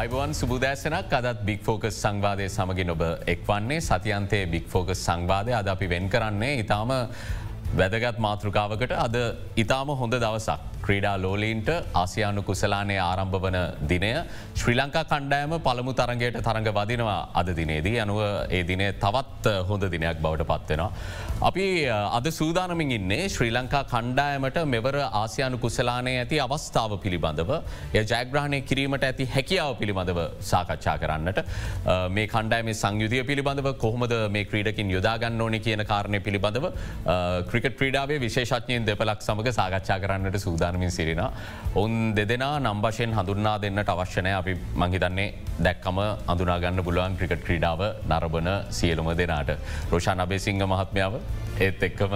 අයිබවන් 0.00 0.32
සුබදෑසනක් 0.32 1.12
අදත් 1.12 1.40
බික් 1.44 1.60
ෆෝකස් 1.60 1.96
සංවාදය 2.02 2.46
සමගින් 2.48 2.92
ඔබ 2.94 3.02
එක්වන්නේ 3.28 3.80
සතියන්තයේ 3.82 4.46
බික් 4.48 4.66
ෆෝකස් 4.66 5.00
සංවාදය. 5.06 5.52
අද 5.52 5.68
අපි 5.68 5.86
වෙන් 5.90 6.08
කරන්නේ 6.08 6.54
ඉතාම 6.62 6.90
වැදගත් 7.76 8.18
මාතෘකාවකට. 8.18 8.92
අද 8.96 9.16
ඉතාම 9.56 9.88
හොඳ 9.92 10.16
දවසක්. 10.16 10.69
ක්‍රීඩා 10.90 11.16
ලෝලීන්ට 11.24 11.70
ආසියානු 12.02 12.42
කුසලානය 12.50 12.94
ආරම්භ 13.08 13.36
වන 13.44 13.58
දිනය. 13.90 14.10
ශ්‍රී 14.60 14.76
ලංකා 14.80 15.04
කණ්ඩෑම 15.12 15.52
පළමු 15.66 15.92
තරගයට 16.00 16.38
තරඟ 16.46 16.70
වදිනවා 16.78 17.18
අද 17.40 17.48
දිනේදී. 17.58 17.96
අනුව 18.04 18.20
ඒ 18.58 18.62
දිනය 18.70 18.86
තවත් 19.04 19.54
හොඳ 19.68 19.84
දිනයක් 19.94 20.18
බවට 20.24 20.48
පත්වෙනවා. 20.50 20.90
අපි 21.48 21.66
අද 22.18 22.26
සූදානමින් 22.38 22.90
ඉන්නේ 22.98 23.20
ශ්‍රී 23.34 23.52
ලංකා 23.58 23.82
කණ්ඩායමට 23.92 24.58
මෙවර 24.74 24.96
ආසියානු 25.22 25.60
කුසලානය 25.64 26.14
ඇති 26.22 26.40
අවස්ථාව 26.46 26.94
පිළිබඳව 27.04 27.52
ය 27.98 28.02
ජයග්‍රහණය 28.12 28.60
කිරීමට 28.70 29.06
ඇති 29.10 29.28
හැකියාව 29.36 29.72
පිළිබඳව 29.82 30.20
සාකච්ඡා 30.50 30.96
කරන්නට. 31.04 31.40
මේ 32.16 32.26
කණ්ඩෑම 32.34 32.72
සංයුතිය 32.82 33.22
පිළිබඳව 33.30 33.70
කොහොමද 33.84 34.16
මේ 34.36 34.44
ක්‍රීඩකින් 34.50 34.92
යොදාගන්න 34.96 35.46
ඕනි 35.46 35.62
කියන 35.68 35.84
කාරණය 35.92 36.20
පිළිබඳව 36.28 36.68
ක්‍රිකට 37.52 37.78
ක්‍රීඩාවේ 37.80 38.20
විශේෂඥයෙන් 38.26 38.90
දෙපලක් 38.90 39.26
සමඟ 39.28 39.56
සාකච්ඡා 39.60 40.00
කරන්නට 40.04 40.40
සූදානමින් 40.80 40.90
සිරින. 40.90 41.20
ඔවුන් 41.74 42.14
දෙදෙනා 42.16 42.60
නම්බශයෙන් 42.60 43.14
හඳුන්නා 43.14 43.60
දෙන්නට 43.60 43.88
අවශ්‍යනය 43.88 44.32
අපි 44.34 44.56
මංහිතන්නේ 44.74 45.34
දැක්කම 45.62 45.98
අඳුනාගන්න 46.26 46.84
පුළුවන් 46.84 47.16
ක්‍රිකට 47.16 47.44
ක්‍රීඩාව 47.44 47.80
නරබන 48.08 48.48
සියලුම 48.70 49.16
දෙනාට. 49.16 49.58
රෝෂාන 49.90 50.20
අබේ 50.20 50.38
සිංහ 50.38 50.62
මහත්මාව 50.62 51.20
ඒත් 51.60 51.82
එක්කම 51.82 52.14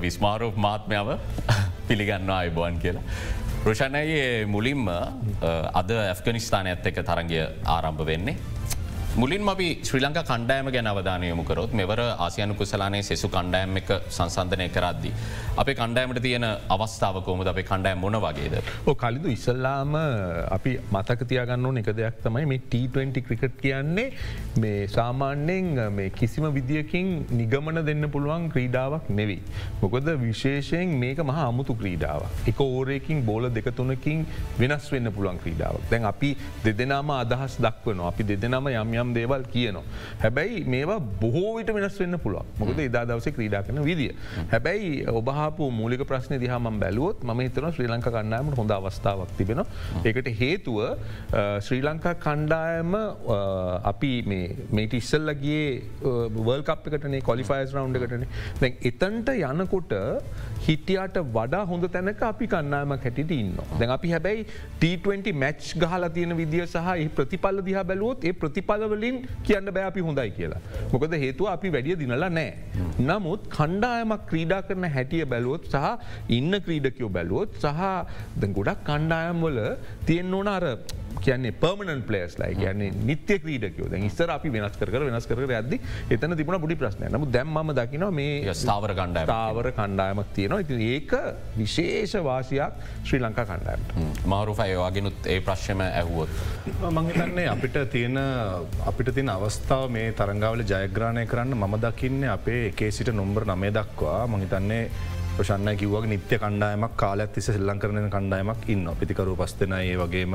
විස්මාරෝප 0.00 0.56
මාත්මාව 0.56 1.18
පිළිගන්නවා 1.88 2.38
අයිබෝන් 2.38 2.78
කියලා. 2.78 3.02
රෝෂණයේ 3.64 4.46
මුලින්ම 4.46 4.88
අද 5.74 5.90
ඇෆ්ගනිස්ථාන 5.90 6.66
ඇත් 6.66 6.86
එක 6.86 7.02
තරගය 7.02 7.42
ආරම්භ 7.66 8.06
වෙන්නේ. 8.06 8.36
මුලින් 9.16 9.48
අපි 9.48 9.66
ශ්‍රී 9.82 10.02
ලංක 10.04 10.20
කණ්ඩෑම 10.28 10.66
ගැන 10.70 10.86
අවධානයමුකරොත් 10.86 11.72
මෙවර 11.72 12.00
ආසියනු 12.24 12.54
කුසලානේ 12.54 13.02
සෙසු 13.02 13.28
කණ්ඩෑම් 13.28 13.76
එක 13.80 13.90
සංසන්ධනය 14.16 14.66
කරද්දි. 14.68 15.10
අපේ 15.56 15.74
කණ්ඩෑමට 15.74 16.20
තියෙන 16.22 16.44
අවස්ථාව 16.74 17.16
කෝමද 17.24 17.48
අපේ 17.52 17.64
කණ්ඩෑම් 17.70 17.98
මොන 17.98 18.18
වගේද. 18.24 18.54
ඕ 18.86 18.94
කලිදු 18.94 19.32
ඉස්සල්ලාම 19.32 19.96
අපි 20.56 20.72
මතකතියාගන්න 20.96 21.66
ඕන 21.66 21.80
එක 21.82 21.88
දෙයක් 22.00 22.18
තමයි 22.26 22.44
මේ 22.52 22.60
T20 22.72 23.24
ක්‍රිකට් 23.28 23.56
කියන්නේ 23.62 24.12
මේ 24.64 24.86
සාමාන්‍යෙන් 24.88 25.72
මේ 25.90 26.10
කිසිම 26.10 26.46
විදිියකින් 26.58 27.08
නිගමන 27.40 27.82
දෙන්න 27.88 28.10
පුළුවන් 28.10 28.46
ක්‍රීඩාවක් 28.52 29.08
නෙවෙයි. 29.10 29.40
මොකොද 29.82 30.12
විශේෂයෙන් 30.26 30.94
මේක 31.04 31.24
මහ 31.24 31.38
අමුතු 31.46 31.78
ක්‍රීඩාව. 31.80 32.28
එක 32.46 32.60
ඕරයකින් 32.60 33.24
බෝල 33.24 33.48
දෙකතුනකින් 33.50 34.26
වෙනස් 34.60 34.92
වෙන්න 34.92 35.12
පුළුවන් 35.16 35.42
ක්‍රීඩාවක්. 35.42 35.90
දැන් 35.90 36.04
අපි 36.12 36.36
දෙදෙනම 36.64 37.16
අදහස් 37.18 37.58
දක්වන 37.66 38.06
අපි 38.12 38.30
දෙදෙනම 38.32 38.72
යම් 38.76 38.96
යම් 39.02 39.14
දේවල් 39.18 39.44
කියනවා. 39.54 39.84
හැබැයි 40.24 40.64
මේවා 40.74 40.98
බොහෝවිට 41.22 41.72
වෙනස් 41.76 41.98
වෙන්න 42.02 42.18
පුළුව 42.24 42.60
මොකද 42.60 42.80
එදා 42.86 43.04
දවස 43.10 43.28
ක්‍රීඩා 43.36 43.62
කන 43.68 43.82
විදිිය. 43.90 44.14
හැබැයි 44.52 44.90
ඔබහපු 45.20 45.70
මූලික 45.80 46.04
ප්‍රශ්න 46.10 46.38
දිහම 46.44 46.68
බැලුවොත් 46.84 47.24
ම 47.28 47.44
හිතන 47.44 47.68
ශ්‍රී 47.76 47.90
ලංක 47.92 48.08
කණ්ඩායමට 48.16 48.58
හොඳ 48.62 48.76
අවස්ථාවක් 48.78 49.32
තිබෙන. 49.38 49.62
ඒකට 50.04 50.30
හේතුව 50.40 50.78
ශ්‍රී 51.66 51.82
ලංකා 51.88 52.14
කණ්ඩායම 52.26 52.94
අපි 53.92 54.12
මේට 54.76 54.98
ඉස්සල්ලගේ 55.00 55.62
වල් 56.48 56.62
කප් 56.68 56.94
එකටනේ 56.98 57.22
කොලිෆයිස් 57.30 57.74
රවන්් 57.74 57.98
එකටන 58.00 58.26
දැ 58.60 58.72
එතන්ට 58.90 59.34
යනකොට 59.36 59.94
හිටියට 60.66 61.18
වඩා 61.36 61.64
හොඳ 61.70 61.86
තැනක 61.94 62.22
අපි 62.30 62.46
කන්නාම 62.54 62.96
හැටිට 62.96 63.30
ඉන්න. 63.38 63.54
දැන් 63.78 63.92
අපි 63.96 64.10
හැබැයි 64.14 64.46
T20 64.82 65.34
මැච් 65.42 65.60
ගහලා 65.82 66.10
තියෙන 66.16 66.36
විදිිය 66.40 66.66
සහ 66.66 67.08
ප්‍රතිපල්ල 67.18 67.62
දිහා 67.68 67.84
බැලුවොත් 67.90 68.24
ඒ 68.28 68.34
ප්‍රතිපල 68.42 68.84
වලින් 68.92 69.16
කියන්න 69.46 69.72
බෑ 69.76 69.86
අපි 69.90 70.06
හොඳයි 70.08 70.30
කියලා. 70.38 70.60
මොකද 70.92 71.16
හේතුව 71.24 71.50
අපි 71.54 71.74
වැඩිය 71.76 71.96
දිනලා 72.02 72.30
නෑ. 72.38 72.50
නමුත් 73.08 73.48
කණ්ඩායමක් 73.56 74.22
ක්‍රීඩා 74.30 74.60
කරන 74.68 74.88
හැටිය 74.96 75.24
බැලුවොත් 75.34 75.68
සහ 75.72 75.86
ඉන්න 76.38 76.60
ක්‍රීඩකයෝ 76.66 77.10
බැලුවොත් 77.18 77.60
සහ 77.62 77.82
ගොඩක් 78.58 78.80
කණ්ඩායම් 78.88 79.44
වල 79.46 79.58
තියෙන් 80.08 80.34
ඕන 80.38 80.48
අර 80.56 80.64
කියන්නේ 81.26 81.52
පර්මණන් 81.62 82.02
පලේස් 82.08 82.38
ලයි 82.40 82.54
කියන්නේ 82.62 82.90
නිත්‍ය 83.10 83.38
ක්‍රීඩකයෝ. 83.44 83.88
දැ 83.92 84.08
ස්තර 84.14 84.30
අපි 84.36 84.52
වෙනස් 84.56 84.76
කර 84.80 85.04
වෙනස් 85.08 85.26
කර 85.30 85.44
ඇද 85.58 85.74
එතන 86.16 86.36
තිබුණ 86.40 86.60
පුඩි 86.64 86.76
ප්‍රශ්නය 86.82 87.10
නමු 87.12 87.30
දැම්ම 87.36 87.72
දකින 87.80 88.06
මේ 88.18 88.54
ස්ථාවර 88.60 88.94
කණ්ඩා 89.00 89.26
තාවර 89.32 89.70
කණ්ඩායමක් 89.78 90.32
තියෙනවා. 90.36 90.60
ඉති 90.64 90.90
ඒක 90.94 91.12
විශේෂ 91.60 92.14
වාසියක් 92.28 92.72
ශ්‍රී 93.04 93.22
ලංකා 93.24 93.46
කණ්ඩායමට. 93.50 93.88
මාරුෆයවාගෙනුත් 94.32 95.26
ඒ 95.34 95.40
ප්‍රශ්යම 95.48 95.80
ඇහුවොත්. 95.84 96.30
මංහිතන්නේ 96.98 97.48
අපිට 97.54 97.78
තියෙන 97.92 98.18
අපිට 98.90 99.14
තින 99.14 99.28
අවස්ථාව 99.36 99.90
මේ 99.98 100.12
තරංගාවල 100.20 100.64
ජයග්‍රාණය 100.72 101.26
කරන්න 101.26 101.54
මම 101.60 101.78
දකින්න 101.84 102.24
අපේ 102.36 102.60
එකේ 102.70 102.90
සිට 102.90 103.14
නොම්බර 103.20 103.46
නමේ 103.52 103.72
දක්වා. 103.78 104.20
මහිතන්නේ 104.34 104.82
ප්‍රශන්න 105.38 105.76
කිව්ව 105.80 106.06
නිත්‍ය 106.10 106.38
කණ්ඩායමක් 106.42 106.96
කාලත් 107.02 107.32
තිස 107.34 107.46
සෙල්ලං 107.48 107.80
කරන 107.82 108.10
කණ්ඩායමක් 108.14 108.68
ඉන්න 108.74 108.90
පිතිකරු 109.00 109.36
පස්තන 109.40 109.74
ඒ 109.78 109.96
වගේම 110.00 110.34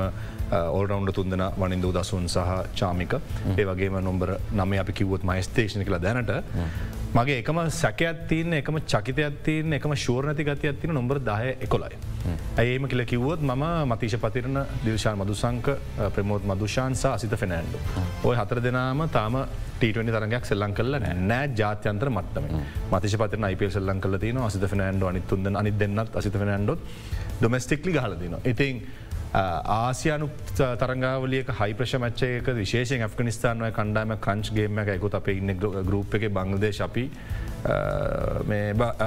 ඕල්රවන්් 0.70 1.12
තුන්දෙන 1.12 1.44
වනින්දු 1.60 1.92
දසුන් 1.96 2.28
සහ 2.28 2.54
චාමික. 2.80 3.14
ඒ 3.58 3.66
වගේම 3.70 4.00
නොම්බර 4.08 4.36
නම 4.52 4.72
අපි 4.82 4.92
කිවොත් 5.00 5.26
මයිස්තේෂණ 5.30 5.84
කළ 5.86 6.00
දැනට 6.06 6.32
මගේ 7.14 7.36
එකම 7.42 7.58
සැකයක් 7.70 8.22
තියන්න 8.30 8.54
එකම 8.58 8.76
චකිතයක් 8.92 9.34
තියන්න 9.46 9.76
එකම 9.76 9.92
ශෝර්ණති 10.04 10.44
ගතියක් 10.48 10.80
තින 10.82 10.92
නොම්බර 10.98 11.20
දාය 11.28 11.52
එකොලයි. 11.66 11.98
ඇඒම 12.60 12.88
කියල 12.90 13.04
කිව්වොත් 13.12 13.44
මම 13.50 13.64
මතිශ 13.90 14.16
පතිරණ 14.24 14.58
දිවශාල් 14.84 15.20
මදුසංක 15.20 15.68
ප්‍රමෝත් 16.16 16.48
මදුෂාන්සා 16.50 17.12
අසිත 17.18 17.36
ෆෙනෑන්ඩු. 17.42 17.78
ඔය 18.24 18.34
හතර 18.40 18.60
දෙනාම 18.66 19.04
තාම 19.16 19.36
ටීටනි 19.78 20.14
තරගයක් 20.16 20.50
සෙල්ලං 20.50 20.74
කල 20.74 20.98
නෑ 21.30 21.54
ජාත්‍යන්තර 21.60 22.10
මටම 22.16 22.50
මතිශ 22.90 23.16
පතන 23.22 23.48
අයිප 23.50 23.62
සෙල්ලං 23.76 24.02
කල 24.02 24.18
තින 24.24 24.42
අසිත 24.48 24.66
ෆෙනෑන්ඩ 24.74 25.06
අනිතුන්ද 25.12 25.54
අනි 25.62 25.74
දෙන්නත් 25.84 26.18
අසිත 26.22 26.40
ෆෙනෑන්ඩොත් 26.42 26.82
ඩොමස්ටික්ලි 27.38 27.94
හලදින. 27.94 28.36
ඉතින් 28.44 28.82
ආසියනු 29.34 30.28
තරංගාවලියක 30.54 31.48
හයි 31.52 31.74
ප්‍රශමච්චයක 31.74 32.50
විශේෂ 32.54 32.92
ඇෆ්ගනිස්ානය 32.98 33.70
කණ්ඩාම 33.72 34.14
කංච්ගේම 34.18 34.78
එකකුත් 34.84 35.14
අප 35.14 35.28
ඉන්න 35.28 35.54
ගරුප් 35.58 36.14
එක 36.18 36.26
බංගදේශ 36.30 36.80
අපි 36.86 37.04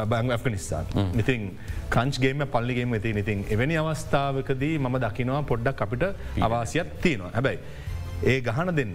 බං 0.06 0.32
ඇෆ්ගනිස්ාන් 0.32 0.86
ඉතින් 1.16 1.50
කංච්ගේම 1.90 2.46
පල්ලිගේම 2.48 2.94
ඇති 2.94 3.16
ඉතින් 3.16 3.46
එවැනි 3.50 3.78
අවස්ථාවකදී 3.78 4.76
මම 4.80 4.98
දකිනවා 5.00 5.42
පොඩ්ඩක් 5.44 5.82
අපිට 5.82 6.08
අවාසියක් 6.42 6.96
තියෙනවා 7.02 7.34
හැබැයි. 7.34 7.60
ඒ 8.24 8.40
ගහන 8.42 8.70
දෙන්න 8.76 8.94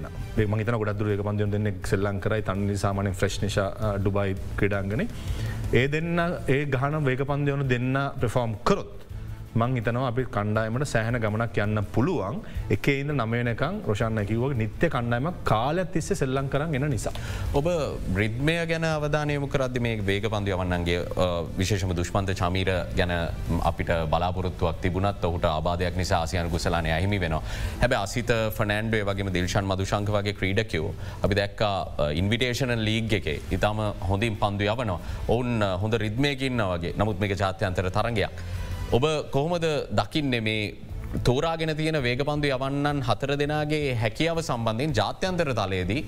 මහිත 0.48 0.70
ගොඩ 0.74 0.98
දුරක 0.98 1.22
පන්දය 1.22 1.46
දෙන්න 1.48 1.68
සෙල්ලං 1.84 2.18
කරයි 2.20 2.42
තන්නි 2.42 2.76
සාමානෙන් 2.76 3.14
ෆ්‍රශ්නිශ 3.14 3.58
ඩුබයි 3.98 4.34
ක්‍රඩාංගන 4.58 5.04
ඒ 5.72 5.86
දෙන්න 5.88 6.18
ඒ 6.48 6.64
ගහන 6.66 7.04
වේක 7.04 7.22
පන්දයවන 7.24 7.62
දෙන්න 7.68 8.00
ප්‍රෆෝම් 8.18 8.56
කරොත් 8.64 9.01
මං 9.54 9.74
හිතනවා 9.76 10.06
අපි 10.08 10.22
කණ්ඩායමට 10.34 10.86
සෑහන 10.88 11.18
ගමනක් 11.22 11.58
යන්න 11.64 11.80
පුළුවන් 11.94 12.38
එක 12.74 12.86
ඉන්න 12.92 13.12
නමයනකං 13.14 13.80
රෝෂණ 13.88 14.20
කිව්ව 14.30 14.54
නිත්‍ය 14.56 14.88
කණ්ඩායම 14.94 15.28
කාලයක් 15.44 15.90
තිස්ස 15.94 16.08
සෙල්ලං 16.20 16.48
කරන්න 16.52 16.76
එන 16.78 16.88
නිසා. 16.90 17.12
ඔබ 17.54 17.68
බ්‍රිද්මය 18.16 18.54
ගැන 18.70 18.86
අවධානයම 18.88 19.44
කරද 19.54 19.76
මේ 19.86 19.98
වේග 20.08 20.28
පන්දු 20.34 20.54
අවන්නන්ගේ 20.56 21.02
විශේෂම 21.58 21.92
දුෂ්පන්ත 21.98 22.32
චමීර 22.40 22.70
ගැන 22.96 23.12
අපිට 23.62 23.92
බලාපොරත්තුවක් 24.14 24.80
තිබුණත් 24.80 25.28
ඔහුට 25.30 25.44
ආබාධයක් 25.46 26.00
නිසා 26.00 26.22
ආසියන 26.22 26.48
ගුසලානය 26.48 26.92
අහිමි 26.96 27.20
වෙන. 27.20 27.36
හැබ 27.82 27.96
අසිත 28.00 28.32
ෆනෑන්ඩේ 28.58 29.04
වගේ 29.04 29.34
දිල්ෂන් 29.36 29.68
මදුශංක 29.72 30.14
වගේ 30.16 30.36
ක්‍රීඩකයෝ 30.40 30.94
අපි 31.22 31.40
දැක්කා 31.40 31.76
ඉන්විටේෂන 32.22 32.74
ලීග් 32.88 33.12
එක 33.20 33.28
ඉතාම 33.58 33.84
හොඳින් 34.08 34.40
පන්දු 34.42 34.72
යවනවා 34.72 34.98
ඔවුන් 35.28 35.68
හොඳ 35.84 36.00
රිද්මයකින්න 36.06 36.66
වගේ 36.72 36.96
නමුත් 36.96 37.20
මේක 37.20 37.36
ජාත්‍යන්තර 37.36 37.92
තරගයක්. 37.92 38.42
ඔබ 38.92 39.04
කොහොමද 39.30 39.64
දකින්නේ 39.90 40.40
මේ 40.40 40.62
තෝරාගෙන 41.20 41.76
තියෙන 41.76 41.96
වේගපන්දු 42.02 42.48
යවන්නන් 42.48 43.00
හතර 43.04 43.32
දෙනාගේ 43.36 43.94
හැකියාව 43.94 44.38
සම්බන්ධයෙන් 44.40 44.92
ජාත්‍යන්තර 44.98 45.50
තලයේදී 45.52 46.00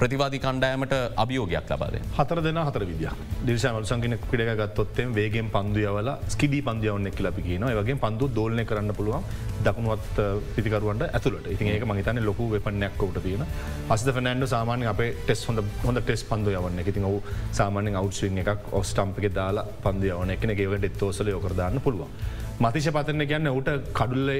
ප්‍රතිවාදි 0.00 0.38
කණ්ඩෑමට 0.38 0.94
අභියෝගයක් 1.16 1.70
ලබද. 1.72 2.00
හතර 2.16 2.40
දෙන 2.42 2.58
හතර 2.58 2.84
විදිිය. 2.90 3.12
දිර්ශමල් 3.46 3.86
සංගෙන 3.90 4.18
පිඩක 4.30 4.50
ගත්තොත්තෙන් 4.60 5.14
වේගෙන් 5.14 5.50
පන්දුයවල 5.50 6.10
ස්කිඩි 6.28 6.60
පන්දියවන්න 6.68 7.06
එක් 7.06 7.20
ලබි 7.20 7.44
කියන 7.48 7.66
වගේ 7.78 7.98
පන්දු 8.04 8.28
දෝලනය 8.34 8.64
කරන්න 8.64 8.94
පුළුවන් 8.98 9.22
දකුණුවත් 9.64 10.18
පිතිකරුවන්ට 10.56 11.06
ඇතුලට 11.08 11.46
ඉතින් 11.54 11.70
ඒක 11.74 11.86
මහිතන 11.86 12.22
ලොකු 12.26 12.50
වෙපනයක් 12.50 12.98
කොට 12.98 13.20
තියෙන 13.22 13.46
අස්ද 13.88 14.10
ෆනන්ඩ 14.10 14.50
සාමානය 14.54 14.90
අපේ 14.94 15.12
ටෙස් 15.20 15.46
හොඳ 15.48 15.62
හොඳ 15.84 16.02
ටෙස් 16.02 16.24
පන්දු 16.24 16.56
යවන්න 16.58 16.82
ඉතින් 16.84 17.06
ඔහු 17.10 17.22
සාමානෙන් 17.52 18.00
අවට්ස්විං 18.02 18.42
එකක් 18.44 18.74
ඔස්ටම්පක 18.80 19.30
දාලා 19.38 19.66
පන්දියවන 19.86 20.34
එකන 20.36 20.56
ගේව 20.58 20.76
ඩෙත්තෝසල 20.78 21.30
යොකරදාන්න 21.30 21.80
පුළුවන්. 21.80 22.10
මතිශ 22.58 22.88
පතන 22.88 23.22
ගැන්න 23.30 23.48
ට 23.64 23.72
කඩුල්ල 23.92 24.30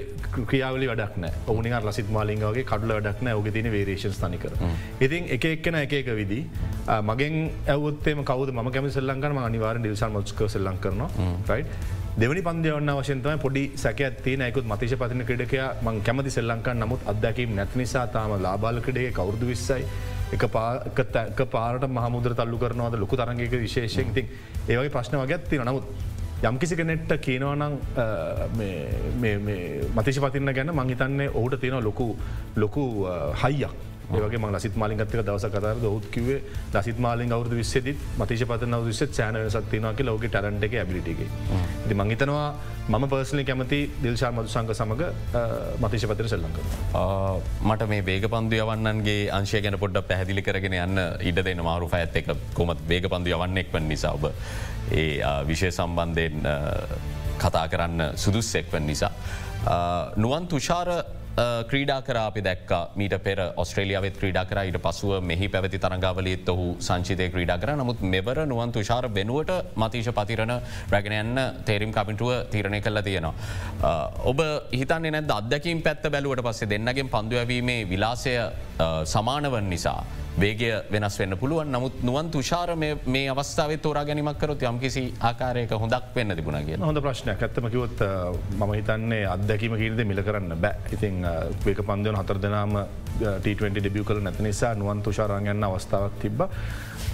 ක්‍රියාවලි 0.51 0.87
වැඩක්න 0.91 1.27
ඕනි 1.53 1.73
ලසිත් 1.87 2.09
මාලින්ගගේ 2.11 2.65
කඩුල 2.71 2.93
වැඩක්න 2.97 3.29
ඔග 3.33 3.49
තින 3.53 3.69
වේරේෂන් 3.75 4.17
තනිකර. 4.23 4.55
ඉතින් 5.01 5.29
එක 5.37 5.45
එක්කෙන 5.45 5.77
එක 5.83 5.93
එක 5.93 6.09
විදි. 6.21 6.41
මගෙන් 7.03 7.37
ඇවත්තේ 7.75 8.17
කවද? 8.25 8.55
ම 8.55 8.73
කැමි 8.73 8.91
සෙල්ලංකරම 8.91 9.39
අනිවාර 9.43 9.77
නිල්සල් 9.79 10.17
මොස්ක 10.17 10.41
සෙල්ලං 10.49 10.81
කරන 10.81 11.05
යි 11.51 11.65
දෙවනි 12.17 12.43
පන්දයවන්න 12.43 12.95
වශයන්තම 12.99 13.39
පොඩි 13.39 13.65
සැක 13.77 14.01
ඇත්තේ 14.01 14.37
නැකුත් 14.39 14.65
මතිශ 14.65 14.97
පතින 14.97 15.27
ක්‍රඩකයා 15.29 15.71
මං 15.85 16.03
කැමති 16.03 16.37
සෙල්ලංකන් 16.39 16.85
නමුත් 16.85 17.07
අදැකීම් 17.07 17.55
නැති 17.55 17.85
නිසා 17.85 18.07
තාම 18.09 18.37
ලාබාලකඩේ 18.43 19.11
කවුරුදු 19.13 19.53
විස්සයි 19.53 19.85
එක 20.33 21.43
පාරට 21.51 21.85
මහමුදර 21.89 22.33
තල්ලු 22.35 22.59
කරනවද? 22.59 22.99
ලොකු 22.99 23.17
තරගක 23.17 23.55
විශේෂයෙන්. 23.61 24.15
ති 24.15 24.23
ඒවගේ 24.69 24.95
ප්‍රශ්න 24.95 25.21
වගත්ති 25.23 25.61
නමුත් 25.63 25.85
යම්කිසි 26.43 26.77
කෙනෙට්ට 26.77 27.13
කියනවනං 27.21 27.79
මතිශ 29.97 30.21
පතින්න 30.21 30.53
ගැන 30.53 30.73
මංහිතන්නේ 30.75 31.29
ඔහුට 31.31 31.61
තියෙන 31.61 31.85
ලොකු 31.85 32.17
ලොකු 32.57 33.07
හයියක්. 33.43 33.73
ඒගේ 34.13 34.39
ම 34.39 34.47
ලසිත් 34.55 34.77
මාලිගත්තක 34.77 35.19
දවස 35.19 35.47
කතර 35.49 35.83
දෞත් 35.83 36.07
කිවේ 36.15 36.39
ලසිත් 36.75 36.99
මාලින් 36.99 37.33
අවුදු 37.33 37.57
විස්සෙදි 37.57 37.97
මතිශ 38.19 38.47
පතන 38.47 38.79
විස්ස 38.87 39.03
චෑන 39.11 39.39
සක්තිනවාක 39.51 40.01
ලෝක 40.09 40.27
ටරන්ට 40.27 40.67
එක 40.69 40.75
ඇබිලිටගේ 40.75 41.29
ති 41.89 41.95
මංහිතනවා 41.95 42.49
මම 42.89 43.05
පර්සලි 43.09 43.45
කැමති 43.45 43.81
දිල්ශා 44.03 44.31
මතු 44.31 44.49
සංක 44.49 44.75
සමඟ 44.75 45.03
මතිශ 45.83 46.07
පතර 46.07 46.29
සෙල්ලංක. 46.29 46.59
මට 47.63 47.89
මේ 47.89 48.03
වේග 48.03 48.29
පන්දු 48.31 48.61
යවන්නන්ගේ 48.63 49.27
අංශය 49.39 49.61
ගැන 49.61 49.79
පොඩ්ඩ 49.79 50.07
පැහදිලි 50.11 50.47
කරගෙන 50.49 50.79
යන්න 50.79 51.03
ඉඩ 51.31 51.43
දෙන 51.43 51.65
මාරු 51.67 51.91
ඇත් 51.93 52.17
එක 52.23 52.31
කොමත් 52.55 52.87
වේග 52.89 53.11
පන්දු 53.11 53.35
යවන්නෙක් 53.35 53.75
වන 53.75 53.89
නිසා 53.89 54.15
ඔබ 54.15 54.31
ඒ 54.93 55.11
විශය 55.51 55.73
සම්බන්ධයෙන් 55.73 56.47
කතා 57.43 57.67
කරන්න 57.69 58.15
සුදුස්සෙක්වන් 58.17 58.87
නිසා. 58.87 59.13
නුවන් 60.17 60.47
තුෂාර 60.47 60.89
ක්‍රීඩා 61.37 62.01
කරාපි 62.01 62.41
දැක් 62.41 62.71
මීට 62.97 63.15
පෙර 63.23 63.39
ඔස්ට්‍රේලියාවත් 63.57 64.17
ක්‍රීඩා 64.17 64.45
කර 64.45 64.61
ඊට 64.63 64.79
පසුව 64.81 65.21
මෙහි 65.23 65.49
පැවති 65.49 65.79
තරංගාවලීත් 65.79 66.49
ඔහු 66.49 66.67
සංචිතය 66.81 67.29
ක්‍රීඩා 67.29 67.59
කර 67.59 67.75
නමුත් 67.75 68.01
මෙවර 68.05 68.39
නුවන් 68.47 68.73
තුෂාර 68.73 69.09
වෙනුවට 69.11 69.53
මතිශ 69.77 70.11
පතිරණ 70.11 70.55
රැගෙනයන්න 70.91 71.41
තේරම් 71.65 71.93
කමිටුව 71.93 72.33
තීරණය 72.49 72.81
කල්ල 72.81 73.03
තියෙනවා. 73.03 73.35
ඔබ 74.25 74.41
හිතන්නේ 74.73 75.13
නැද 75.13 75.31
අදකින් 75.31 75.83
පැත්ත 75.83 76.09
බැලුවට 76.09 76.43
පස්සේ 76.43 76.71
දෙන්නගෙන් 76.71 77.09
පන්දුවවීමේ 77.09 77.85
විලාසය 77.87 78.37
සමානවන් 79.07 79.69
නිසා. 79.69 80.01
වේගය 80.43 80.69
වෙනස් 80.93 81.17
වෙන්න 81.21 81.37
පුළුවන්. 81.41 81.71
නමුත් 81.73 82.03
නුවන් 82.09 82.31
තුෂාර 82.31 82.75
මේ 82.77 83.25
අවස්ථාව 83.33 83.73
තෝරා 83.85 84.05
ගැනීමක් 84.09 84.39
කරොත් 84.43 84.63
යම්කිසි 84.71 85.05
ආකාරයක 85.29 85.71
හොඳක් 85.83 86.11
වෙන්න 86.17 86.37
තිබුණ 86.37 86.59
කිය 86.67 86.77
හොඳ 86.81 87.01
ප්‍රශ්නයක්. 87.07 87.43
ඇත්තම 87.43 87.69
කිවොත් 87.75 88.05
මම 88.59 88.73
හිතන්නේ 88.79 89.23
අත්දැකීම 89.35 89.77
කිරිද 89.83 90.05
මිල 90.11 90.23
කරන්න 90.29 90.57
බෑ. 90.65 90.77
ඉතින් 90.97 91.25
වේක 91.65 91.81
පන්දයන 91.91 92.21
හතර 92.21 92.43
දෙනාම 92.45 92.77
T20 93.45 93.81
ඩිබිය 93.81 94.05
කල 94.05 94.21
නැති 94.27 94.45
නිසා 94.49 94.75
නුවන් 94.83 95.01
තුෂාරංගන්න 95.07 95.69
අවස්ථාවක් 95.71 96.21
තිබ 96.21 96.45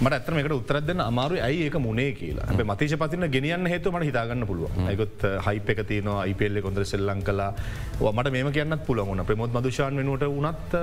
මට 0.01 0.13
ඇතම 0.17 0.37
එකට 0.41 0.55
උත්තරදන්න 0.57 1.01
අමාරු 1.05 1.39
ඇයි 1.47 1.65
ඒක 1.67 1.77
මුණේ 1.85 2.11
කියලා? 2.19 2.47
අප 2.49 2.61
මතිශ 2.71 2.95
පතින 3.01 3.27
ගෙනියන්න 3.35 3.67
හේතු 3.73 3.91
මට 3.91 4.09
හිතාගන්න 4.09 4.45
පුළුව 4.49 4.71
ඇකොත් 4.87 5.25
හයිප 5.47 5.69
එක 5.73 5.81
තියන 5.89 6.09
අයිපෙල්ල 6.15 6.61
කොඳර 6.65 6.85
සෙල්ලං 6.85 7.21
කලා 7.23 7.51
මට 8.11 8.33
මේම 8.35 8.51
කියන්න 8.51 8.77
පුළගුණ 8.87 9.25
ප්‍රමෝත් 9.25 9.53
මදුෂාන් 9.53 10.01
වෙනුවට 10.01 10.27
උනත් 10.29 10.75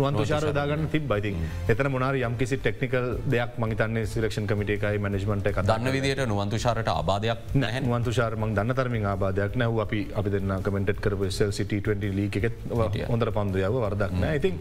නුවන් 0.00 0.20
තුෂාර 0.20 0.48
දාගන්න 0.58 0.88
තිබ 0.94 1.08
බයිතින් 1.08 1.36
එතන 1.68 1.90
මොනාර 1.90 2.18
යම්කිසි 2.20 2.58
ටෙක්නිකල් 2.58 3.08
දෙයක් 3.26 3.58
මහිතන්නේ 3.58 4.06
සිරක්ෂන් 4.06 4.46
කමිටේකයි 4.46 4.98
මනජමට 4.98 5.50
එක 5.52 5.62
දන්න 5.64 5.92
විදියට 5.92 6.24
නුවන්තුෂාරට 6.26 6.88
ආබාධයක් 6.88 7.54
නැ 7.54 7.80
නුවන්තුෂාරමක් 7.80 8.54
දන්න 8.56 8.74
තරමින් 8.74 9.06
ආබාධයක් 9.06 9.56
නැව 9.56 9.80
අපි 9.86 10.00
අපි 10.14 10.34
දෙන්න 10.36 10.56
කමෙන්ට් 10.62 11.00
කර 11.00 11.16
සෙල් 11.30 11.52
සිට20 11.52 12.12
ලීක 12.18 12.36
එකත් 12.40 12.68
හොඳර 13.10 13.30
පන්දුයාව 13.32 13.80
වරදක් 13.84 14.12
නෑ. 14.20 14.36
ඉතින් 14.36 14.54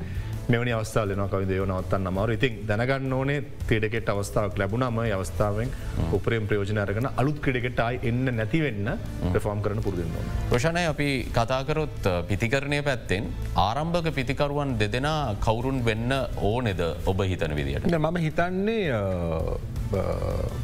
මෙවනි 0.53 0.71
අවස්ථාව 0.77 1.07
ලෙන 1.09 1.21
කවි 1.33 1.45
දේව 1.49 1.63
නවත්තන්න 1.65 2.09
අමාරු 2.11 2.35
ඉතින් 2.37 2.57
දැනගන්න 2.69 3.13
ඕනේ 3.17 3.37
ක්‍රඩකෙට 3.69 4.09
අවස්ථාවක් 4.13 4.59
ලැබුණම 4.61 4.99
අවස්ථාවෙන් 5.17 5.69
උපරෙන් 6.17 6.47
ප්‍රයෝජන 6.49 6.81
අරගෙන 6.83 7.09
අලුත් 7.21 7.39
ක්‍රඩකට 7.45 7.79
අයි 7.85 7.99
එන්න 8.09 8.25
නැතිවෙන්න 8.39 8.91
ප්‍රෆෝම් 9.33 9.63
කරන 9.65 9.81
පුරදුන්න. 9.85 10.11
ප්‍රශණය 10.51 10.85
අපි 10.93 11.09
කතාකරොත් 11.37 12.09
පිතිකරණය 12.31 12.81
පැත්තෙන් 12.89 13.31
ආරම්භක 13.67 14.11
පිතිකරුවන් 14.19 14.75
දෙදෙනා 14.81 15.21
කවුරුන් 15.47 15.79
වෙන්න 15.89 16.13
ඕනෙද 16.51 16.83
ඔබ 17.05 17.25
හිතන 17.31 17.55
විදිට. 17.59 17.89
මම 17.89 18.17
හිතන්නේ 18.25 18.83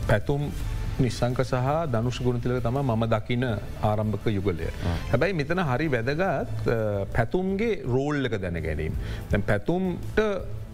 පැතුම් 0.08 0.52
නිසංක 1.00 1.44
සහ 1.44 1.68
දනුෂ 1.94 2.22
ගුණතිලක 2.26 2.64
තම 2.64 2.80
මම 2.84 3.04
දකින 3.14 3.46
ආරම්භක 3.90 4.26
යුගලය. 4.38 4.70
හැබැයි 5.12 5.38
මෙතන 5.42 5.64
හරි 5.70 5.88
වැදගත් 5.96 6.66
පැතුම්ගේ 7.16 7.84
රෝල් 7.86 8.26
එක 8.26 8.40
දැන 8.42 8.62
ගැනීම්. 8.68 8.98
දැ 9.32 9.42
පැතුම්ට 9.52 10.20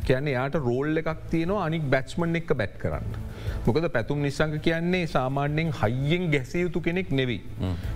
කියන්නේ 0.10 0.36
යාට 0.38 0.58
රෝල් 0.68 1.02
එකක් 1.02 1.24
තියනවා 1.34 1.66
අනික් 1.68 1.90
බැට්ස්මන් 1.94 2.40
එක 2.42 2.54
බැට් 2.62 2.78
කරන්න. 2.84 3.18
මොකද 3.68 3.88
පැතුම් 3.96 4.22
නිසංක 4.26 4.56
කියන්නේ 4.68 5.04
සාමාන්‍යෙන් 5.08 5.72
හයියෙන් 5.82 6.30
ගැසිය 6.34 6.62
යුතු 6.64 6.82
කෙනෙක් 6.82 7.12
නෙවී. 7.20 7.42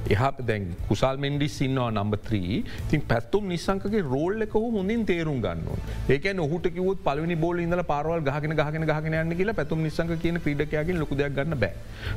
එහ 0.09 0.23
දැන් 0.49 0.67
කුසල් 0.89 1.21
මෙන්ඩිස් 1.25 1.57
ඉන්නවා 1.67 1.89
නම්බත්‍රී 1.91 2.63
තින් 2.91 3.05
පැත්තුම් 3.11 3.47
නිසංකගේ 3.53 4.03
රෝල් 4.13 4.47
එක 4.47 4.55
හොඳින් 4.77 5.05
තේරුම් 5.05 5.41
ගන්න. 5.45 5.65
ඒක 6.09 6.27
ඔහුට 6.45 6.67
කිවත් 6.75 7.03
පලනි 7.07 7.37
බෝල 7.45 7.59
ඉඳල 7.59 7.83
පාරවල් 7.93 8.25
ගහගෙන 8.29 8.57
ගහගෙන 8.61 8.87
ගහගෙන 8.91 9.19
යන්න 9.21 9.37
කියලා 9.41 9.57
පැතුම් 9.61 9.83
නිසංක 9.87 10.13
කියන 10.25 10.41
ක්‍රඩකයාගෙන් 10.45 10.99
ලොකුදයක් 11.03 11.35
ගන්න 11.37 11.59
බෑ. 11.63 11.73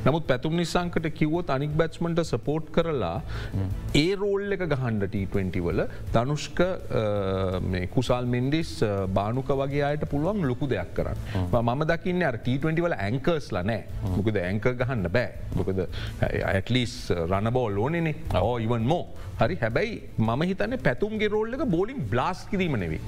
නමුත් 0.06 0.26
පැතුම් 0.26 0.56
නිසංකට 0.56 1.08
කිවොත් 1.14 1.54
අනික් 1.56 1.76
බැට්ස්මට 1.80 2.24
සපෝට් 2.24 2.72
කරලා 2.76 3.16
ඒ 3.94 4.14
රෝල් 4.22 4.56
එක 4.56 4.66
ගහන්ඩ 4.74 5.08
T20 5.14 5.64
වල 5.68 5.84
තනුෂ්ක 6.14 6.60
කුසල් 7.94 8.30
මෙන්ඩිස් 8.34 8.72
බානුක 9.18 9.54
වගේ 9.62 9.83
අයට 9.90 10.04
පුළුවන් 10.12 10.44
ලොකු 10.50 10.68
දෙයක් 10.72 10.90
කරන්න. 10.98 11.18
මම 11.62 11.84
දකින්න 11.92 12.26
ට20 12.46 12.84
වල 12.86 12.96
ඇංකර්ස්ල 13.06 13.60
නෑ. 13.70 13.82
මොකද 14.16 14.40
ඇංක 14.42 14.68
ගහන්න 14.82 15.08
බෑ. 15.16 15.30
මොකද 15.60 15.80
ඇටලිස් 16.52 16.94
රණබෝල් 17.30 17.80
ඕනෙනේ. 17.86 18.14
ඕ 18.42 18.56
ඉවන් 18.66 18.86
මෝ 18.92 19.02
හරි 19.40 19.58
හැබැයි 19.64 19.96
මම 20.18 20.46
හිතන්න 20.52 20.78
පැතුම්ගේ 20.88 21.32
රෝල්ල 21.36 21.58
එක 21.58 21.66
බෝලින් 21.76 22.06
බ්ලාස් 22.14 22.46
කිරීම 22.52 22.78
නෙවේ. 22.84 23.02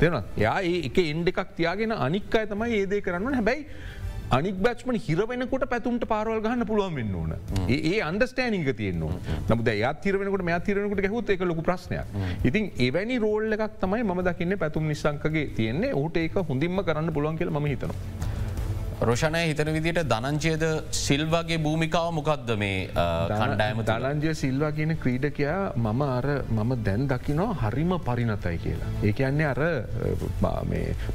දෙන 0.00 0.16
යා 0.42 0.58
ඒ 0.62 0.74
එක 0.88 0.98
එන්ඩ 1.02 1.28
එකක් 1.30 1.54
තියාගෙන 1.58 1.92
අනික් 2.06 2.34
අය 2.40 2.46
තමයි 2.50 2.76
ඒදේ 2.80 3.00
කරන්න 3.06 3.34
හැබැයි 3.38 3.64
අනික් 4.36 4.56
බච්මන 4.64 4.96
හිරවෙනකොට 5.04 5.64
පැතුම්ට 5.70 6.04
පාරවල් 6.10 6.40
ගහන්න 6.44 6.66
පුළුවන් 6.70 6.96
වෙන්න 6.98 7.14
ඕන. 7.20 7.32
ඒ 7.76 7.94
අන්ඩස්ටෑනික 8.08 8.70
තියන්න 8.80 9.00
නමුද 9.50 9.70
යතිරවෙනකට 9.72 10.44
මෙ 10.48 10.58
තිරනකට 10.68 11.02
ගැහුත් 11.06 11.30
එක 11.34 11.44
ලොකු 11.50 11.64
ප්‍රශ්නයක්. 11.68 12.16
ඉතින් 12.44 12.70
එවැනි 12.88 13.18
රෝල්ල 13.24 13.56
එකක් 13.56 13.78
තමයි 13.84 14.04
ම 14.04 14.24
දකින්න 14.28 14.58
පැතුම් 14.64 14.90
නිසංකගේ 14.92 15.46
තියන්නේ. 15.58 15.94
ඔහුට 16.00 16.20
ඒක 16.24 16.36
හොඳින්ම 16.50 16.82
කරන්න 16.88 17.14
පුළුවන් 17.18 17.38
කියල 17.40 17.54
ම 17.54 17.70
හිතනවා. 17.72 18.27
රෝෂණය 19.00 19.40
හිතන 19.46 19.68
විදිට 19.74 19.98
දනංචයද 20.10 20.62
සිල්වගේ 20.90 21.58
භූමිකාව 21.62 22.08
මොකක්ද 22.16 22.48
මේ 22.58 22.78
කණ්ඩෑම 23.30 23.82
දනංජය 23.86 24.32
සිල්වා 24.34 24.70
කියන 24.72 24.96
ක්‍රීඩකයා 25.02 25.60
මම 25.76 26.02
අර 26.06 26.26
මම 26.50 26.72
දැන් 26.86 27.06
දකිනවා 27.12 27.54
හරිම 27.62 27.94
පරිනතයි 28.08 28.58
කියලා. 28.64 28.90
ඒක 29.02 29.20
යන්නේ 29.20 29.46
අර 29.46 29.60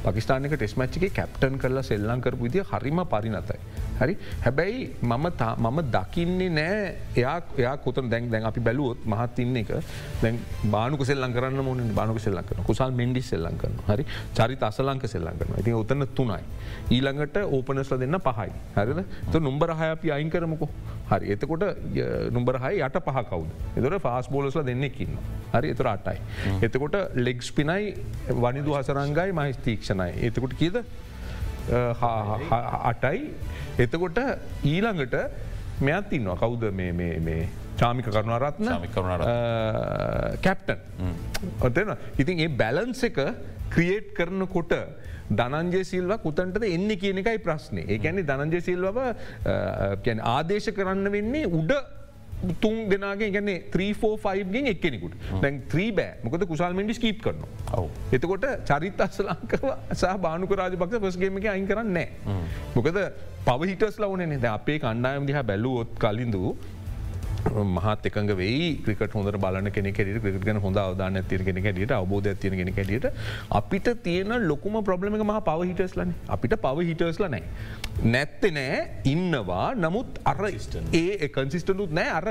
පකිස්ානක 0.06 0.56
ටෙස්මච්චික 0.56 1.12
කැප්ටන් 1.12 1.60
කරලා 1.60 1.84
සෙල්ලංකරපු 1.84 2.46
විදිය 2.46 2.64
හරිම 2.72 3.04
පරිනතයි. 3.12 3.58
හරි? 4.00 4.16
හැබැයි 4.42 4.80
මම 5.02 5.26
මම 5.58 5.78
දකින්නේ 5.90 6.50
නෑ. 6.50 6.94
එයා 7.16 7.76
කොතන? 7.78 8.10
දැන් 8.10 8.30
දැන් 8.30 8.44
අපි 8.44 8.60
බැලුවොත් 8.60 9.06
මහත් 9.06 9.38
ඉන්න 9.38 9.56
එක. 9.56 9.72
දැන් 10.22 10.38
බානුක 10.66 11.04
සෙල්ලන් 11.04 11.32
කරන්න 11.32 11.64
මොන 11.64 11.82
බානුක 11.94 12.20
සෙල්ලන් 12.20 12.44
කරන 12.44 12.64
කුසල් 12.64 12.92
මෙන්ඩි 12.92 13.22
සෙල්ලන් 13.22 13.58
කරන 13.58 13.78
හරි? 13.88 14.06
චරිත 14.34 14.62
අසලංක 14.62 15.06
සෙල්ලන් 15.06 15.38
කරන 15.38 15.60
ඉතින් 15.60 15.74
ඔතන්න 15.74 16.08
තුනයි. 16.14 16.40
ඊළඟට 16.90 17.38
ඕපනස්ල 17.48 17.98
දෙන්න 17.98 18.18
පහයි. 18.20 18.50
හරිද? 18.76 19.04
තු 19.32 19.40
නුම්බර 19.40 19.74
හය 19.74 19.90
අපි 19.90 20.10
අයින් 20.10 20.30
කරමකෝ. 20.30 20.70
හරි. 21.10 21.32
එතකොට 21.32 21.64
නුම්බර 22.30 22.60
හයි 22.60 22.82
යට 22.82 23.00
පහ 23.00 23.24
කවුද? 23.24 23.50
එතොට 23.76 24.00
ෆාස් 24.00 24.28
බෝලස්ල 24.28 24.64
දෙන්නෙකින්න 24.64 25.16
හරි? 25.52 25.70
එතුර 25.70 25.88
අටයි. 25.88 26.18
එතකොට 26.62 26.96
ලෙක්ස් 27.16 27.50
පිනයි 27.52 27.94
වනිදු 28.44 28.74
හසරංගයි 28.74 29.32
මහිස්තීක්ෂණයි 29.34 30.28
එතකොට 30.28 30.54
කීද 30.56 30.76
අටයි. 31.70 33.20
එතකොට 33.78 34.18
ඊළඟට 34.62 35.16
මෙත් 35.80 36.12
ඉන්නවා. 36.12 36.36
කවුද 36.36 36.70
මේ 36.72 37.48
චාමික 37.76 38.06
කරුණරත්න? 38.06 38.68
කැප්ටන් 40.42 40.78
ඔතන 41.60 41.96
ඉතින් 42.18 42.44
ඒ 42.44 42.48
බැලන්ස 42.48 43.02
එක 43.04 43.18
ක්‍රියේට් 43.74 44.14
කරනකොට 44.14 44.74
දනන්ජය 45.30 45.82
සිල්ව 45.84 46.12
කුතන්ටද 46.22 46.64
එන්න 46.68 46.90
කියන 47.00 47.18
එකයි 47.22 47.40
ප්‍රශ්නය 47.42 47.82
ඒකැනෙ 47.88 48.22
දනන්ජය 48.22 48.60
සිල්වව 48.60 48.98
ආදේශ 50.34 50.70
කරන්න 50.76 51.10
වෙන්නේ 51.16 51.48
උඩ 51.48 51.72
තුන් 52.64 52.76
දෙනාගේ 52.92 53.30
ගැන 53.36 53.50
345ගෙන් 53.76 54.70
එක්කෙනෙකුට 54.74 55.14
දැන් 55.42 55.62
ත්‍රී 55.72 55.90
බෑ. 55.98 56.20
මොකද 56.24 56.46
කුසල් 56.52 56.76
මෙන්ඩි 56.80 56.98
කීප් 57.06 57.22
කරන 57.26 57.40
එතකොට 58.18 58.46
චරිත් 58.70 59.00
අස්සලංකව 59.06 59.66
සහ 60.00 60.14
බානුක 60.26 60.54
රාජපක්ෂ 60.62 61.02
පස්ගේම 61.06 61.42
එක 61.42 61.50
අයින් 61.56 61.66
කරන්න 61.72 61.92
නෑ. 61.98 62.38
මොකද 62.76 63.02
පවහිටස් 63.48 63.98
ලවනේ 64.04 64.38
ද 64.44 64.54
අපේ 64.58 64.78
කණ්ඩායම් 64.86 65.28
දිහා 65.32 65.44
බැලුවොත් 65.50 65.98
කලින්දු 66.04 66.56
මහත් 67.44 68.06
එකඟ 68.08 68.30
වෙයි. 68.40 68.68
ක්‍රිකට 68.84 69.14
හොඳ 69.16 69.28
බලන 69.44 69.70
කෙනෙ 69.76 69.90
ට 69.92 70.20
ක්‍රිකට 70.24 70.44
ගන 70.46 70.60
හොඳ 70.64 70.78
අවදාන 70.82 71.18
තිර 71.30 71.42
කෙනෙ 71.48 71.60
ට 71.64 71.92
අවබෝධ 71.98 72.28
තියන 72.42 72.54
කෙනෙ 72.58 72.72
ට 72.72 73.10
අපිට 73.58 73.90
තියෙන 74.06 74.32
ලොකුම 74.50 74.78
ප්‍රබ්ලම 74.88 75.18
මහ 75.20 75.40
පව 75.48 75.66
හිටස්ලන 75.70 76.14
අපිට 76.36 76.56
පව 76.64 76.86
හිටස්ල 76.90 77.26
නෑ. 77.34 77.42
නැත්ත 78.04 78.44
නෑ 78.52 78.78
ඉන්නවා. 79.06 79.74
නමුත් 79.76 80.20
අර 80.24 80.38
ඒ 80.92 81.18
එකන්සිිස්ටනුත් 81.20 81.92
නෑ. 81.92 82.10
අර 82.10 82.26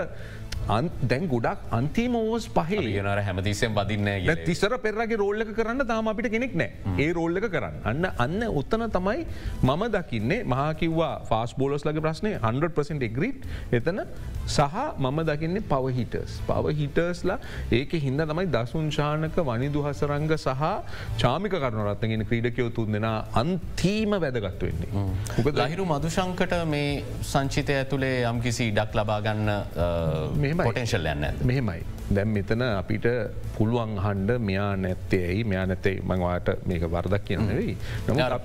දැන් 1.03 1.27
ගොඩක් 1.27 1.63
අන්තිම 1.71 2.15
ඕෝස් 2.15 2.45
පහේ 2.49 2.83
යනර 2.99 3.19
හැමතිසෙන් 3.19 3.73
වදින්න 3.75 4.07
තිස්සර 4.45 4.77
පෙරගේ 4.77 5.17
රෝල්ලක 5.17 5.49
කරන්න 5.57 5.85
තාම 5.85 6.07
අපිට 6.07 6.29
කෙනෙක් 6.31 6.55
නෑ. 6.55 6.71
ඒ 6.97 7.09
රෝල්ලක 7.13 7.47
කරන්න. 7.51 7.81
අන්න 7.83 8.05
අන්න 8.17 8.47
උත්තන 8.51 8.85
තමයි 8.89 9.25
මම 9.61 9.83
දකින්නේ. 9.89 10.43
මහකිවවා 10.45 11.25
ෆාස් 11.25 11.55
බෝලස් 11.55 11.85
ලගේ 11.85 12.01
ප්‍රශ්නය 12.01 12.31
100% 12.35 13.03
එග්‍රීට් 13.03 13.43
එතන 13.71 13.99
සහ 14.47 14.79
මම 14.99 15.19
දකින්නේ 15.23 15.63
පව 15.63 15.95
හිටර්ස් 15.97 16.39
පව 16.47 16.75
හිටර්ස්ලා 16.79 17.39
ඒක 17.71 17.97
හින්ද 17.97 18.23
තමයි 18.23 18.47
දසුංශානක 18.47 19.41
වනිදු 19.41 19.83
හසරංග 19.83 20.31
සහ 20.37 20.63
චාමික 21.17 21.57
කරනරත්ගෙන 21.57 22.25
ක්‍රීඩකයෝ 22.25 22.69
තුන් 22.71 22.91
දෙෙන 22.91 23.09
අන්තීම 23.35 24.15
වැදගත්තු 24.17 24.65
වෙන්නේ. 24.65 24.91
ලහිරු 25.63 25.85
මදුශංකට 25.93 26.53
මේ 26.73 26.91
සංචිතය 27.31 27.73
ඇතුළේ 27.79 28.15
යම් 28.31 28.39
කිසි 28.45 28.69
ඩක් 28.77 28.99
ලබාගන්න 28.99 29.51
පොටෙන්ශල් 30.67 31.11
යන්න 31.13 31.27
මෙහෙමයි. 31.51 31.81
දැම් 32.15 32.33
මෙතන 32.35 32.63
අපිට 32.65 33.07
පුළුවන් 33.57 33.93
හන්ඩ 34.05 34.43
මෙයා 34.49 34.69
නැත්තේයි 34.83 35.43
මෙයා 35.51 35.65
නැතේ 35.71 35.95
මංවාට 36.11 36.49
මේක 36.69 36.85
වර්දක් 36.95 37.25
කියන 37.29 37.47
වෙයි 37.49 37.75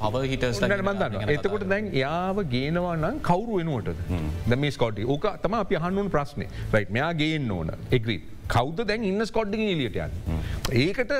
පව 0.04 0.24
හිට 0.32 0.46
මන්දන්න 0.62 1.34
එතකොට 1.36 1.66
දැන් 1.74 1.92
යාව 2.02 2.42
ගේනවා 2.54 2.96
නම් 2.96 3.20
කවරු 3.28 3.60
වෙනුවට 3.60 4.02
දැම 4.52 4.70
ස්කොටි 4.78 5.08
ඕක 5.14 5.28
තම 5.44 5.60
අපි 5.62 5.80
අහන්නුන් 5.82 6.10
ප්‍රශ්නය 6.16 6.46
රයි් 6.74 6.86
මෙයා 6.96 7.12
ගේන්න 7.22 7.50
ඕන. 7.58 7.72
එග්‍රීත් 7.90 8.37
කෞද 8.48 8.82
දැන් 8.88 9.04
ඉන්න 9.04 9.26
ස්කොඩ්ඩි 9.26 9.70
ලියටයන්. 9.80 10.12
ඒකට 10.72 11.14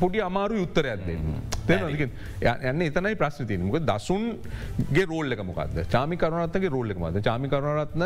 පොඩි 0.00 0.20
අමාරු 0.20 0.62
උත්තරයක් 0.66 1.04
දෙන්න. 1.06 1.34
යන්න 1.64 2.82
එතනයි 2.86 3.14
ප්‍රශ්න 3.16 3.48
තිනක 3.48 3.78
දසුන්ගේ 3.90 5.06
රෝල්ලක 5.08 5.40
මොකද 5.48 5.78
චාමි 5.90 6.18
කරුණත්තගේ 6.20 6.72
රෝල්ලක 6.74 6.98
මද 7.00 7.22
චාමි 7.24 7.48
කරුණරත්න 7.48 8.04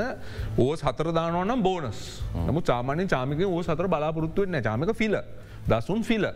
ඕස් 0.58 0.84
හතර 0.86 1.10
දානවනම් 1.12 1.62
බෝනස් 1.62 2.02
නමු 2.46 2.62
චාමානය 2.62 3.08
චාමික 3.14 3.42
ඕ 3.46 3.62
සතර 3.62 3.88
බලාපොරත්තුවෙන්න 3.88 4.62
චාමික 4.62 4.94
ෆිල 4.94 5.18
දසුන් 5.66 6.04
ෆිල 6.04 6.28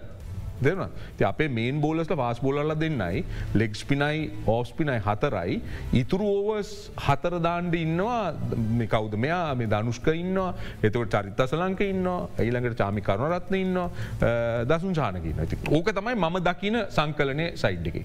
දෙන 0.67 0.83
අපේ 1.31 1.49
මේන් 1.59 1.81
බෝලස්ට 1.85 2.15
වාස් 2.23 2.41
බෝලල 2.45 2.75
දෙන්නයි. 2.85 3.25
ලෙක්ස් 3.55 3.85
පිනයි 3.91 4.31
ඕස් 4.47 4.73
පිනයි 4.79 4.99
හතරයි. 5.07 5.61
ඉතුරු 6.03 6.29
ඕවස් 6.39 6.73
හතර 7.07 7.39
දාණ්ඩ 7.49 7.75
ඉන්නවා. 7.85 8.35
කවද? 8.95 9.21
මෙයා 9.27 9.55
මේ 9.55 9.71
දනුෂ්ක 9.75 10.09
ඉන්නවා. 10.15 10.51
එතවට 10.83 11.15
චරිත්තස 11.17 11.59
ලංක 11.61 11.81
ඉන්න 11.93 12.11
ඒළඟට 12.47 12.79
චාමි 12.83 13.07
කරුණරත්න 13.09 13.61
ඉන්න 13.63 13.81
දසුන් 14.73 14.99
චානකින්න 15.01 15.47
ඕක 15.79 15.95
තමයි 15.99 16.17
මම 16.17 16.43
දකින 16.49 16.83
සංකලනය 16.99 17.53
සයිඩ් 17.63 17.87
එක. 17.93 18.05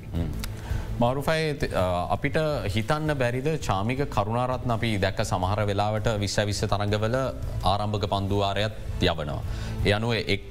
මාරුෆයි 1.01 1.69
අපිට 2.13 2.37
හිතන්න 2.73 3.13
බැරිද 3.17 3.47
චාමික 3.65 3.99
කරුණාරත්න 4.15 4.71
අපි 4.75 4.89
දැක්ක 5.03 5.19
සමහර 5.29 5.59
වෙලාවට 5.69 6.07
විශ්ස 6.23 6.39
විස්ස 6.49 6.65
තරඟවල 6.71 7.17
ආරම්භක 7.71 8.07
පන්දුවාරයත් 8.13 8.79
යවනවා. 9.01 9.41
යනුව 9.85 10.13
එක් 10.35 10.43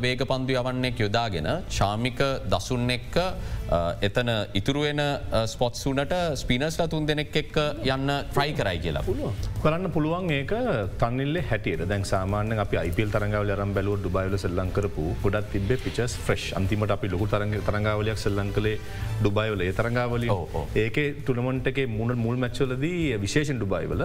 වේග 0.00 0.20
පන්දු 0.30 0.54
යවන්නෙක් 0.54 1.00
යොදාගෙන 1.02 1.46
චාමික 1.68 2.20
දසුන් 2.52 2.90
එක්ක 2.90 3.16
එතන 4.02 4.30
ඉතුරුවෙන 4.54 5.00
ස්පොත්සුනට 5.46 6.14
ස්පිනස්ල 6.36 6.84
තුන් 6.92 7.06
දෙනෙක් 7.06 7.36
එක්ක 7.42 7.56
යන්න 7.94 8.12
ට්‍රයි 8.30 8.52
කරයි 8.58 8.78
කියලා. 8.84 9.02
පුළුව. 9.02 9.48
කරන්න 9.62 9.90
පුළුවන් 9.96 10.30
ඒක 10.30 10.52
තන්නිල්ල 11.02 11.40
හැටියට. 11.50 11.88
දැන් 11.88 12.04
සාමාන්‍ය 12.04 12.58
අපි 12.58 12.80
අයිපල් 12.82 13.10
තරගව 13.16 13.56
රම් 13.56 13.74
බැලුව 13.74 13.98
ඩුබයිල 13.98 14.38
සෙල්ලං 14.44 14.70
කරපු 14.76 15.06
ගොඩත් 15.24 15.50
තිබ 15.54 15.74
පිචස් 15.86 16.16
ෆ්‍රෙෂ් 16.26 16.46
අන්තිමට 16.60 16.94
අපි 16.96 17.08
ලොකු 17.08 17.26
තරග 17.26 17.58
තරගාවලයක් 17.70 18.22
සෙල්ලං 18.26 18.54
කළේ 18.58 18.78
ඩුබයිවල 19.20 19.66
ඒ 19.66 19.74
තරගාවල 19.80 20.30
ඒක 20.84 20.98
තුළමොන්ටක 21.26 21.82
මුණ 21.98 22.16
මුල් 22.26 22.36
මැච්චලදී 22.36 23.18
විශේෂන් 23.26 23.58
ඩුබයිවල 23.58 24.04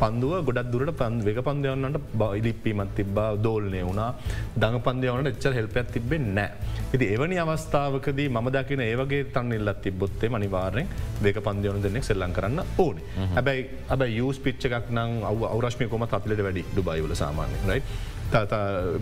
පන්දුව 0.00 0.32
ගොඩක් 0.48 0.70
දුරට 0.72 0.92
පන් 1.00 1.14
වක 1.26 1.44
පන්දයවන්නට 1.48 1.98
බයිලිප්පීමත් 2.22 2.94
තිබ්බා 2.98 3.28
දෝල්නය 3.44 3.80
වුණා. 3.82 4.10
දඟ 4.56 4.82
පන්දයවනට 4.86 5.30
එච්චර 5.32 5.54
හෙල්පැත් 5.58 5.92
තිබෙන් 5.94 6.26
නෑ. 6.38 6.50
ඉති 6.94 7.06
එවැනි 7.14 7.38
අවස්ථාවකදී 7.44 8.28
මම 8.28 8.48
දකින 8.56 8.84
ඒවගේ 8.88 9.22
තන් 9.34 9.52
ඉල්ලත් 9.52 9.80
තිබොත්තේ 9.84 10.28
මනිවාරෙන් 10.28 10.92
වේක 11.22 11.40
පන්දයවන 11.46 11.82
දෙනෙක් 11.82 12.04
සෙල්ලං 12.04 12.36
කරන්න 12.38 12.60
ඕන. 12.78 13.00
හැබැයි 13.36 13.70
අබ 13.88 14.02
යස් 14.08 14.38
පිච්ච 14.38 14.68
එකක් 14.68 14.92
නං 14.92 15.22
අව 15.30 15.48
අවරශ්මය 15.54 15.88
කොම 15.88 16.06
තත්ලට 16.06 16.44
වැඩි 16.48 16.68
ඩුබයිවල 16.70 17.14
සාමාන්‍ය 17.14 17.58
රයි. 17.70 17.82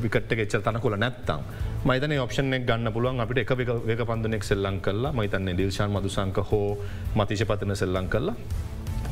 විකට 0.02 0.32
එච්ච 0.34 0.58
තන 0.60 0.80
කොල 0.80 0.96
නැත්තම්. 0.96 1.40
මයිතන 1.84 2.12
ඔප්ෂනෙක් 2.18 2.62
ගන්න 2.66 2.92
පුළුවන් 2.92 3.20
අපිට 3.20 3.38
එක 3.42 3.50
වේක 3.86 4.02
පන්දනෙක් 4.06 4.44
සෙල්ලං 4.44 4.80
කල්ලා 4.80 5.12
මයිතන්නේ 5.12 5.56
දිල්ශාන් 5.56 5.90
මදුසංක 5.90 6.38
හෝ 6.50 6.78
මතිශ 7.14 7.44
පතන 7.44 7.76
සෙල්ලං 7.76 8.08
කල්ලා 8.08 8.36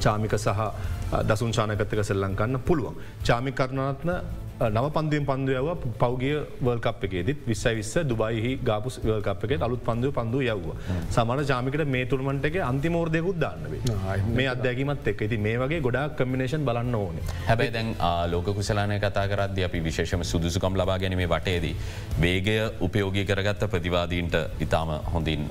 චාමික 0.03 0.35
සහ 0.37 0.61
දසුන් 1.25 1.53
ශානකත්තක 1.53 2.05
සෙල්ලංකන්න 2.05 2.61
පුළුවන්. 2.61 2.95
චාමි 3.25 3.53
කරණනත්න 3.53 4.11
නව 4.71 4.87
පන්දුවෙන් 4.97 5.27
පන්දුව 5.31 5.85
පෞගිය 6.03 6.35
වල්කප් 6.61 7.05
එකේදත් 7.09 7.47
විස්සයි 7.51 7.75
විස්ස 7.79 7.95
දුබයිහි 8.11 8.53
ගාපු 8.69 8.93
වල්කප් 9.05 9.45
එකේ 9.49 9.61
අලුත් 9.69 9.83
පන්දුව 9.89 10.13
පන්දු 10.19 10.43
යව්ව. 10.45 10.69
සමන 11.11 11.43
ජාමිකට 11.51 11.85
මේ 11.95 12.05
තුරමන්ටගේ 12.13 12.63
අන්තිමෝර්දයකුත් 12.71 13.39
දාන්න 13.45 13.67
මේ 14.39 14.49
අදැකිමත් 14.55 15.09
එක් 15.13 15.25
ඇති 15.27 15.39
මේ 15.47 15.57
වගේ 15.63 15.81
ගොඩක් 15.87 16.17
කමිනේෂන් 16.21 16.67
බලන්න 16.69 16.95
ඕන. 16.95 17.21
හැබැයි 17.49 17.75
දැන් 17.77 17.95
ලෝක 18.33 18.53
කුසලානය 18.59 18.99
කතා 19.07 19.27
කරද 19.33 19.63
අපි 19.69 19.83
විශේෂම 19.89 20.25
සුදුසුකම් 20.33 20.79
ලබා 20.83 20.99
ගැනීමේ 21.05 21.31
වටේදී. 21.35 21.75
වේගය 22.21 22.57
උපයෝගී 22.89 23.25
කරගත්ත 23.25 23.67
ප්‍රතිවාදීන්ට 23.75 24.39
ඉතාම 24.61 24.95
හොඳින් 25.15 25.49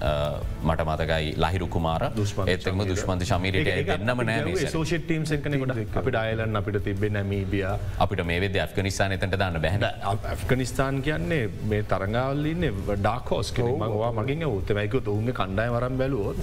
මට 0.63 0.87
මතකයි 0.89 1.35
ලහිරු 1.45 1.67
කුමාර. 1.67 2.03
ඒතම 2.47 2.85
දුෂ්මන්ත 2.91 3.27
ශමීරයට 3.31 3.93
එන්නම 3.97 4.25
නෑ 4.29 4.67
සෝෂ 4.75 4.95
ටීම් 5.03 5.25
සකනකට 5.25 5.97
අපිට 6.01 6.17
අයලන් 6.21 6.61
අපිට 6.61 6.79
තිබෙන 6.87 7.17
නමීබිය 7.21 7.65
අපිට 8.05 8.23
මේ 8.31 8.39
වෙද 8.43 8.57
ඇෆ්ගනිස් 8.63 9.00
නිසාන 9.01 9.13
එතට 9.15 9.35
දාන්න 9.41 9.57
බැහන 9.65 9.83
ඇෆ්ගනිස්ථාන් 10.31 11.01
කියන්නේ 11.05 11.43
මේ 11.71 11.83
තරංගාවල්ලන්න 11.91 12.65
ඩාකෝස් 13.03 13.51
මවා 13.57 14.11
මගින් 14.19 14.43
උත්තමයික 14.47 14.95
ඔවුන්ගේ 15.01 15.35
කණ්ඩාය 15.39 15.69
වරම් 15.75 15.95
බැලුවොත් 16.01 16.41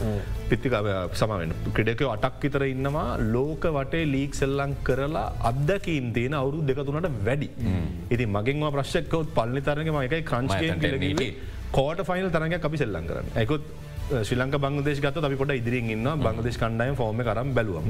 පිත්තිකාව 0.51 0.89
සමෙන් 1.21 1.55
ක්‍රඩක 1.77 2.03
අටක් 2.15 2.41
විතර 2.45 2.65
ඉන්නවා. 2.73 3.07
ලෝක 3.35 3.65
වටේ 3.79 4.05
ලීක් 4.15 4.35
සෙල්ලං 4.41 4.75
කරලා 4.89 5.27
අදකින් 5.51 6.13
තියෙන 6.17 6.39
අවුරු 6.41 6.65
දෙකතුනට 6.71 7.11
වැඩි. 7.29 7.51
ඉති 8.15 8.27
මගින්වා 8.37 8.75
ප්‍රශ්කකොත් 8.79 9.35
පල්ලි 9.39 9.63
තරග 9.69 9.95
මයකයි 9.99 10.23
ක්‍රංච් 10.31 10.53
කෝට 11.77 12.01
ෆයිනල් 12.11 12.31
තරග 12.37 12.65
අපි 12.71 12.83
සෙල්ලං 12.85 13.07
කරන්න. 13.11 13.31
ඇකුත් 13.43 13.63
ශ්‍රලංක 14.09 14.55
බංගදේශ 14.57 15.01
ගත 15.05 15.21
අපි 15.21 15.37
පොට 15.37 15.51
ඉදිරින් 15.53 15.91
ඉන්න 15.91 16.09
බංගදේශ 16.19 16.59
කණ්ඩායම 16.59 16.95
ෆෝර්ම 16.97 17.21
කරම් 17.21 17.49
බැලුවම්. 17.57 17.89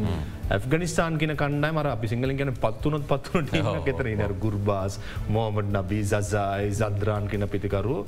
ඇෆගනිස්ාන් 0.51 1.19
කියන 1.21 1.33
කණ්ඩාය 1.37 1.73
මර 1.73 1.89
අපි 1.89 2.11
සිංහල 2.13 2.33
ගැන 2.35 2.51
පත්වනොත් 2.57 3.05
පත්වනට 3.07 3.91
ෙතර 3.93 4.35
ගුර්බාස් 4.37 4.99
මෝමඩ් 5.29 5.71
නබී 5.73 6.03
සසයි 6.05 6.73
සද්‍රාන් 6.73 7.29
කියන 7.31 7.47
පිතිකරු 7.49 7.99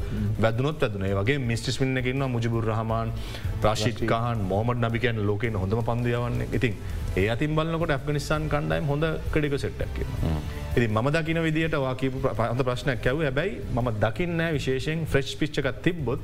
වැදනොත් 0.41 0.83
ඇදනේ 0.83 1.13
වගේ 1.13 1.39
මිස්ටිස්මින්න 1.41 2.03
එකන්න 2.03 2.27
මුජබුර 2.35 2.67
රහමාන් 2.67 3.15
ප්‍රශිත්කාහන් 3.63 4.43
මෝමඩ් 4.45 4.83
නබිකයන් 4.85 5.23
ලෝකෙන් 5.23 5.61
හොඳම 5.63 5.85
පන්දයවන්න 5.85 6.43
ඉතින් 6.51 6.75
ඒ 7.17 7.29
අතින් 7.29 7.55
බලන්නකොට 7.55 7.91
ඇෆගනිස්ාන් 7.91 8.51
කණ්ඩායම් 8.51 8.85
හොඳ 8.87 9.07
කඩික 9.33 9.59
සෙට්ටක් 9.59 10.05
ඉති 10.77 10.87
ම 10.89 11.09
දකින 11.11 11.43
විදිට 11.43 11.75
වාකීපු 11.79 12.19
පහඳ 12.33 12.69
ප්‍රශ්නයක් 12.69 13.01
කැව 13.03 13.23
හැබැයි 13.23 13.59
ම 13.77 13.91
දකින්න 14.05 14.47
විශේෂෙන් 14.53 15.07
ෆ්‍රෙස්් 15.07 15.35
පිච්චකත් 15.37 15.83
තිබ්බොත් 15.83 16.23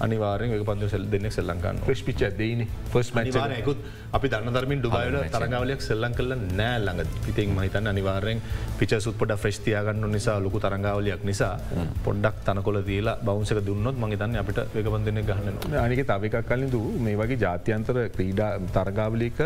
අනිවාරෙන් 0.00 0.54
එක 0.54 0.64
පන්ද 0.70 0.88
සෙල් 0.94 1.04
දෙනෙක් 1.12 1.32
සෙල්ලංකන්න 1.38 1.82
්‍රස් 1.86 2.02
පිච් 2.06 2.24
දන 2.38 2.64
ෆස් 2.92 3.10
මකුත් 3.14 3.78
අපි 4.16 4.28
දන්න 4.32 4.54
දරමින් 4.56 4.80
ඩුබයිල 4.82 5.16
තරගවලයක් 5.34 5.80
සෙල්ලං 5.88 6.14
කල 6.18 6.34
නෑ 6.60 6.78
ළඟ. 6.86 7.14
පිතින් 7.26 7.54
මහිතන් 7.56 7.90
අනිවාරෙන් 7.92 8.40
පිච 8.78 8.94
සුපට 9.06 9.34
ෆ්‍රස්තියාගන්න 9.42 10.10
නිසා 10.16 10.36
ලොකු 10.44 10.58
තරංගාවලයක් 10.64 11.24
නිසා 11.30 11.54
පොඩ්ඩක් 12.04 12.42
තනකොල 12.48 12.80
දීලා 12.90 13.16
බෞන්සක 13.28 13.60
දුන්නොත් 13.68 13.96
මහිතන්න 14.04 14.36
අපිට 14.42 14.60
වකබන්දන 14.74 15.20
ගහන්න 15.30 15.78
අනික 15.84 16.02
තවිකක් 16.10 16.36
කලින්දු 16.50 16.82
මේ 17.06 17.16
වගේ 17.22 17.40
ජාත්‍යන්තර 17.44 18.00
ක්‍රීඩා 18.16 18.50
තරගාවලික 18.76 19.40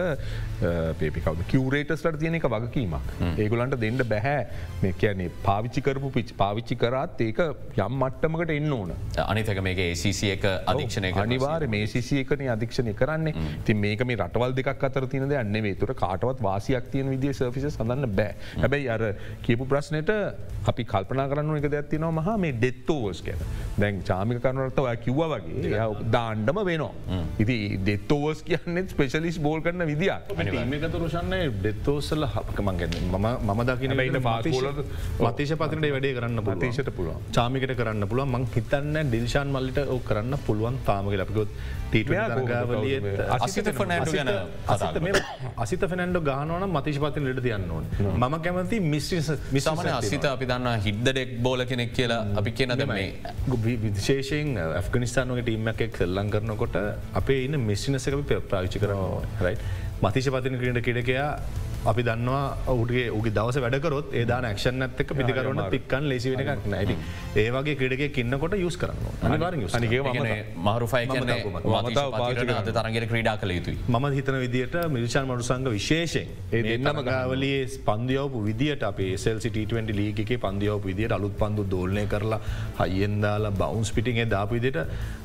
පේපිකව 1.01 1.45
කිවරේටස්ට 1.53 2.19
තියෙන 2.21 2.39
එක 2.41 2.49
වගකීමක්. 2.55 3.13
ඒගොලන්ට 3.45 3.79
දෙන්න 3.85 4.01
බැහැ 4.13 4.41
මේ 4.83 4.93
කියන්නේ 5.03 5.31
පාවිච්චි 5.49 5.85
කරපු 5.87 6.13
පිච් 6.17 6.35
පාවිච්චි 6.43 6.77
කරත් 6.83 7.25
ඒක 7.29 7.41
යම් 7.87 7.99
මට්ටමකට 8.03 8.55
එන්න 8.59 8.73
ඕන. 8.79 8.93
අනිතක 9.27 9.63
මේක 9.69 9.81
ඒසිය 9.87 10.15
ඒක 10.39 10.47
අධීක්ෂණය 10.73 11.13
අනිවාර 11.25 11.67
මේ 11.69 11.87
සිසියකන 11.87 12.45
අධික්ෂණය 12.57 12.95
කරන්නේ. 12.95 13.35
ති 13.65 13.75
මේක 13.75 14.05
මේ 14.07 14.17
රටවල් 14.17 14.55
දෙකක් 14.59 14.85
අතර 14.89 15.07
තියනද 15.07 15.33
අන්නේ 15.43 15.75
තුර 15.75 15.93
කාටවත් 15.95 16.43
වාසියක් 16.43 16.91
තියන 16.93 17.11
විදිිය 17.15 17.35
සර්ෆිස 17.35 17.69
සඳන්න 17.73 18.07
බෑ. 18.19 18.35
හැබැයි 18.63 18.89
අර 18.97 19.03
කියපු 19.47 19.67
ප්‍රශ්නයට 19.73 20.11
අපි 20.67 20.85
කල්පනා 20.85 21.27
කරන්න 21.31 21.61
එක 21.61 21.69
දැත්තිනවා 21.75 22.13
මහා 22.21 22.37
මේ 22.39 22.53
ඩෙත්තෝවස් 22.53 23.23
කියන 23.27 23.41
දැන් 23.79 24.03
චාමික 24.03 24.43
කරනරත 24.45 24.79
ඔය 24.79 24.97
කිව්ව 25.05 25.23
වගේ 25.35 25.87
දාණ්ඩම 26.17 26.61
වෙනවා. 26.71 26.93
ඉති 27.39 27.57
ඩෙත්තෝවස් 27.85 28.43
කියන්නෙත් 28.43 28.95
ස්පෙශලිස් 28.95 29.39
බෝල් 29.39 29.61
කරන 29.61 29.87
විදිියක්. 29.93 30.33
මේකත 30.75 30.99
රෝෂන්නේ 31.03 31.43
ඩෙත්තෝසල්ල 31.59 32.27
හපකමන්ගන්න 32.35 32.97
ම 33.13 33.29
මම 33.49 33.63
දකින 33.71 33.97
fast 34.29 34.49
bowler- 34.55 34.85
මතේශ 35.29 35.55
පතිනට 35.63 35.89
වැඩේ 35.95 36.15
කරන්න 36.19 36.41
මතේෂයට 36.51 36.91
පුළුවන්. 36.99 37.21
චාමිකට 37.33 37.75
කරන්න 37.81 38.09
පුළුව 38.09 38.29
මං 38.29 38.47
හිතන්න 38.55 38.97
ඩිල්ෂාන් 39.11 39.53
මල්ලිට 39.57 39.79
ඔ 39.87 39.99
කරන්න 40.29 40.45
පුළුවන් 40.47 40.77
තාමක 40.87 41.13
ලපිකොත්? 41.13 41.49
අසිත 43.39 43.69
ෆනෑන්ඩු 43.79 44.13
ගැන 44.17 44.31
කතා 44.67 44.93
කරමු. 44.95 45.23
අසිත 45.57 45.85
ෆනන්ඩ 45.91 46.21
ගානවන 46.29 46.67
මතිශ 46.69 47.01
පතින 47.05 47.29
ලට 47.31 47.45
තියන්න 47.47 47.71
ඕන. 47.71 47.85
ම 48.23 48.37
කැමති 48.45 48.81
මිස්්‍රිස 48.93 49.31
සමන 49.63 49.91
අසිත 49.95 50.25
අපි 50.25 50.49
දන්න 50.51 50.85
හිද්දඩෙක් 50.87 51.31
බෝල 51.47 51.65
කෙනෙක් 51.65 51.95
කියලා 51.99 52.23
අපි 52.41 52.51
කියනද 52.53 52.85
මේ 52.93 53.09
විශේෂයෙන් 53.87 54.57
ඇෆගනිස්ානගේ 54.65 55.47
ටීමක් 55.47 55.85
එක් 55.89 55.97
සෙල්ලං 56.03 56.33
කරනකොට 56.35 56.77
අපේ 57.23 57.41
ඉන්න 57.47 57.61
මිස්්ිනසක 57.71 58.21
ප්‍රාවිච්චි 58.51 58.85
කරනවා 58.85 59.47
රයි 59.47 59.57
මතිශ 60.05 60.31
පතින 60.35 60.61
කිරට 60.61 60.85
කිඩකයා 60.89 61.31
අපි 61.85 62.03
දන්නවා 62.03 62.45
ඔුගේ 62.69 63.07
උගේ 63.11 63.33
දවස 63.33 63.59
වැඩකරොත් 63.59 64.13
ඒදා 64.15 64.41
ක්ෂන් 64.51 64.83
ඇත්තක 64.83 65.15
පිතිකරන 65.15 65.63
පික්කන් 65.71 66.09
ලෙසි 66.09 66.31
වෙන 66.31 66.41
එකක් 66.45 66.67
නැති 66.67 66.97
ඒවගේ 67.37 67.77
ක්‍රඩක 67.77 68.13
කින්නකොට 68.13 68.57
යුස් 68.57 68.77
කරන්න 68.77 69.07
පාවිච්චි 72.13 72.47
අද 72.53 72.71
තරගෙට 72.71 73.09
ක්‍රඩා 73.09 73.37
කළ 73.37 73.53
යුතුයි. 73.53 73.77
මම 73.89 74.07
හිතන 74.13 74.39
විදිට 74.39 74.77
මිල්ෂන් 74.89 75.27
මරුසංග 75.27 75.69
විශේෂෙන් 75.69 76.29
ඒ 76.53 76.63
දෙන්නම 76.65 77.01
ගාවලේ 77.03 77.61
පන්දියවපු 77.87 78.43
විදිට 78.45 78.83
අපේ 78.83 79.15
සෙල්සිට20 79.17 79.95
ලීගක 79.95 80.33
පන්දියවපු 80.39 80.87
විදිට 80.87 81.13
අලුත් 81.13 81.37
පන්දු 81.37 81.67
දෝලනය 81.67 82.07
කරලා 82.07 82.41
හයිෙන්දාලා 82.81 83.53
බවන්ස් 83.53 83.93
පිටිගේ 83.93 84.27
දාපු 84.27 84.55
විදිට 84.55 84.79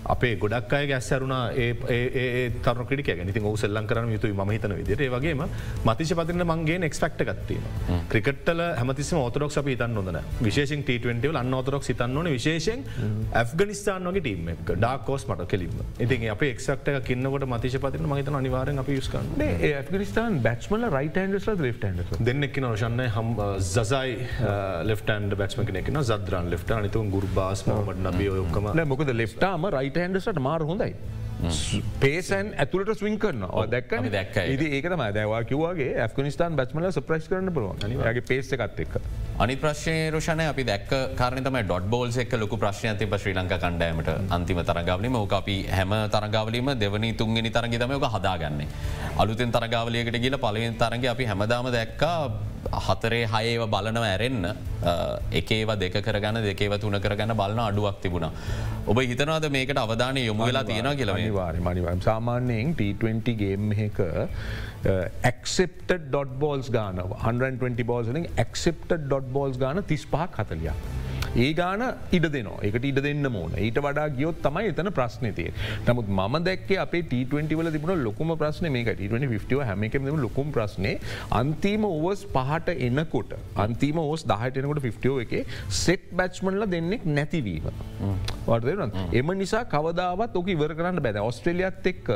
අපේ 0.05 0.35
ගොඩක් 0.37 0.73
අය 0.73 0.87
ගැස්සරුණා 0.87 1.43
ඒ 1.55 2.49
තර 2.61 2.85
ක්‍රඩික 2.85 3.09
ඉති 3.25 3.43
ඔ 3.43 3.55
සෙල්ලන් 3.57 3.87
කරන 3.87 4.11
යුතු 4.11 4.33
ම 4.35 4.51
හිතන 4.51 4.75
විදිට 4.75 5.05
වගේම 5.09 5.43
මතිශ 5.85 6.15
පතින 6.15 6.42
මගේ 6.43 6.79
එක්ස්පෙක්ට 6.83 7.23
ගත්වීම 7.23 7.65
ක්‍රිකට්ල 8.09 8.63
හැමතිම 8.79 9.19
ෝතරක් 9.19 9.57
අපි 9.57 9.75
තන් 9.75 9.93
නොදන 9.93 10.19
විශේෂෙන් 10.41 10.83
ට 10.83 11.33
අන්න 11.35 11.53
ෝතරක් 11.53 11.83
සිතන්නන 11.83 12.29
විශේෂෙන් 12.29 12.85
ඇෆ්ගනිස්ානගේ 13.33 14.19
ටීම 14.19 14.51
ඩාකෝස් 14.65 15.27
මට 15.29 15.47
කෙලිම 15.47 15.75
ඉතින් 15.99 16.27
අප 16.29 16.43
එක්ක්ට 16.43 16.91
කින්නකට 17.05 17.47
මතිශ 17.47 17.79
පතින 17.79 18.07
මහිත 18.07 18.33
අනිවාරෙන් 18.33 18.79
අපි 18.79 18.97
යස්කන්න 18.97 19.45
ඇෆගනිස්ාන් 19.71 20.39
බැච්මල 20.41 20.87
රයිට 20.89 21.21
න්ඩ 21.23 21.61
ලෙට 21.61 21.87
න්ඩ 21.89 22.23
දෙන්නෙක්න 22.23 22.69
රෝෂන්න 22.69 23.05
හම් 23.07 23.33
සසයි 23.61 24.15
ලෙෆ්ටන් 24.83 25.29
බැක්ම 25.35 25.65
කෙනෙන 25.65 26.03
සද්‍රන් 26.03 26.49
ලෙෆ්ට 26.49 26.71
අනිතු 26.71 27.03
ගුර්බාස් 27.07 27.65
මට 27.67 27.99
නබිය 28.05 28.29
ඔක්කම. 28.37 28.71
මොකද 28.85 29.11
ලෙෆ්ටාම 29.13 29.67
රයිට 29.69 29.97
හන්ඩසට 29.97 30.39
මාර 30.39 30.61
හොඳයි. 30.63 30.95
පේසන් 31.99 32.53
ඇතුලට 32.63 32.93
ස්විං 32.99 33.17
කරන 33.19 33.45
දැක්. 33.71 34.37
ඉති 34.53 34.69
ඒකතම 34.77 35.03
දැවා 35.17 35.43
කිවගේ 35.43 35.89
ඇෆගනිස්ාන් 36.05 36.55
බැච්මල 36.59 36.89
සප්‍රයිස් 36.91 37.27
කරන්න 37.31 37.53
පුළුවන්. 37.53 37.77
ගේ 38.13 38.21
පේස 38.21 38.51
එකත් 38.53 38.79
එක් 38.85 38.97
අනි 39.39 39.55
ප්‍රශ්ය 39.55 39.95
රෝෂණය 40.15 40.47
අපි 40.47 40.63
දැක් 40.63 40.87
කාරනතම 41.17 41.59
ඩොට් 41.63 41.89
බෝල්ස 41.89 42.17
එක් 42.23 42.33
ලොකු 42.37 42.57
ප්‍රශ්න 42.57 42.97
තිබ 42.97 43.17
ශ්‍රී 43.17 43.35
ලංක 43.35 43.59
කණ්ඩෑමට 43.65 44.31
අන්තිම 44.37 44.63
තරගාවලීම 44.71 45.15
ඕක 45.21 45.33
අපි 45.41 45.57
හැම 45.77 45.93
තරගාවලීම 46.15 46.73
දෙවනි 46.79 47.13
තුන්ගෙන 47.13 47.51
තරග 47.51 47.77
තමයක 47.83 48.09
හදාගන්නේ. 48.15 48.67
අලුතෙන් 49.17 49.51
තරගාවලියකට 49.51 50.19
ගිල 50.25 50.37
පලවෙන් 50.37 50.77
තරග 50.77 51.05
අපි 51.13 51.25
හැමදාම 51.31 51.71
දැක්කා 51.77 52.52
හතරේ 52.71 53.27
හයේව 53.33 53.63
බලනව 53.73 54.05
ඇරෙන්න්න 54.09 54.45
එකේව 55.39 55.73
දෙක 55.81 55.97
කරගන්න 56.07 56.41
දෙකේව 56.47 56.77
තුන 56.81 56.99
කරගන්න 57.05 57.35
බලන 57.35 57.61
අඩුවක් 57.65 57.99
තිබුණ. 58.03 58.27
ඔබ 58.87 58.99
හිතනවාද 59.01 59.47
මේකට 59.57 59.81
අවධානය 59.83 60.25
යොමු 60.25 60.47
වෙලා 60.49 60.63
තියෙන 60.63 60.89
කියලවේ 60.97 61.29
වාරි 61.39 61.59
මනිවම් 61.59 62.01
සාමාන්‍යයෙන් 62.07 62.75
T20 62.79 63.37
ගේම් 63.43 63.71
එක 63.87 64.01
ඇක්සෙප්ට 65.23 65.95
ඩොට් 66.07 66.35
බෝල්ස් 66.39 66.71
ගාන 66.71 67.03
120 67.03 67.87
බෝල්සලින් 67.93 68.27
ඇක්සෙප්ට 68.37 68.99
ඩොට් 69.05 69.31
බෝල්ස් 69.37 69.57
ගාන 69.57 69.83
තිස් 69.93 70.05
පහක් 70.05 70.45
හතලයක්. 70.45 70.92
ඒ 71.35 71.53
ගාන 71.53 71.81
ඉඩ 72.11 72.25
දෙනවා. 72.33 72.59
එකට 72.61 72.85
ඉඩ 72.85 72.99
දෙන්න 73.03 73.27
මෝන 73.31 73.53
ඊට 73.57 73.79
වඩා 73.79 74.07
ගියොත් 74.17 74.41
තමයි 74.43 74.71
එතන 74.71 74.89
ප්‍රශ්නතිය 74.91 75.49
නමුත් 75.87 76.09
ම 76.11 76.37
දැක් 76.43 76.71
අපේ 76.77 77.03
T20 77.03 77.57
වල 77.59 77.71
තිබුණ 77.75 78.03
ලොකුම 78.03 78.33
ප්‍රශ්න 78.37 78.69
මේ 78.71 78.93
T20 78.93 79.63
හැමකම 79.63 80.09
ලොකුම් 80.19 80.51
ප්‍රශ්නය 80.51 80.93
අන්තිම 81.31 81.85
ඕවස් 81.85 82.25
පහට 82.35 82.77
එන්නකොට 82.79 83.33
අන්තිම 83.57 84.01
ඕස් 84.03 84.25
දහටනකොට 84.25 84.81
50 84.81 85.23
එක 85.25 85.49
සෙට් 85.79 86.05
බැච්මන්ල 86.13 86.67
දෙන්නෙක් 86.67 87.05
නැතිවීම. 87.07 87.65
වර්දන 88.45 88.93
එම 89.13 89.33
නිසා 89.41 89.63
කවදාවත් 89.65 90.35
ඕක 90.35 90.53
ඉවර 90.55 90.75
කරන්න 90.75 91.01
බැද 91.01 91.21
ඔස්ට්‍රලියත් 91.23 91.89
එක්ක 91.93 92.13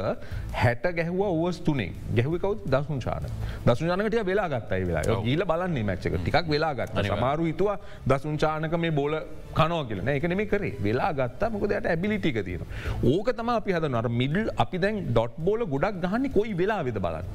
හැට 0.54 0.88
ගැහව 1.00 1.22
ඕවස් 1.24 1.62
තුනේ 1.62 1.92
ගැහවිකවත් 2.14 2.68
දසුංචාන 2.68 3.28
දසුජානකට 3.66 4.20
වෙලා 4.26 4.48
ගත්තයි 4.50 4.88
වෙලා 4.92 5.20
ගීල 5.26 5.46
බලන්නේ 5.46 5.84
මච්චක 5.84 6.22
ටිකක් 6.22 6.54
වෙලා 6.56 6.74
ගත්ත. 6.76 7.08
සමාරු 7.10 7.50
හිතුවා 7.50 7.78
දසුංචානක 8.08 8.78
මේ 8.78 8.96
බෝල 9.08 9.16
කනෝ 9.60 9.80
කියලන 9.90 10.10
එක 10.18 10.28
නෙම 10.32 10.44
කරේ 10.54 10.74
වෙලා 10.88 11.12
ගත්තා 11.20 11.50
මොකදයට 11.56 11.88
ඇබිලිටික 11.94 12.40
තියෙන. 12.48 12.68
ඕක 13.14 13.30
තම 13.40 13.50
අපි 13.56 13.76
හද 13.78 13.90
නර 13.94 14.10
මිඩල් 14.22 14.52
අපි 14.64 14.78
දැන් 14.84 15.02
ඩොට් 15.10 15.36
බෝල 15.48 15.66
ගොඩක් 15.74 16.00
ගහන්න 16.06 16.30
කොයි 16.38 16.54
වෙලා 16.62 16.84
වෙද 16.88 17.00
බලන්න. 17.06 17.28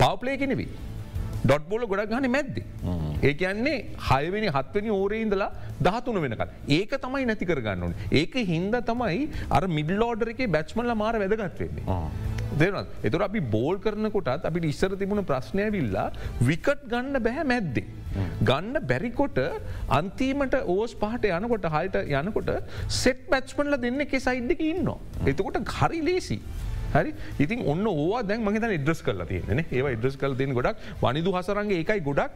පවපලේ 0.00 0.36
කෙනෙවී. 0.42 0.68
ඩොට් 1.44 1.68
බෝල 1.70 1.86
ගොඩක් 1.92 2.12
ගහන 2.14 2.30
මැද්ද. 2.36 2.56
ඒ 3.28 3.34
කියන්නේ 3.42 3.76
හයවෙනි 4.08 4.48
හත්වනි 4.56 4.90
ඕරේඉදලා 4.98 5.50
දහතුන 5.86 6.20
වෙනකල්. 6.26 6.48
ඒක 6.78 6.92
තමයි 7.06 7.24
නැති 7.30 7.50
කරගන්නවන්. 7.52 7.96
ඒක 8.22 8.34
හින්ද 8.52 8.76
තමයි 8.90 9.22
අර 9.58 9.64
මිඩල්ලෝඩර 9.78 10.34
එක 10.34 10.44
බැච්මල්ල 10.56 10.94
මාර 11.04 11.14
වැදගත්වෙන්නේ. 11.24 11.84
දෙනත් 12.58 13.06
එතුර 13.08 13.22
අපි 13.28 13.40
බෝල් 13.54 13.78
කරනකොටත් 13.78 14.46
අපි 14.50 14.66
ඉස්සර 14.72 14.92
තිබුණ 15.02 15.24
ප්‍රශ්නය 15.24 15.66
විල්ලා 15.76 16.10
විකට් 16.42 16.86
ගන්න 16.92 17.22
බැහැ 17.26 17.44
මැද්දේ. 17.44 17.86
ගන්න 18.42 18.86
බැරිකොට 18.90 19.38
අන්තිමට 19.98 20.56
ඕස් 20.66 20.94
පහට 21.02 21.30
යනකොට 21.38 21.68
හයට 21.76 22.00
යනකොට 22.20 22.50
සෙට් 23.02 23.22
බැච්මන්ල 23.30 23.78
දෙන්න 23.84 24.06
එක 24.06 24.16
සයිඩ්ක 24.26 24.64
ඉන්න. 24.72 24.90
එතකොට 25.26 25.62
හරි 25.78 26.02
ලේසි. 26.02 26.40
හරි? 26.94 27.14
ඉතින් 27.44 27.64
ඔන්න 27.72 27.86
ඕවා 27.92 28.22
දැන් 28.30 28.44
මහිත 28.46 28.66
ඉඩ්‍රස් 28.78 29.02
කල 29.06 29.22
තියන 29.30 29.62
ඒ 29.64 29.82
ඉඩ්‍රස් 29.96 30.16
කල 30.22 30.34
තින 30.40 30.54
ගොඩක්. 30.58 30.76
වනිදු 31.02 31.34
හසරන්ගේ 31.36 31.80
එකයි 31.84 32.00
ගොඩක් 32.08 32.32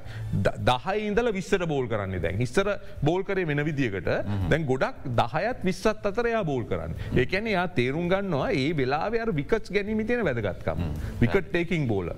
දහයි 0.71 1.07
ඉඳල 1.09 1.33
විස්සර 1.39 1.67
බෝල් 1.73 1.89
කරන්න 1.93 2.21
දැන්. 2.27 2.39
හිස්සර 2.45 2.69
බෝල් 3.09 3.23
කරේ 3.29 3.47
වෙන 3.51 3.65
විදිියකට. 3.71 4.11
දැන් 4.51 4.67
ගොඩක් 4.73 5.09
දහයත් 5.21 5.65
විස්සත් 5.69 6.09
අතරයා 6.11 6.45
බෝල් 6.51 6.65
කරන්න. 6.71 6.95
ඒකැන 7.23 7.51
යා 7.57 7.67
තේරුම් 7.79 8.09
ගන්නවා 8.13 8.51
ඒ 8.63 8.71
වෙලාවයාර 8.81 9.35
විකට් 9.41 9.73
ගැනීම 9.77 10.07
තියෙන 10.07 10.25
වැදගත්කම. 10.31 10.85
Wicket 11.23 11.51
taking 11.51 11.87
බෝල 11.93 12.13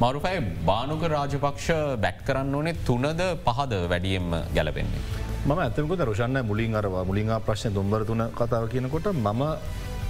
මරුපයි 0.00 0.38
Bhanuka 0.70 1.02
Rajapaksa 1.14 1.70
back 2.04 2.24
කරන්න 2.28 2.54
ඕනේ 2.60 2.76
තුනද 2.88 3.24
පහද 3.46 3.82
වැඩියෙන්ම 3.92 4.30
ගැලපෙන්නේ. 4.56 5.02
ම 5.46 5.50
ඇතමක 5.58 5.92
රෝෂන්න 6.08 6.40
මුලින් 6.50 6.74
අරවා. 6.80 7.04
මුලින් 7.10 7.30
ප්‍රශ්න 7.46 7.74
දුම්බර 7.76 8.04
තුන 8.08 8.22
කතාව 8.40 8.68
කියනකොට 8.72 9.06
මම 9.12 9.42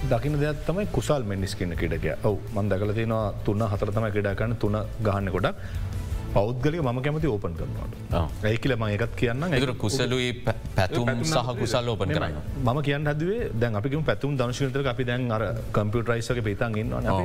දකින 0.03 0.33
දෙයක් 0.35 0.65
තමයි 0.65 0.85
කුසල් 0.89 1.23
මෙනිස් 1.23 1.53
කියන්න 1.53 1.75
ක්‍රඩක 1.75 2.25
ඔව 2.25 2.37
මන් 2.53 2.69
දකල 2.69 2.93
තියෙනවා 2.93 3.33
තුන්න 3.45 3.63
හතර 3.63 3.89
තම 3.91 4.05
ක්‍රඩාකන්න 4.09 4.55
තුන 4.57 4.77
ගහන්න 5.01 5.29
ගොඩක්. 5.29 5.55
පෞද්ගලක 6.31 6.81
ම 6.81 6.99
කැමති 7.01 7.27
ඕපන් 7.27 7.53
කරනවාට 7.53 8.43
ඇයිකිල 8.43 8.73
ම 8.73 8.85
එකත් 8.87 9.15
කියන්න 9.15 9.45
එතුර 9.49 9.73
කුසලුයි 9.75 10.29
පැතුම් 10.75 11.09
සහ 11.23 11.49
කුසල් 11.59 11.89
ඕපන් 11.89 12.09
කරන්න. 12.09 12.37
මම 12.63 12.79
කියන්න 12.81 13.09
හදවේ 13.11 13.49
දැන් 13.55 13.75
අපිකම 13.75 14.03
පැතුම් 14.03 14.37
දංශනතක 14.37 14.87
අපි 14.87 15.03
දැන් 15.03 15.31
අර 15.31 15.43
කම්පියුටරයිසක 15.71 16.39
පිතන් 16.41 16.77
ඉන්නවා 16.77 17.17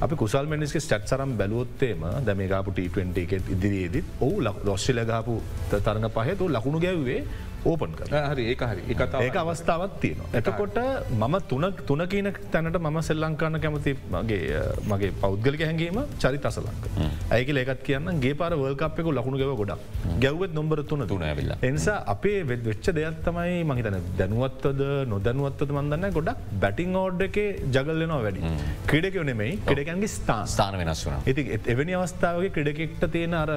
අපි 0.00 0.14
කුසල් 0.16 0.46
මෙනිස්ක 0.46 0.76
ස්ටට් 0.78 1.08
සරම් 1.08 1.36
බැලුවොත්තේම 1.38 2.04
දැමේගාපු 2.26 2.70
ට20 2.72 3.22
එකෙත් 3.24 3.48
ඉදිරියේදත් 3.50 4.20
ඔහු 4.20 4.42
ලොස්්ශිල 4.42 5.00
ගාපු 5.06 5.36
තරඟ 5.70 6.10
පහතු 6.10 6.50
ලකුණු 6.50 6.80
ගැව්වේ 6.80 7.22
ඕපන් 7.64 7.92
කර 7.98 8.08
හරි. 8.30 8.44
ඒ 8.52 8.56
හරි. 8.72 8.82
ඒක 9.26 9.36
අවස්ථාවත් 9.42 9.96
තියෙන. 10.02 10.20
එතකොට 10.40 10.78
මම 11.22 11.36
තුන 11.50 11.66
තුන 11.88 12.02
කියන 12.12 12.32
තැනට 12.52 12.78
මම 12.80 12.98
සෙල්ලංකාන්න 13.08 13.60
කැමති 13.64 13.94
මගේ 14.14 14.62
මගේ 14.92 15.12
පෞද්ගලික 15.22 15.64
හැඟීම 15.68 16.00
චරිත 16.22 16.46
අසලංක. 16.50 16.84
ඇයික 17.30 17.50
ඒකත් 17.62 17.82
කියන්න 17.88 18.20
ගේ 18.24 18.34
පාර 18.42 18.52
වල්කප්යකු 18.62 19.16
ලකුණු 19.18 19.40
ගැව 19.42 19.54
ගොඩක්. 19.62 19.82
ගැව්වත් 20.24 20.54
නොම්බර 20.60 20.78
තුන 20.92 21.06
තුන 21.12 21.24
ඇවිල්ල. 21.30 21.52
එනිසා 21.70 21.98
අපේ 22.14 22.38
වෙත් 22.50 22.64
වෙච්ච 22.70 22.90
දෙයක් 22.98 23.20
තමයි 23.28 23.58
මහිතන 23.70 23.98
දැනුවත්වද 24.20 24.82
නොදැනුවත්වද 25.14 25.76
මන්දන්න 25.78 26.16
ගොඩක් 26.18 26.46
බැටිං 26.64 26.96
ඕඩ් 27.02 27.26
එක 27.28 27.38
ජගල්ලනවා 27.76 28.22
වැඩි. 28.26 28.54
ක්‍රඩක 28.92 29.18
නෙමයි 29.30 29.50
ක්‍රඩකන්ගේ 29.68 30.14
ස්ථාන. 30.16 30.46
ස්ථාන 30.54 30.78
වෙනස් 30.82 31.04
වන. 31.06 31.20
ඉති 31.32 31.60
එවැනි 31.74 31.98
අවස්ථාවගේ 32.00 32.54
ක්‍රඩකෙක්ට 32.56 33.04
තියෙන 33.16 33.36
අර 33.42 33.50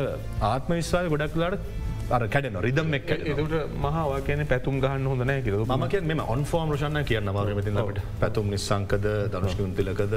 ආත්ම 0.51 0.71
විශ්වාය 0.79 1.09
ගොඩක්ලාට 1.15 1.63
කැඩන 2.09 2.57
රිදම් 2.65 2.93
එක් 2.97 3.09
එතට 3.15 3.53
මහවා 3.83 4.19
කියන 4.27 4.41
පැතුම් 4.51 4.75
ගහන්න 4.83 5.07
හොඳ 5.11 5.25
නෑ 5.29 5.41
කිර 5.45 5.55
මක 5.77 6.01
මෙම 6.09 6.21
ඔන්ෆෝර්ම් 6.35 6.73
රෂන්න 6.75 7.05
කියන්න 7.09 7.31
මරමතින් 7.35 7.79
අපට. 7.83 8.01
පැතුම් 8.21 8.49
නිසංකද 8.53 9.07
දනුෂ්කුන්තිලකද 9.33 10.15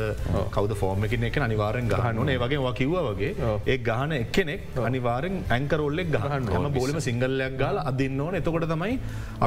කවද 0.56 0.78
ෆෝර්ම 0.82 1.06
එකන 1.08 1.26
එක 1.30 1.38
අනිවාරෙන් 1.48 1.88
ගහන්න 1.92 2.32
ඒ 2.34 2.38
වගේ 2.44 2.74
කිව්ව 2.80 2.96
වගේ 3.08 3.32
ඒ 3.72 3.78
ගහන 3.88 4.16
එක්කෙනෙක් 4.18 4.60
අනිවාරෙන් 4.90 5.40
ඇංකරෝල්ලෙක් 5.56 6.12
ගහන්න 6.16 6.52
හම 6.56 6.68
බෝලිම 6.78 7.00
සිංගල්ලයක් 7.08 7.56
ගාල 7.62 7.82
අදින්න 7.90 8.20
ඕන. 8.26 8.34
එතකොට 8.40 8.68
තමයි 8.74 8.98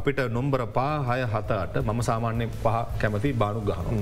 අපිට 0.01 0.19
නොම්බර 0.37 0.65
පා 0.79 0.91
හය 1.11 1.21
හතට 1.35 1.85
මම 1.85 2.01
සාමාන්‍ය 2.09 2.49
පහ 2.65 2.77
කැමති 3.01 3.33
බානු 3.43 3.61
ගහනු. 3.69 4.01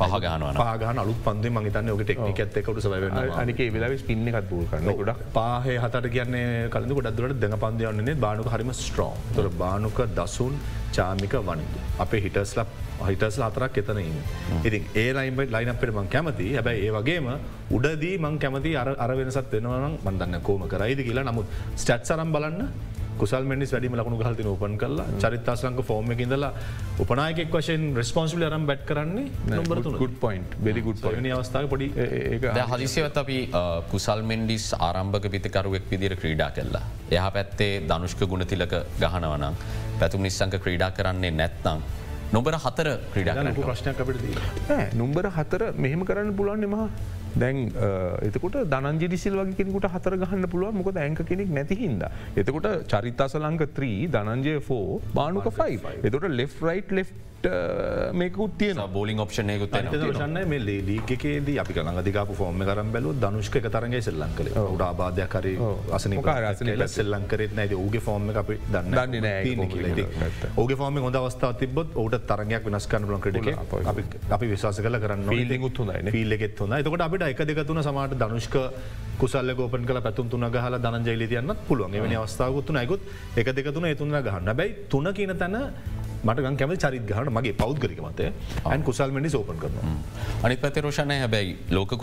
පහ 0.00 0.14
ගහනවා 0.22 0.52
පාගන 0.60 0.98
අලු 1.02 1.14
පන්දේ 1.26 1.52
මගේතන්න 1.56 1.90
ඔක 1.94 2.02
ටෙක්නික 2.04 2.40
ඇත්තකට 2.44 2.80
සවන්න 2.84 3.30
අනික 3.42 3.60
වෙලා 3.76 3.96
පින්න 4.08 4.28
එකත් 4.30 4.48
බූ 4.50 4.62
කරන්න 4.70 4.98
ගොඩක්. 5.00 5.22
පාහේ 5.38 5.78
හතට 5.84 6.10
කියන්නේ 6.14 6.68
කලඳ 6.74 6.92
ගොඩක්දුරට 7.28 7.40
දෙන 7.40 7.54
පන්දයන්නේ 7.58 8.14
බානුක 8.16 8.48
හරිම 8.48 8.70
ස්ට්‍රෝන් 8.72 9.16
තොර 9.34 9.48
බානුක 9.52 9.98
දසුන් 10.16 10.54
චාමික 10.92 11.34
වනිදු. 11.40 11.80
අපේ 11.98 12.20
හිටස්ල 12.24 12.60
හිටස් 13.08 13.38
අතරක් 13.38 13.78
එතනන්න. 13.78 14.18
ඉතින් 14.64 14.84
ඒ 14.94 15.12
ලයින්බට 15.12 15.52
ලයිනපට 15.52 15.92
මං 15.92 16.08
කැමති. 16.08 16.46
හැබැයි 16.56 16.86
ඒ 16.86 16.92
වගේම 16.92 17.26
උඩදී 17.70 18.14
මං 18.18 18.38
කැමති 18.38 18.76
අර 18.76 18.88
අර 18.96 19.10
වෙනසත් 19.12 19.52
වෙනවනම් 19.52 19.98
මන්දන්න 20.04 20.40
කෝම 20.42 20.64
කරයිද 20.68 21.00
කියලා. 21.08 21.24
නමුත් 21.24 21.46
ස්ටට් 21.76 22.04
සරම් 22.04 22.32
බලන්න 22.32 22.68
කුසල් 23.22 23.44
මනිස් 23.50 23.72
වැඩිම 23.74 23.96
ලකුණු 24.00 24.18
හල්ති 24.20 24.46
ඕපන් 24.52 24.76
කරලා. 24.82 25.06
චරිතාසංක 25.22 25.80
ෆෝර්ම 25.88 26.12
ඉඳලා 26.16 26.52
උපනායකෙක් 27.04 27.52
වශයෙන් 27.56 27.84
රස්පොන්සිල 28.00 28.46
අරම් 28.48 28.66
බැට් 28.70 28.84
කරන්නේ 28.90 29.60
ගුඩ් 30.02 30.16
පොයින්් 30.24 30.44
බෙරි 30.66 30.82
ගුඩ් 30.88 31.04
පනි 31.04 31.34
අවස්ථාව 31.38 31.68
පොඩි 31.74 31.88
හදිසිවත් 32.72 33.20
අපි 33.24 33.38
කුසල් 33.92 34.22
මෙන්ඩිස් 34.32 34.66
ආරම්භක 34.80 35.30
පිතිකරුවෙක් 35.36 35.86
විදිර 35.92 36.16
ක්‍රීඩා 36.22 36.50
කෙල්ලා. 36.58 36.84
එහ 37.10 37.26
පැත්තේ 37.36 37.72
ධනුෂ්ක 37.90 38.26
ගුණතිලක 38.32 38.74
ගහනවනම් 39.04 39.54
පැතුම් 40.00 40.22
නිස්සංක 40.22 40.60
ක්‍රීඩා 40.64 40.90
කරන්නේ 40.98 41.38
නැත්නම්. 41.40 41.80
නොබර 42.32 42.54
හතර 42.64 42.88
ක්‍රීඩා 43.12 43.52
ප්‍රශ්නයක් 43.58 44.00
අපට 44.02 44.94
නුම්බර 44.94 45.26
හතර 45.36 45.62
මෙහෙම 45.76 46.02
කරන්න 46.08 46.32
පුලන් 46.40 46.66
එමහා 46.66 46.88
දැන් 47.42 47.58
එතකොට 48.28 48.58
දනජ 48.74 49.12
ිසිල් 49.18 49.38
වගේෙනකුට 49.40 49.88
හතර 49.94 50.18
ගහන්න 50.22 50.50
පුළුව 50.52 50.78
මොක 50.80 50.90
ඇංක 51.04 51.22
කෙනෙක් 51.30 51.50
නැතිහින්ද. 51.58 52.02
එතකොට 52.42 52.68
චරිතසලංක 52.92 53.62
3 53.78 54.12
දනන්ජය 54.16 54.58
ෆෝ 54.68 55.00
බානුක 55.18 55.48
ෆයි 55.58 55.80
එතට 56.02 56.28
ලෙෆ් 56.40 56.60
රයිට් 56.68 56.94
ලෙෆ් 56.98 57.10
මේකුත් 58.12 58.58
තියන 58.58 58.80
බෝලින් 58.92 59.20
ඔප්ෂනයකුත් 59.20 59.70
ශන්න 59.70 60.38
මේ 60.48 60.58
ලේකේද 60.60 61.50
අපි 61.62 61.76
ළඟදිකාපු 61.76 62.34
ෆෝර්ම 62.34 62.62
කරම් 62.62 62.90
බැලු 62.92 63.14
දනුෂ්ක 63.16 63.58
තරගේ 63.68 64.00
සෙල්ලං 64.00 64.34
කල 64.38 64.50
උඩ 64.64 64.82
ආබාධයක් 64.82 65.30
කර 65.30 65.46
අසන 65.92 66.16
සෙල්ලං 66.88 67.28
කරෙත් 67.28 67.54
නැද 67.54 67.74
ගේ 67.92 68.00
ෆෝර්ම 68.00 68.30
අපි 68.34 68.58
දන්න 68.68 69.14
දන්න 69.14 70.52
ඕගේ 70.56 70.76
ෆෝර්ම 70.76 70.98
හොඳ 70.98 71.20
අවස්ථාව 71.22 71.58
තිබොත් 71.62 71.94
ඕට 71.96 72.18
තරගයක් 72.26 72.66
වෙනස්කන්න 72.66 73.08
ලන් 73.08 73.22
ක්‍රඩ 73.22 74.32
අපි 74.32 74.52
විශවාස 74.54 74.80
කල 74.80 75.00
කරන්න 75.04 75.36
ිල්ලිගුත් 75.38 75.82
හොඳයි 75.84 76.16
පිල්ලෙත් 76.16 76.58
හොඳ 76.58 76.80
තකට 76.80 77.06
අපිට 77.08 77.28
එක 77.28 77.44
දෙකතුන 77.52 77.82
සමට 77.82 78.18
දනුෂ්ක 78.18 78.58
කුසල්ල 79.18 79.54
ගෝපන් 79.54 79.86
කල 79.86 80.00
පැතුන් 80.00 80.28
තුන 80.28 80.46
ගහල 80.48 80.76
දනජයිලි 80.78 81.26
තියන්න 81.28 81.54
පුළුවන්. 81.68 81.94
එවැනි 81.94 82.16
අවස්ථාවකුත්තුන 82.16 82.76
අයකුත් 82.76 83.00
එක 83.36 83.50
දෙකතුන 83.56 83.86
එතුන්න 83.86 84.14
ගහන්න. 84.20 84.50
බැයි 84.54 84.76
තුන 84.88 85.10
කියන 85.14 85.34
තැන 85.36 85.56
මට 86.24 86.56
කැම 86.60 86.74
චරිත් 86.76 87.04
ගහන 87.10 87.30
මගේ 87.30 87.54
පෞද්ගරික 87.62 88.00
මතය. 88.00 88.32
ඇන් 88.64 88.82
කුසල් 88.82 89.10
මඩි 89.10 89.30
සෝපන් 89.30 89.58
කරන. 89.62 89.76
අනි 90.44 90.56
පති 90.56 90.80
රෝෂණය 90.80 91.18
හැබැයි 91.24 91.56
ලෝක 91.70 91.94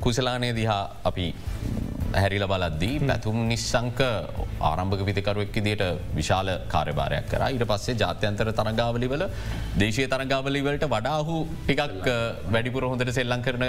කුසලානය 0.00 0.50
දිහා 0.54 0.82
අපි 1.04 1.26
හැරිල 2.14 2.46
බලද්දී 2.52 2.96
පැතුම් 3.08 3.36
නිශ්සංක 3.50 4.00
ආරම්භක 4.68 5.02
පිතිකරුවක් 5.08 5.56
දිට 5.66 5.84
විශාල 6.18 6.48
කාර්යභාරයක් 6.74 7.26
කර. 7.32 7.42
ඉට 7.56 7.64
පස්සේ 7.72 7.98
ජාත්‍යන්තර 8.02 8.48
තරගාවලිවල 8.60 9.24
දේශය 9.82 10.06
තරගාවලිවලට 10.14 10.86
වඩාහු 10.94 11.36
ටිකක් 11.66 12.08
වැඩිපුර 12.54 12.88
හොඳට 12.90 13.12
සෙල්ලං 13.18 13.42
කරන 13.46 13.66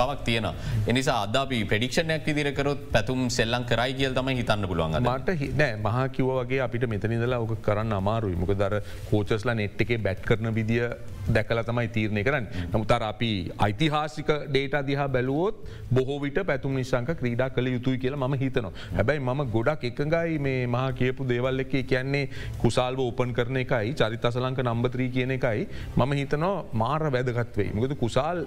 බවක් 0.00 0.20
තියන 0.28 0.48
එනිසා 0.94 1.18
අදාපි 1.26 1.60
ප්‍රඩික්ෂණයක් 1.72 2.28
විදිරකරොත් 2.30 2.84
පැතුම් 2.96 3.22
සෙල්ලං 3.38 3.64
කරයි 3.72 3.98
කියල් 4.00 4.14
තම 4.18 4.30
හිතන්න 4.40 4.68
පුළුවන් 4.72 5.00
මට 5.00 5.50
නෑ 5.62 5.80
මහා 5.86 6.06
කිව 6.16 6.30
වගේ 6.40 6.62
අපිට 6.66 6.86
මෙතනිදලා 6.94 7.40
ඕක 7.44 7.56
කරන්න 7.66 7.98
අමාරුයි. 8.00 8.36
මොක 8.42 8.54
දර 8.62 8.80
කෝචස්ලා 9.10 9.58
නෙට් 9.60 9.82
එකේ 9.84 9.98
බැට් 10.06 10.22
කරන 10.28 10.48
විදිිය 10.58 10.88
දැකල 11.36 11.60
තමයි 11.68 11.88
තීරණය 11.96 12.22
කරන්න. 12.28 12.46
නමුතර 12.72 13.02
අපි 13.10 13.30
ඓතිහාසික 13.66 14.30
ඩේට 14.50 14.76
දිහා 14.88 15.08
බැලුවොත් 15.16 15.56
බොහෝ 15.96 16.18
විට 16.24 16.38
පැතුම් 16.50 16.74
නිශංක 16.80 17.10
ක්‍රීඩා 17.20 17.48
කළ 17.56 17.68
යුතුයි 17.76 17.98
කියලා 18.04 18.28
ම 18.28 18.36
හිතනවා. 18.42 18.72
හැබැයි 18.98 19.24
ම 19.28 19.44
ගොඩක් 19.56 19.84
එකඟයි 19.94 20.38
මේ 20.48 20.66
මහා 20.76 20.90
කියපු 21.00 21.28
දේවල් 21.32 21.64
එක. 21.66 21.74
කියන්නේ 21.92 22.24
කුසාල්ව 22.62 23.04
ඕපන් 23.06 23.34
කරන 23.38 23.60
එකයි 23.62 23.94
චරිතසලංක 24.00 24.60
නම්බත්‍රී 24.66 25.10
කියන 25.16 25.36
එකයි. 25.38 25.66
මම 25.96 26.12
හිතනවා 26.20 26.54
මාර 26.82 27.02
වැදගත්වේ 27.16 27.70
මොකද 27.78 27.96
කුසාල් 28.02 28.44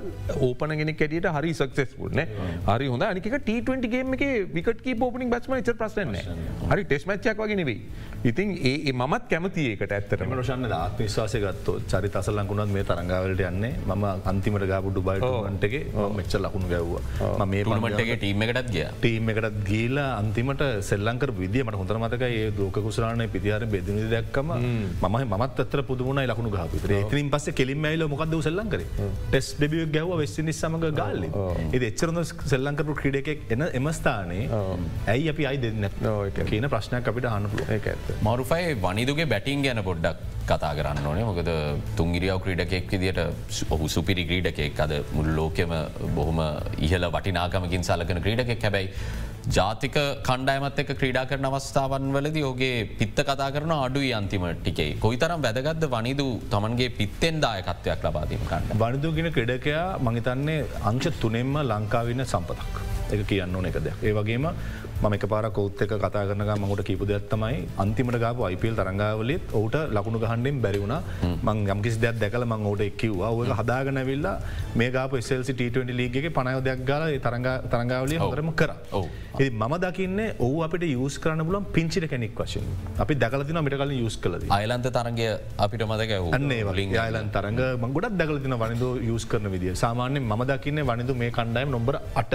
ඕපනගෙන 0.48 0.94
කැටියට 1.02 1.30
හරි 1.38 1.54
සක්සෙස්පුල්න 1.62 2.22
හරි 2.70 2.88
හොඳ 2.94 3.08
අනික 3.10 3.30
ට20 3.50 3.92
ගේම 3.94 4.14
එක 4.18 4.26
විකට 4.56 4.86
පෝපනිින් 5.02 5.30
බස්ම 5.34 5.54
ච 5.62 5.76
ප්‍රශ්න 5.82 6.16
හරි 6.72 6.84
ටෙස් 6.84 7.06
මච්චක් 7.10 7.38
වගේ 7.42 7.60
නෙවෙයි. 7.62 7.80
ඉතින් 8.30 8.50
ඒ 8.70 8.94
මත් 8.94 9.24
කැමතිඒකට 9.32 9.94
ඇත්තට 9.98 10.26
රෂන්න 10.28 10.74
ආත්විශවාසය 10.78 11.40
ගත්තු 11.46 11.74
චරිතසලංකුණත් 11.92 12.74
මේ 12.76 12.86
තරංගාවලට 12.90 13.44
යන්නේ. 13.52 13.74
ම 13.88 14.06
අන්තිමට 14.32 14.68
ගාපු 14.72 14.94
ඩුබයිටන්ටගේ 14.96 15.84
මෙච්ච 16.18 16.38
ලකුණු 16.46 16.72
ගැව්වා. 16.74 17.46
මේ 17.54 17.64
පනමටගේ 17.64 18.18
ටීම 18.18 18.44
එකටත් 18.46 18.72
ගිය. 18.76 18.86
ටීම 19.02 19.32
එකටත් 19.34 19.60
ගීලා 19.70 20.10
අන්තිමට 20.22 20.64
සෙල්ලංකර 20.90 21.32
විදිිය 21.42 21.64
මට 21.68 21.80
හොඳර 21.82 21.98
මතක 22.02 22.24
ඒ 22.38 22.46
දෝක 22.60 22.80
කුසලාන 22.88 23.24
පිතිහර 23.36 23.66
බෙදනි 23.76 24.06
දැක්කම. 24.14 24.52
මම 25.02 25.36
මත් 25.42 25.60
අතර 25.66 25.82
පුදුමුණ 25.90 26.22
ලකුණු 26.32 26.52
ගාපිතර 26.58 26.94
ඉතින් 27.00 27.32
පස්ස 27.36 27.58
කෙලින්මයිල 27.60 28.06
මොකක්ද 28.14 28.38
සෙල්ලංකර 28.48 28.82
ටෙස් 29.32 29.50
ඩෙබිය 29.60 29.86
ගැව 29.98 30.14
වෙස්සිනි 30.22 30.56
සමඟ 30.60 30.88
ගාල්ල 31.02 31.28
එ 31.76 31.84
එච්චරන 31.90 32.22
සෙල්ලංකරු 32.54 32.98
ක්‍රඩක 33.02 33.54
එන 33.56 33.68
එමස්ථානයේ 33.82 34.64
ඇයි 35.16 35.30
අපි 35.34 35.50
අයි 35.52 35.62
දෙන්න 35.66 35.90
කියන 36.52 36.70
ප්‍රශ්නයක් 36.76 37.12
අපිට 37.14 37.30
හනපු 37.36 37.68
ඇත 37.76 38.12
මරුෆයි 38.30 38.74
වනිදුගේ 38.88 39.30
බැටිං 39.36 39.64
ගැන 39.68 39.84
පොඩ්ඩක් 39.90 40.36
කතා 40.50 40.74
කරන්න 40.78 41.08
ඕනේ. 41.10 41.26
මොකද 41.30 41.50
තුන්ගිරියාව 42.00 42.40
ක්‍රීඩකෙක් 42.44 42.92
විදිට 42.94 43.20
ඔහු 43.76 43.88
සුපිරි 43.96 44.24
ක්‍රීඩකෙක්. 44.30 44.80
අද 44.86 44.94
මුල් 45.16 45.30
ලෝකෙම 45.40 45.74
බොහොම 46.18 46.40
ඉහල 46.88 47.08
වටිනාකමකින් 47.16 47.88
සලකන 47.90 48.22
ක්‍රීඩකෙක්. 48.26 48.62
හැබැයි 48.68 48.88
ජාතික 49.56 49.96
කණ්ඩයමත් 50.28 50.80
එක 50.82 50.90
ක්‍රීඩා 51.00 51.24
කරන 51.30 51.46
අවස්ථාවන් 51.50 52.08
වලද 52.16 52.40
යෝගේ 52.42 52.80
පිත්ත 53.00 53.20
කතා 53.28 53.48
කරන 53.56 53.72
අඩුයි 53.76 54.10
අන්තිම 54.18 54.44
ටිකේ 54.56 54.88
කොයිතරම් 55.00 55.46
වැදගත්ද 55.46 55.86
වනිදු 55.94 56.26
තමන්ගේ 56.54 56.90
පිත්තෙන් 56.98 57.40
දායකත්වයක් 57.46 58.04
ලබාදීම 58.08 58.44
කන්න. 58.50 58.76
වනිදුගෙන 58.82 59.30
ක්‍රඩකයා 59.38 59.86
මහිතන්නේ 60.00 60.58
අංශ 60.92 61.08
තුනෙම්ම 61.22 61.54
ලංකාවන්න 61.64 62.26
සම්පතක්. 62.26 62.76
එක 63.14 63.24
කියන්න 63.30 63.56
ඕන 63.56 63.70
එකද. 63.72 63.88
ඒ 64.04 64.14
වගේම 64.14 64.50
ම 65.02 65.14
එක 65.16 65.26
පාර 65.32 65.46
කෞත්තක 65.56 65.92
කතා 66.04 66.22
කරන 66.30 66.44
මට 66.62 66.84
කිපු 66.88 67.06
දෙත්තමයි 67.10 67.58
අන්තිමට 67.84 68.18
ගාපු 68.24 68.42
අයිපල් 68.48 68.76
තරංගාවලත් 68.80 69.52
ඔට 69.60 69.76
ලකුණු 69.96 70.20
ගහන්ඩෙන් 70.24 70.58
බැරිවුණ 70.64 70.96
මං 71.48 71.60
යම්කිස් 71.74 71.98
දෙයක් 72.04 72.18
දැකල 72.24 72.46
මං 72.48 72.66
ඕට 72.70 72.82
එක්කිවවා 72.88 73.30
ඔය 73.42 73.48
හදාගනැවිල්ලා 73.60 74.34
මේ 74.82 74.90
ගාප 74.96 75.14
ස්ල්ට 75.28 75.62
ලීගේ 76.00 76.32
පනයෝදයක් 76.38 76.82
ගල 76.90 77.06
තරංගාවලිය 77.74 78.20
හොරම 78.26 78.52
කර. 78.62 78.72
ඒ 79.44 79.50
මම 79.62 79.74
දකින්න 79.86 80.20
ඔහු 80.46 80.66
අපිට 80.68 80.88
යස් 80.90 81.18
කරන 81.24 81.46
පුලන් 81.48 81.70
පිංචිට 81.78 82.10
කෙනෙක් 82.14 82.34
වශයෙන්. 82.42 82.66
අපි 83.06 83.14
දකලතින 83.24 83.62
මිට 83.68 83.78
කල 83.82 83.94
යස් 84.00 84.18
කලද 84.24 84.50
අයිලන්ත 84.60 84.90
තරගය 84.98 85.30
අපිට 85.66 85.88
මදක 85.92 86.22
අන්නේ 86.40 86.62
වලින් 86.70 86.98
යාලන් 87.00 87.30
තරග 87.38 87.62
ගොඩක් 87.98 88.18
දකලතින 88.22 88.58
වනිදු 88.64 88.90
යස් 89.14 89.26
කරන 89.30 89.52
විදිිය. 89.56 89.76
සාමාන්‍ය 89.84 90.20
ම 90.20 90.44
දකින්න 90.54 90.88
වනිදු 90.92 91.14
මේ 91.24 91.32
කණ්ඩායම් 91.38 91.70
නොබර 91.78 92.02
අට. 92.22 92.34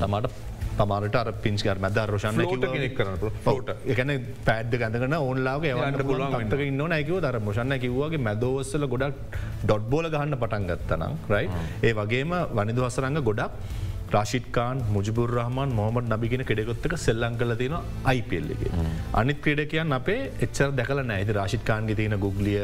සමට 0.00 0.47
තමාට 0.78 1.18
අර 1.20 1.32
පින්ස්කර 1.44 1.78
මැද 1.84 1.98
රෝෂණ 2.10 2.42
කෙනෙක් 2.66 2.94
කරන 2.98 3.18
ට 3.18 3.76
එකන 3.94 4.14
පැඩ් 4.44 4.78
ගඳන 4.82 5.18
ඕන්ලාගේ 5.18 5.74
ඒවන්ට 5.74 6.06
පුළුවන් 6.10 6.38
ටක 6.44 6.70
ඉන්න 6.70 6.84
නැකව 6.94 7.18
දර 7.24 7.40
මොෂන්න 7.40 7.76
කිව්වගේ 7.84 8.24
මැදෝස්සල 8.28 8.86
ගොඩක් 8.94 9.36
ඩොඩ් 9.64 9.90
බෝල 9.92 10.08
ගහන්න 10.14 10.40
පටන් 10.42 10.70
ගත්තනම් 10.70 11.20
රයි 11.34 11.52
ඒ 11.82 11.94
වගේම 11.94 12.34
වනිදු 12.52 12.88
හසරංග 12.88 13.22
ගොඩක් 13.22 13.86
රශිත්කාන් 14.10 14.78
මුජබුර 14.88 15.30
රහමන් 15.30 15.70
මොහමට 15.70 16.08
නබිගෙන 16.08 16.42
කෙඩෙකොත්තක 16.42 16.94
සෙල්ලං 16.98 17.34
කල 17.40 17.52
තියෙන 17.54 17.76
අයිපල්ලගේ. 18.04 18.70
අනිත් 19.12 19.42
ක්‍රඩකයන් 19.44 19.92
අපේ 19.92 20.30
එච්චර 20.40 20.70
දැකල 20.72 21.02
නෑති 21.02 21.34
රශිත්කාන්ගේ 21.34 21.96
තියෙන 21.96 22.16
ගුගලිය 22.18 22.56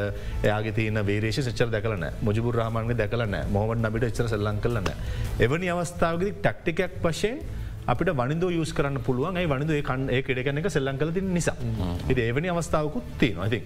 එයාගේ 0.43 0.73
තියන 0.73 1.01
වේරේශ 1.03 1.41
ච්චර 1.43 1.69
දැකලන 1.69 2.07
මුජබුර 2.23 2.57
රහමන්ගේ 2.57 2.97
දැකලන 2.97 3.37
මොහමට 3.51 3.85
නබිට 3.85 4.09
එච්චර 4.11 4.29
සෙල්ලං 4.29 4.63
කලන. 4.65 4.89
එවනි 5.39 5.69
අවස්ථාවගදි 5.69 6.33
ටක්ටිකයක් 6.39 6.97
වශයෙන් 7.03 7.45
අපිට 7.87 8.11
වනිද 8.17 8.45
යස් 8.51 8.73
කරන්න 8.73 9.03
පුළුවන් 9.07 9.37
ඒ 9.37 9.47
වනිද 9.47 9.73
කන් 9.85 10.07
ඒ 10.11 10.23
කෙඩගන 10.23 10.61
එක 10.63 10.71
සෙල්ලං 10.73 10.99
කල 11.01 11.13
නිසා. 11.33 11.57
එ 12.09 12.15
ඒවනි 12.27 12.49
අවස්ථාවකුත් 12.49 13.19
තියෙන. 13.19 13.61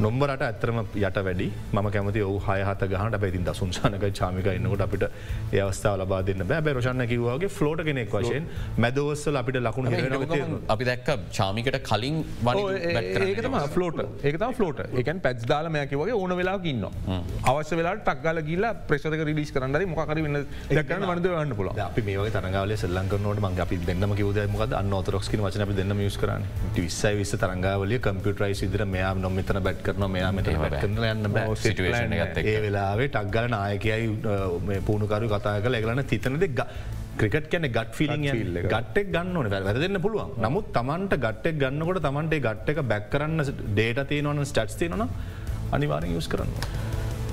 නොම්බරට 0.00 0.42
ඇත්තරම 0.42 0.78
යට 0.80 1.18
වැඩි. 1.26 1.46
ම 1.72 1.90
කැමති 1.94 2.22
ඔහු 2.28 2.38
හයහත 2.46 2.82
ගහට 2.92 3.20
පැතින් 3.24 3.44
දසුන්සානක 3.48 4.06
චාමික 4.20 4.46
ඉන්නකොට 4.54 4.84
අපිට 4.86 5.04
ඒවස්ථාව 5.52 6.00
ලබා 6.02 6.22
දෙන්න 6.28 6.46
බෑ. 6.52 6.74
රෝෂණ 6.76 7.06
කිවවාගේ 7.12 7.50
ෆලෝට 7.58 7.84
කෙනෙක් 7.88 8.10
වශයෙන් 8.14 8.48
මැදවස්සල 8.84 9.36
අපිට 9.42 9.60
ලකුණු 9.66 10.60
අපි 10.74 10.84
දැක්ක 10.90 11.10
චාමිකට 11.38 11.78
කලින් 11.90 12.16
ඒකතම 12.54 13.56
ෆලෝට 13.76 14.00
ඒකතම 14.24 14.52
ෆලෝට 14.58 14.80
එකන් 15.02 15.20
පැච් 15.26 15.46
දාල 15.52 15.68
මෑකි 15.76 16.00
වගේ 16.02 16.18
ඕන 16.22 16.36
වෙලා 16.40 16.58
ඉන්න 16.72 16.84
අවශ්‍ය 17.52 17.78
වෙලා 17.80 17.94
ටක්ගල 18.00 18.42
ගිල්ල 18.50 18.66
ප්‍රේෂක 18.88 19.24
රිලිස් 19.30 19.54
කරන්නද 19.56 19.86
මොකර 19.92 20.22
වන්න 20.24 20.40
දක්කන්න 20.70 21.06
වනද 21.10 21.32
වන්න 21.36 21.56
පුල 21.60 21.70
අපි 21.86 22.06
මේ 22.08 22.26
තරගල 22.38 22.76
සල්ලංකනට 22.82 23.44
මං 23.44 23.62
අපි 23.66 23.80
දෙන්නම 23.86 24.16
කිවද 24.22 24.42
මොකද 24.56 24.76
අන්න 24.80 24.92
ඔතරක්කි 25.00 25.42
වචන 25.46 25.66
අපි 25.66 25.78
දෙන්න 25.80 25.96
යස් 26.08 26.18
කරන්න. 26.18 26.44
විස්සයි 26.76 27.14
විස්ස 27.20 27.36
තරංගාවලිය 27.44 27.98
කම්පියුටරයි 28.08 28.54
සිදර 28.60 28.84
මෙයා 28.96 29.14
නොමිතන 29.14 29.62
බැට් 29.66 29.83
කරන 29.86 30.04
මෙයා 30.16 30.32
මෙත 30.38 30.48
කරන 30.48 30.98
යන්න 31.12 31.24
ඒ 32.42 32.58
වෙලාවේ 32.66 33.08
ටක්ගල 33.14 33.46
නායකයයි 33.54 34.82
පුුණුකරු 34.88 35.30
කතා 35.34 35.62
කල 35.64 35.80
එගලන 35.80 36.04
තිතන 36.12 36.38
දෙක් 36.44 36.62
ක්‍රිකට් 37.18 37.46
කැන 37.50 37.68
ගත් 37.76 37.90
ෆිලිං 37.98 38.24
ගට්ටෙක් 38.72 39.12
ගන්න 39.14 39.36
ඕන. 39.36 39.50
වැරදන්න 39.50 40.00
පුළුවන්. 40.06 40.34
නමුත් 40.44 40.72
තමන්ට 40.76 41.14
ගට්ටෙක් 41.24 41.60
ගන්නකොට 41.62 42.02
තමන්ට 42.08 42.40
ගට්ට 42.46 42.74
එක 42.74 42.82
බැක් 42.92 43.06
කරන්න 43.12 43.38
ඩේට 43.70 44.02
තියෙනවන 44.10 44.44
ස්ටට් 44.50 44.78
තියෙනන 44.82 45.06
අනිවාරෙන් 45.70 46.18
යස් 46.18 46.28
කරන්න. 46.34 46.52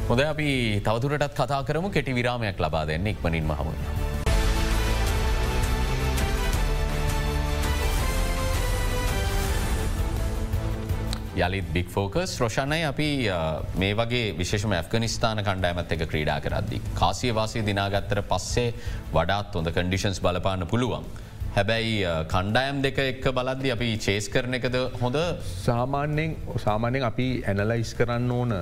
හොද 0.09 0.23
අපි 0.29 0.47
තවතුරටත් 0.85 1.35
කතා 1.41 1.61
කරමු. 1.65 1.89
කෙටි 1.97 2.13
විරාමයක් 2.13 2.65
ලබා 2.65 2.85
දෙන්න 2.87 3.13
ඉක්මනින් 3.13 3.45
මහමුණ. 3.51 4.10
යළිත් 11.41 11.73
බික් 11.73 11.89
ෆෝකස් 11.89 12.37
රෝෂණය 12.41 12.79
අපි 12.85 13.09
මේ 13.77 13.93
වගේ 13.93 14.27
විශේෂම 14.37 14.75
ඇෆ්ගනිස්ථාන 14.77 15.43
කණ්ඩෑමත් 15.43 15.91
එක 15.95 16.05
ක්‍රීඩා 16.11 16.39
කරද්දි. 16.41 16.81
කාසිය 16.93 17.33
වාසය 17.33 17.65
දිනාගත්තර 17.65 18.21
පස්සේ 18.31 18.69
වඩාත් 19.13 19.55
හොඳ 19.55 19.71
කඩිෂන්ස් 19.71 20.21
බලපාන්න 20.21 20.67
පුළුවන්. 20.67 21.05
හැබැයි 21.55 21.95
කණ්ඩායම් 22.31 22.77
දෙක 22.81 22.99
එක්ක 23.03 23.25
බලද්දි 23.31 23.73
අපි 23.73 23.89
චේස් 23.97 24.29
කරන 24.29 24.55
එකද 24.59 24.77
හොඳ 25.01 25.17
සාමාන්‍යෙන් 25.57 26.37
සාමාන්‍යෙන් 26.65 27.03
අපි 27.03 27.27
ඇනලයිස් 27.45 27.91
කරන්න 27.93 28.31
ඕන 28.31 28.53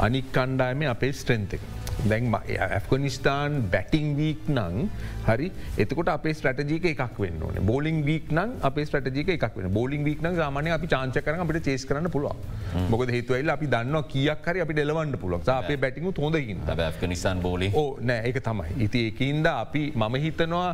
අනික් 0.00 0.30
කණ්ඩායම 0.32 0.86
අපේ 0.88 1.12
ස්ට්‍රෙන්තක. 1.12 1.77
දැන් 2.06 2.30
ඇෆගනිස්ථාන් 2.34 3.62
බැටිං 3.72 4.14
වීක් 4.18 4.48
නං 4.54 4.88
හරි 5.26 5.50
එතකොට 5.84 6.12
අපේ 6.14 6.34
ස්ට්‍රටජික 6.38 6.86
එකක් 6.92 7.18
වන්න 7.18 7.42
ඕන. 7.42 7.58
බෝලිං 7.70 8.02
වීක් 8.08 8.30
නං 8.32 8.54
අප 8.68 8.78
ස්ටජික 8.84 9.32
එකක් 9.34 9.56
වන 9.56 9.72
බෝලිං 9.78 10.04
වීක් 10.06 10.22
නං 10.22 10.36
සාමානය 10.40 10.70
අපි 10.76 10.90
චාංච 10.94 11.18
කරන 11.26 11.44
අපට 11.44 11.60
චේස් 11.68 11.84
කරන්න 11.88 12.10
පුළුව 12.14 12.88
මොක 12.92 13.04
හේතුවල 13.16 13.50
අපි 13.56 13.66
දන්න 13.74 14.02
කියක් 14.12 14.46
හරි 14.52 14.64
අපි 14.64 14.78
ඩෙලවන්ට 14.78 15.20
පුළුව 15.24 15.50
අපේ 15.56 15.76
බැටිං 15.84 16.10
හොඳකින් 16.18 16.62
ඇෆගනිස්ාන් 16.76 17.42
බෝලි 17.42 17.70
නෑ 18.10 18.30
එක 18.30 18.40
තමයි. 18.44 18.76
ඉති 18.86 19.00
එකන්ද 19.10 19.46
අපි 19.50 19.82
මම 19.94 20.14
හිතනවා 20.24 20.68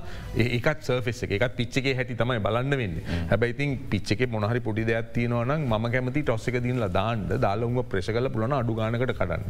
ඒකත් 0.47 0.85
සර්ෆෙස් 0.89 1.23
එකත් 1.29 1.57
පිච්චගේ 1.61 1.95
හැටි 1.99 2.17
තමයි 2.21 2.41
බලන්න 2.47 2.77
වෙන්න. 2.83 2.97
හැබයිතින් 3.33 3.77
පිච්චක 3.91 4.27
මොනහරි 4.35 4.61
පොඩි 4.61 4.85
දෙයක් 4.91 5.13
තියෙනවනම් 5.17 5.67
ම 5.73 5.91
කැමති 5.95 6.23
ටොස්සක 6.23 6.61
දින්ල 6.67 6.87
දාන්ට 6.99 7.35
දාලුම 7.47 7.83
ප්‍රශ 7.93 8.13
කල 8.17 8.29
පුලන 8.37 8.57
අඩු 8.61 8.75
ගානකට 8.81 9.15
කඩන්න. 9.21 9.43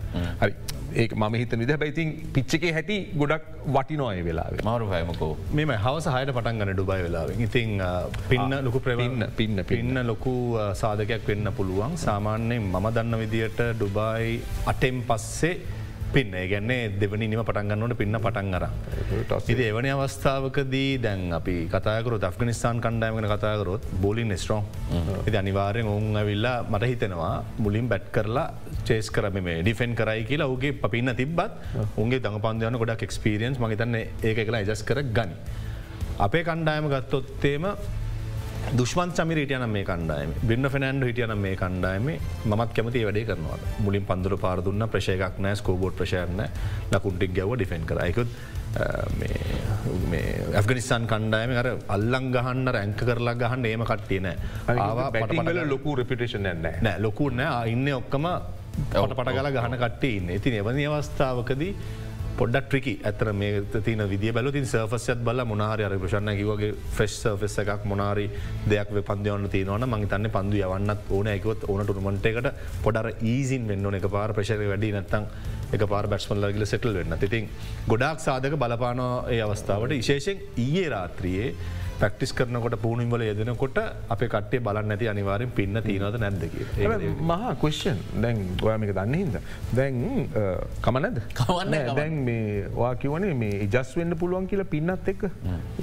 හරි. 0.42 0.54
ඒ 1.02 1.08
ම 1.20 1.34
හිත 1.34 1.56
විද 1.64 1.74
බයිතින් 1.82 2.08
පිච්චකේ 2.36 2.72
හැටි 2.78 2.96
ගොඩක් 3.20 3.44
වටි 3.76 3.96
නොය 4.02 4.18
වෙලා 4.28 4.48
මාරු 4.70 4.88
හයමකෝ 4.94 5.32
මෙම 5.58 5.70
හවස 5.84 6.08
හයට 6.14 6.32
පටන් 6.36 6.58
ගන්න 6.60 6.74
ඩුබයි 6.76 7.02
වෙලාවෙන්. 7.06 7.44
ඉතින් 7.46 7.70
පින්න 8.32 8.56
ලොකු 8.66 8.80
ප්‍රවන්න 8.86 9.24
පින්න 9.38 9.64
පින්න 9.72 10.02
ලොකු 10.10 10.34
සාධකයක් 10.82 11.24
වෙන්න 11.30 11.52
පුළුවන්. 11.58 11.96
සාමාන්‍යයෙන් 12.06 12.68
මම 12.72 12.86
දන්න 12.96 13.16
විදියට 13.22 13.62
ඩුබයි 13.78 14.34
අටෙම් 14.72 14.98
පස්සේ 15.08 15.54
පින්න. 16.14 16.34
ගැන්නේ 16.52 16.82
දෙවනි 17.00 17.28
නිම 17.32 17.42
පටන්ගන්නට 17.48 17.96
පින්න 18.00 18.18
පටන් 18.26 18.54
අර. 18.58 18.66
ඉති 19.52 19.64
එවනි 19.70 19.90
අවස්ථාවකදී 19.94 20.90
දැන් 21.04 21.32
අපි 21.38 21.56
කතාකරොත් 21.74 22.24
අෆගනිස්ාන් 22.30 22.80
කණ්ඩායමන 22.84 23.28
කතාකරොත් 23.34 23.88
බෝලින් 24.02 24.36
ස්ට්‍රෝන් 24.36 24.64
ඉති 25.26 25.36
අනිවාරයෙන් 25.42 25.90
ඔවුන් 25.92 26.16
ඇවිල්ලා 26.22 26.56
මට 26.70 26.90
හිතෙනවා 26.92 27.34
මුලින් 27.64 27.88
බැට් 27.92 28.06
කරලා 28.16 28.46
චේස් 28.88 29.10
කරම 29.16 29.36
මේ 29.48 29.58
ඩිෆෙන් 29.62 29.94
කරයි 30.00 30.24
කියලා 30.30 30.48
ඔගේ 30.54 30.72
පපින්න 30.82 31.14
තිබත් 31.20 31.40
උන්ගේ 31.96 32.22
දඟ 32.24 32.40
පන්දයන 32.46 32.78
ගොඩක් 32.82 33.04
එක්ස්පිරියන්ස් 33.08 33.58
මහිතන්න 33.64 33.94
ඒක 33.98 34.38
කියලා 34.46 34.64
එජස් 34.64 34.82
කර 34.88 35.02
ගනි. 35.18 35.36
අපේ 36.26 36.44
කණ්ඩායම 36.48 36.86
ගත්තොත්තේම 36.92 37.64
දුෂ්මන් 38.72 39.12
සමිරට 39.12 39.52
යන 39.52 39.66
මේ 39.70 39.84
කණ්ඩායම. 39.84 40.30
බින්න 40.48 40.68
ෆනන්ඩ 40.72 41.04
හිටියන 41.08 41.36
මේ 41.38 41.56
කණ්ඩායම. 41.56 42.08
මත් 42.46 42.70
කැමති 42.76 43.04
වැඩේ 43.04 43.26
කරනවා. 43.28 43.58
මුලින් 43.84 44.04
පන්දුර 44.08 44.36
පාරදුන්න 44.40 44.88
ප්‍රශයකක් 44.88 45.38
නෑ 45.38 45.54
ස්කෝබෝඩ් 45.60 45.96
ප්‍රශයන්න 46.00 46.40
ලකුන්ටික් 46.92 47.34
ගැව 47.36 47.54
ඩිෆෙන් 47.56 47.86
කරයිකුත් 47.86 48.28
ඇෆගනිස්ාන් 50.54 51.06
කණ්ඩායම 51.06 51.50
අර 51.62 51.68
අල්ලං 51.96 52.26
ගහන්න 52.34 52.72
රැංක 52.76 53.04
කරලා 53.10 53.36
ගහන්න 53.42 53.64
ඒම 53.70 53.84
කට්ටියන 53.90 54.26
බැටිල 54.66 55.62
ලොකු 55.72 55.96
රපිටේෂන් 56.00 56.48
නෑ 56.48 56.78
නෑ 56.86 56.96
ලොකුන්න 57.06 57.44
ඉන්න 57.74 57.92
ඔක්කම 58.00 58.26
පට 58.90 59.12
පට 59.18 59.36
ගල 59.36 59.50
ගහන 59.58 59.76
කට්ටේ 59.82 60.16
ඉන්න. 60.18 60.34
ඉතින් 60.38 60.58
එවනි 60.62 60.88
අවස්ථාවකදී 60.88 61.72
පොඩක් 62.38 62.64
ට්‍රිකි 62.66 62.92
ඇතර 63.08 63.28
මේ 63.32 63.60
තින 63.86 64.00
විදි 64.10 64.32
බැල 64.32 64.50
තින් 64.50 64.66
සර්ෆස්යත් 64.66 65.20
බල 65.26 65.40
මොනාරි 65.46 65.84
අර 65.86 65.94
ප්‍රශන්න 66.04 66.34
කිවගේ 66.38 66.70
ෆෙස් 66.96 67.12
සර්ෆෙස් 67.22 67.54
එකක් 67.62 67.84
මොනාරි 67.86 68.26
දෙයක් 68.66 68.90
පන්දයවන්න 69.10 69.46
තියනවන 69.52 69.86
මං 69.86 70.06
තන්න 70.08 70.32
පන්දු 70.36 70.58
යවන්නත් 70.58 71.10
ඕන. 71.10 71.30
ඇකවත් 71.34 71.68
ඕන 71.68 71.86
ටුමට 71.86 72.26
එකට 72.30 72.48
පොඩර 72.82 73.10
ඊසින් 73.22 73.68
වෙන්න 73.70 73.98
එක 74.00 74.08
පාර 74.10 74.34
ප්‍රශර 74.34 74.66
වැඩි 74.72 74.90
නැත්තං 74.96 75.28
එක 75.78 75.86
පාර 75.92 76.10
බැස්මල්ලගල 76.10 76.66
සෙටල් 76.66 76.98
වෙන්න 76.98 77.18
තිතින් 77.22 77.48
ගොඩක් 77.86 78.26
සාධක 78.26 78.58
බලපානෝ 78.58 79.14
ඒ 79.30 79.40
අවස්ථාවට. 79.46 79.94
විශේෂෙන් 79.94 80.42
ඊයේ 80.58 80.90
රාත්‍රියයේ 80.90 81.54
පැක්ටිස් 82.00 82.32
කරනකොට 82.38 82.76
පුුණින්වල 82.84 83.24
යෙදෙනකොට 83.28 83.78
අප 84.14 84.24
කටේ 84.34 84.62
බලන්න 84.68 84.94
ඇති 84.96 85.10
අනිවාරෙන් 85.14 85.54
පින්න 85.58 85.82
තිීනද 85.88 86.18
නැද්දක 86.24 86.56
මහා 87.32 87.54
කුෂ්ෂන් 87.64 88.00
දැන් 88.24 88.42
ගොයමික 88.64 88.94
දන්න 88.98 89.14
හිද 89.20 89.38
දැන් 89.80 90.00
කමනද 90.86 91.20
කවන්න 91.40 91.94
දැන් 92.00 92.18
මේ 92.28 92.64
වාකිවනේ 92.76 93.34
මේ 93.42 93.68
ජස් 93.74 93.94
වන්න 93.98 94.18
පුළුවන් 94.22 94.48
කියලා 94.52 94.70
පින්නත් 94.74 95.12
එක් 95.14 95.24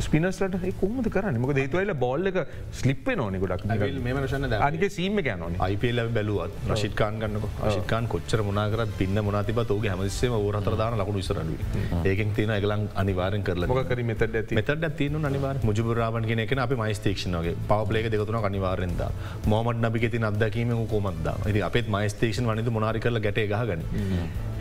ස්පිනස්ලට 0.08 0.60
කොමද 0.82 1.08
කරන්න? 1.16 1.40
මොක 1.44 1.54
දේතුවල 1.60 1.94
බොල්ල 2.06 2.32
එක 2.32 2.40
ස්ලිප්ේ 2.82 3.16
නොනෙ 3.16 3.40
ගොඩක්. 3.44 3.66
මේමශන 4.08 4.48
අනික 4.60 4.86
සීම 4.98 5.22
ගැන 5.28 5.44
අයිපල 5.68 6.02
බැලුවත් 6.18 6.70
රශිත්කාන් 6.74 7.20
ගන්නක. 7.22 7.46
රශිකාන් 7.68 8.08
කොච්චර 8.14 8.42
මනාකරත් 8.50 8.94
පින්න 9.00 9.24
මනාතිබ 9.28 9.62
ෝගේ 9.66 9.92
හැමසේම 9.94 10.36
ෝරතරදාන 10.40 10.98
ලකුණු 11.02 11.24
ඉසරඩුව 11.24 12.08
ඒකෙන් 12.12 12.34
තින 12.38 12.54
එකලං 12.58 12.84
අනිවාරෙන් 13.04 13.44
කරල 13.50 13.68
මොකර 13.72 14.04
මෙතට 14.12 14.54
මෙතට 14.60 14.88
තියනු 15.02 15.24
අනිවාර 15.32 15.56
මුජබර 15.70 16.01
රාවන් 16.02 16.28
කියෙනෙ 16.30 16.62
අපි 16.62 16.78
මයිස්තේක්ෂනගේ 16.84 17.56
පවලේක 17.70 18.08
දෙකතුන 18.14 18.40
අනිවාරෙන්ද 18.42 19.02
මොමට 19.48 19.82
නබි 19.82 20.08
ති 20.08 20.24
අදකීම 20.24 20.72
කෝමද 20.88 21.28
ති 21.48 21.62
අපත් 21.64 21.92
මයිස්තේක්ෂන් 21.98 22.50
වනිද 22.52 22.72
මොනාරි 22.72 23.00
කරල 23.00 23.20
ගැට 23.20 23.44
ගහගන. 23.48 23.84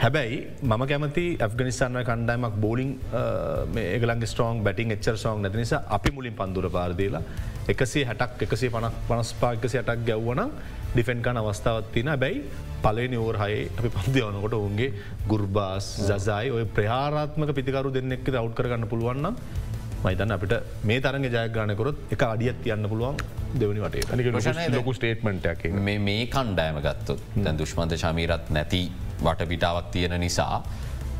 හැබැයි 0.00 0.37
මම 0.62 0.83
කැමති 0.90 1.24
ඇෆගනිස්ාන්ව 1.38 2.03
කණ්ඩායමක් 2.09 2.55
බෝලිං 2.57 2.92
ඒගලන් 3.85 4.26
ස්ටෝන් 4.26 4.62
බැටිං 4.66 4.94
එච්චර 4.96 5.16
සෝන් 5.16 5.42
නැති 5.42 5.62
නිසා 5.62 5.83
අපි 5.96 6.11
මුලින් 6.11 6.37
පන්දුර 6.38 6.68
පාරදේලා 6.76 7.22
එකසේ 7.68 8.05
හැටක් 8.05 8.44
එකසේ 8.46 8.70
පනක් 8.70 8.94
පනස් 9.09 9.33
පාකසි 9.40 9.81
අටක් 9.83 10.05
ගැව්වන 10.09 10.42
ඩිෆෙන්කන් 10.92 11.40
අවස්ථාවත්තින 11.40 12.11
බැයි 12.16 12.38
පලේ 12.83 13.09
නිවෝරහයේ 13.09 13.61
අපි 13.79 13.90
පන්දියවනකොට 13.96 14.55
ඔවුන්ගේ 14.55 14.90
ගුර්බාස් 15.29 15.88
ජසයි 16.03 16.48
ඔය 16.50 16.64
ප්‍රහාරාත්මක 16.76 17.53
පිතිකරු 17.53 17.92
දෙන්නෙක් 17.92 18.31
අවු් 18.35 18.50
කරගන්න 18.53 18.90
පුළුවන්නම් 18.92 19.37
මයිතන්න 20.04 20.32
අපිට 20.32 20.52
මේ 20.84 21.00
තරග 21.00 21.26
ජයග්‍රාණයකොරොත් 21.28 21.98
එක 22.14 22.22
අඩියත් 22.26 22.68
යන්න 22.74 22.88
පුළුවන් 22.88 23.18
දෙවනි 23.54 23.82
වටේ 23.84 24.72
ලොකු 24.74 24.94
ස්ටේට්මට් 24.96 25.48
මේ 25.80 26.20
කණ්ඩෑම 26.26 26.78
ගත්තුත් 26.86 27.26
දැන් 27.38 27.58
දුෂ්මන්ත 27.58 27.96
ශමීරත් 28.02 28.48
නැති 28.50 28.84
වටපිටාවක් 29.20 29.90
තියෙන 29.92 30.16
නිසා 30.24 30.62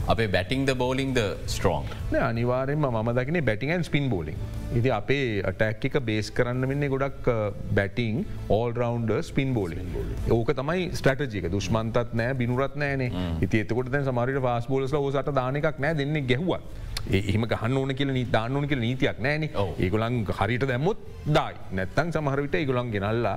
අපේ 0.09 0.29
බැටිංද 0.29 0.73
බෝලිංද 0.77 1.21
ස්ට්‍රෝන් 1.47 1.93
අනිවාරෙන්ම 2.23 2.89
ම 2.93 3.13
දකින 3.19 3.41
බැටිංන් 3.45 3.85
ස්පින් 3.85 4.09
බෝලිං 4.09 4.41
ඉති 4.75 4.91
අපේ 4.91 5.25
ටැක් 5.53 5.85
එක 5.85 6.01
බේස් 6.03 6.31
කරන්න 6.31 6.69
වෙන්න 6.71 6.89
ගොඩක් 6.89 7.29
batting 7.75 8.25
all 8.49 8.73
round 8.73 9.23
spin 9.23 9.53
bowling 9.55 9.95
ඕක 10.31 10.55
තමයි 10.57 10.91
ස්ටටජික 10.95 11.51
දුෂ්මන්තත් 11.53 12.15
නෑ 12.15 12.35
බිනුරත් 12.35 12.77
නෑනේ. 12.77 13.11
ඉති 13.43 13.61
එතකොට 13.65 13.93
සමරිට 14.05 14.43
වාස් 14.43 14.69
බෝලස්ල 14.69 14.97
ෝසට 14.97 15.35
දානකක් 15.35 15.79
නෑ 15.79 15.99
දෙන්නේ 15.99 16.25
ගැහුවත් 16.25 16.89
ඒම 17.09 17.45
ගහන්න 17.53 17.77
ඕන 17.81 17.95
කියල 17.99 18.13
දාන්න 18.37 18.57
ඕන 18.57 18.69
කියල 18.69 18.81
නීතියක් 18.87 19.19
නෑන. 19.27 19.49
ඒගොලන් 19.79 20.25
හරිට 20.39 20.67
දැමුත් 20.73 20.99
දයි. 21.27 21.55
නැත්තන් 21.79 22.13
සමහරවිට 22.15 22.55
ඒගොලන් 22.61 22.91
ගෙනල්ලා 22.95 23.37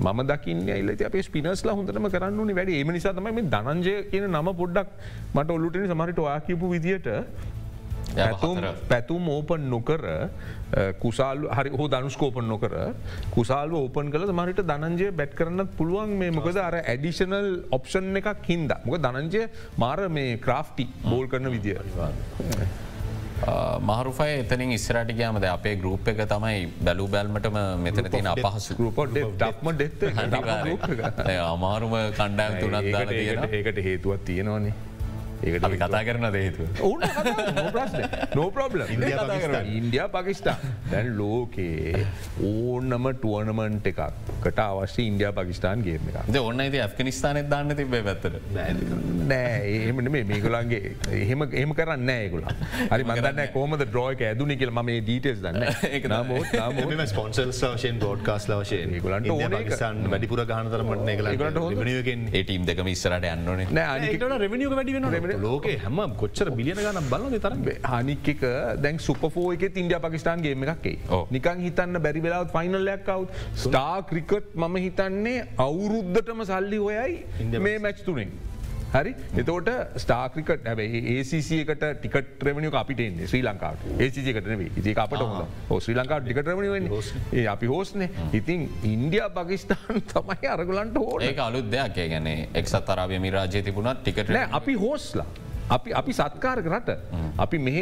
මම 0.00 0.20
දකින්න 0.32 0.68
එල්ල 0.68 0.90
අප 1.08 1.16
පිනස්ලා 1.32 1.76
හොඳටම 1.76 2.10
කරන්න 2.14 2.54
වැඩ. 2.58 2.74
ඒම 2.80 2.92
නිසාතම 2.98 3.32
මේ 3.38 3.48
දනංජය 3.54 3.96
කියන 4.10 4.28
නම 4.30 4.52
පොඩ්ඩක් 4.60 4.88
මට 5.34 5.50
ඔල්ලුටන 5.56 5.88
සමහරිට 5.94 6.22
වා 6.26 6.38
කියපු 6.40 6.70
විදිට 6.74 7.08
පැතුම් 8.90 9.28
ඕපන් 9.34 9.62
නොකර 9.72 10.02
කුසාල් 11.02 11.46
හරි 11.56 11.70
හෝ 11.78 11.88
දනුස්කෝපන් 11.94 12.46
නොකර 12.52 12.74
කුසාල් 13.34 13.72
ඕපන් 13.72 14.12
කළ. 14.12 14.32
මරිට 14.40 14.62
දනජය 14.70 15.10
බැට් 15.18 15.34
කරන්නත් 15.38 15.72
පුළුවන්. 15.78 16.16
මේ 16.20 16.30
මොකද 16.30 16.56
අර 16.68 16.76
ඇඩිෂනල් 16.82 17.50
ඔප්ෂන් 17.70 18.16
එකක් 18.20 18.46
හින්ද. 18.52 18.72
මොක 18.84 19.00
දනංජය 19.06 19.48
මාර 19.76 20.08
මේ 20.08 20.38
ක්‍රාෆ්ටි 20.46 20.88
බෝල් 21.10 21.28
කරන 21.28 21.52
විදිිය 21.56 21.78
මහරුෆය 23.82 24.28
එතනින් 24.42 24.72
ඉස්රට 24.72 25.10
ගෑමද 25.18 25.44
අපේ 25.48 25.74
ගරුප් 25.76 26.08
එක 26.08 26.20
තමයි 26.30 26.60
බැලූ 26.86 27.08
බැල්මටම 27.08 27.58
මෙතන 27.82 28.08
තින 28.10 28.26
අපහසු. 28.26 28.76
ඩෙත් 29.72 30.02
අමාරුම 31.46 31.94
කණ්ඩෑම් 32.18 32.54
තුනත් 32.60 32.76
ඒකට 33.52 33.82
හේතුවත් 33.88 34.24
තියෙනවානේ 34.24 34.74
ඒකට 35.42 35.64
අපි 35.64 35.78
කතා 35.78 36.02
කරන 36.04 36.26
දේතු. 36.32 36.66
නෝ 38.34 38.48
ප්‍රබ්ල 38.50 38.84
ඉන්ඩිය 39.72 40.06
පකිස්ටා 40.08 40.56
දැන් 40.90 41.12
ලෝකයේ 41.18 42.04
ඕන්නම 42.42 43.08
ටුවනමන්ට 43.14 43.86
එකක් 43.86 44.02
කට 44.42 44.66
අවශ්‍ය 44.66 45.06
ඉන්ඩිය 45.06 45.32
පකිස්ටාන් 45.32 45.82
ගේම 45.82 46.10
එක 46.12 46.40
ඔන්න 46.42 46.64
ති 46.68 46.82
ඇෆ්ගනිස්ථානත් 46.82 47.50
දාන්න 47.50 47.76
තිබේ 47.76 48.02
පැත්තර 48.02 48.38
නෑ 49.26 49.72
ඒමට 49.72 50.10
මේ 50.10 50.24
මේගුලන්ගේ 50.24 50.94
එහෙම 51.20 51.46
එහම 51.52 51.74
කරන්න 51.74 52.06
නෑගුල 52.06 52.46
හරි 52.90 53.04
මදන්න 53.06 53.42
කෝමද 53.52 53.86
ද්‍රෝයක 53.86 54.26
ඇදුනි 54.28 54.56
කියල 54.56 54.74
ම 54.74 54.92
ඩීටස් 55.00 55.42
දන්න 55.42 57.06
ස්පොන්සල් 57.12 57.52
වශයෙන් 57.52 57.98
බෝඩ්කාස් 58.02 58.48
ලවශයෙන් 58.48 58.94
ඒගොල්ලන්ට 58.96 59.30
ඕන 59.30 59.56
එක. 59.58 59.72
න් 59.82 60.10
වැඩිපුර 60.10 60.42
ඕන. 60.42 61.74
ගලගෙන් 61.82 62.26
ඒටීම් 62.32 62.66
දෙකම 62.66 62.90
ඉස්සරට 62.92 63.26
යන්නනේ 63.26 64.38
රෙවනිිය 64.42 64.70
වැඩි 64.72 64.96
වෙන 64.96 65.08
ලෝකේ 65.44 65.76
හැම 65.84 66.00
කොච්චර 66.22 66.50
බිලියන 66.58 66.80
ගන්න 66.84 67.10
බල 67.12 67.38
තරම් 67.44 67.64
හනික් 67.92 68.28
එක 68.34 68.44
දැන් 68.84 68.98
සුපෝ 68.98 69.46
එක 69.54 69.64
ඉන්ඩිය 69.82 70.00
පකිස්ටාන් 70.04 70.44
ගේම 70.46 70.64
එකක්ේ. 70.64 70.96
නිකන් 71.30 71.64
හිතන්න 71.66 72.02
බැරි 72.06 72.22
වෙලාවත් 72.28 72.54
ෆයිනල්ලයක් 72.56 73.04
කව් 73.08 73.26
ස්ටා 73.64 74.02
ක්‍රිකට් 74.12 74.54
මම 74.54 74.76
හිතන්නේ 74.86 75.44
අවුරුද්ධටම 75.66 76.44
සල්ලි 76.52 76.80
හොයයි 76.86 77.60
මේ 77.66 77.78
මැච් 77.78 78.04
තුනෙන්. 78.06 78.32
හරි? 78.92 79.12
එතෝට 79.36 79.68
ස්ටාක්‍රිකට 79.96 80.66
ඇබයි 80.68 81.02
ඒසිකට 81.14 81.84
ටිකට 81.98 82.42
රමනිය 82.44 82.72
අපිට 82.74 83.02
ශ්‍රී 83.26 83.44
ලංකාවට. 83.46 83.86
ඒසිකට 83.98 84.50
නේ 84.50 84.70
ඒ 84.84 84.94
අපට 84.96 85.22
හො 85.70 85.80
ශ්‍රී 85.80 85.96
ලංකාට 85.96 86.26
ටිකට 86.26 86.50
රමණ 86.52 86.90
ඒ 87.32 87.46
අපි 87.46 87.70
හෝස්නේ 87.72 88.10
ඉතින් 88.32 88.68
ඉන්දිය 88.84 89.24
පකිස්ටාන් 89.36 90.02
තමයි 90.12 90.50
අරගලන්ට 90.54 90.98
හෝන 90.98 91.22
ඒක 91.22 91.40
අලුත් 91.40 91.70
දෙයක්. 91.72 91.98
ඒ 91.98 92.08
ගැන 92.08 92.28
එක්සත් 92.54 92.92
අරාබය 92.96 93.18
මිරාජය 93.18 93.62
තිබුණත් 93.62 94.02
ටිකට 94.02 94.36
අපි 94.50 94.76
හෝස්ලා. 94.76 95.26
අපි 95.76 95.94
අපි 96.00 96.12
සත්කාරක 96.12 96.66
රට. 96.72 96.90
අපි 97.44 97.58
මෙහ 97.58 97.78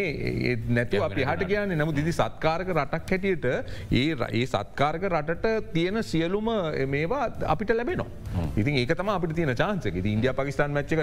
නැතු 0.76 1.02
අපි 1.08 1.22
හට 1.24 1.48
කියන 1.50 1.74
නමු 1.78 1.92
දිදි 1.98 2.12
සත්කාරක 2.12 2.68
රටක් 2.74 3.10
හැටියට 3.12 3.46
ඒ 3.92 4.06
ඒ 4.32 4.44
සත්කාරක 4.46 5.04
රටට 5.10 5.72
තියෙන 5.74 6.02
සියලුම 6.10 6.50
මේවා 6.94 7.22
අපිට 7.54 7.72
ලැබෙනවා. 7.72 8.08
ඉතින් 8.56 8.78
ඒක 8.82 8.94
තම 8.94 9.10
අපට 9.14 9.34
තියන 9.34 9.54
චාන්සක 9.54 9.98
ඉන්දිය 10.12 10.32
පකිස්ාන් 10.32 10.76
මච්චක 10.76 11.00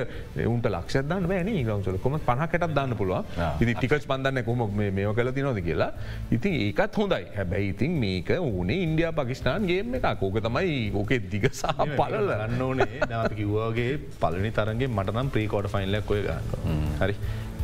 උන්ට 0.54 0.70
ලක්ෂදන්න 0.70 1.32
ෑන 1.32 1.52
ගවසල 1.68 2.00
කොම 2.06 2.18
පහකටත් 2.20 2.74
දාන්න 2.78 2.96
පුළුවන්. 2.96 3.26
ආ. 3.38 3.52
ඉති 3.62 3.74
ටිකස් 3.74 4.08
පන්දන්න 4.12 4.44
කොම 4.44 4.64
මේ 4.80 5.08
කල 5.18 5.32
තිනොද 5.32 5.60
කියලා. 5.68 5.92
ඉතින් 6.32 6.54
ඒකත් 6.62 7.02
හොඳයි. 7.02 7.24
හැබැයි 7.38 7.74
ඉතින් 7.74 8.00
මේක 8.04 8.32
ඕනේ 8.40 8.80
ඉන්ඩිය 8.86 9.12
පකිස්ාන් 9.20 9.68
ගේම 9.68 9.96
එක 9.96 10.08
කෝක 10.22 10.40
තමයි 10.48 10.78
ඕකේ 10.94 11.20
දිග 11.34 11.50
සහ 11.52 11.86
පලල 12.00 12.32
ගන්න 12.32 12.62
ඕනේ. 12.62 13.02
දාප 13.12 13.36
කිව්වාගේ 13.40 13.92
පලනි 14.22 14.52
තරගේ 14.52 14.90
මටනම් 14.90 15.34
ප්‍රීකෝඩ 15.36 15.72
ෆයින්ලක් 15.76 16.12
ඔය 16.16 16.22
ගන්න 16.28 16.77
හරි. 17.02 17.16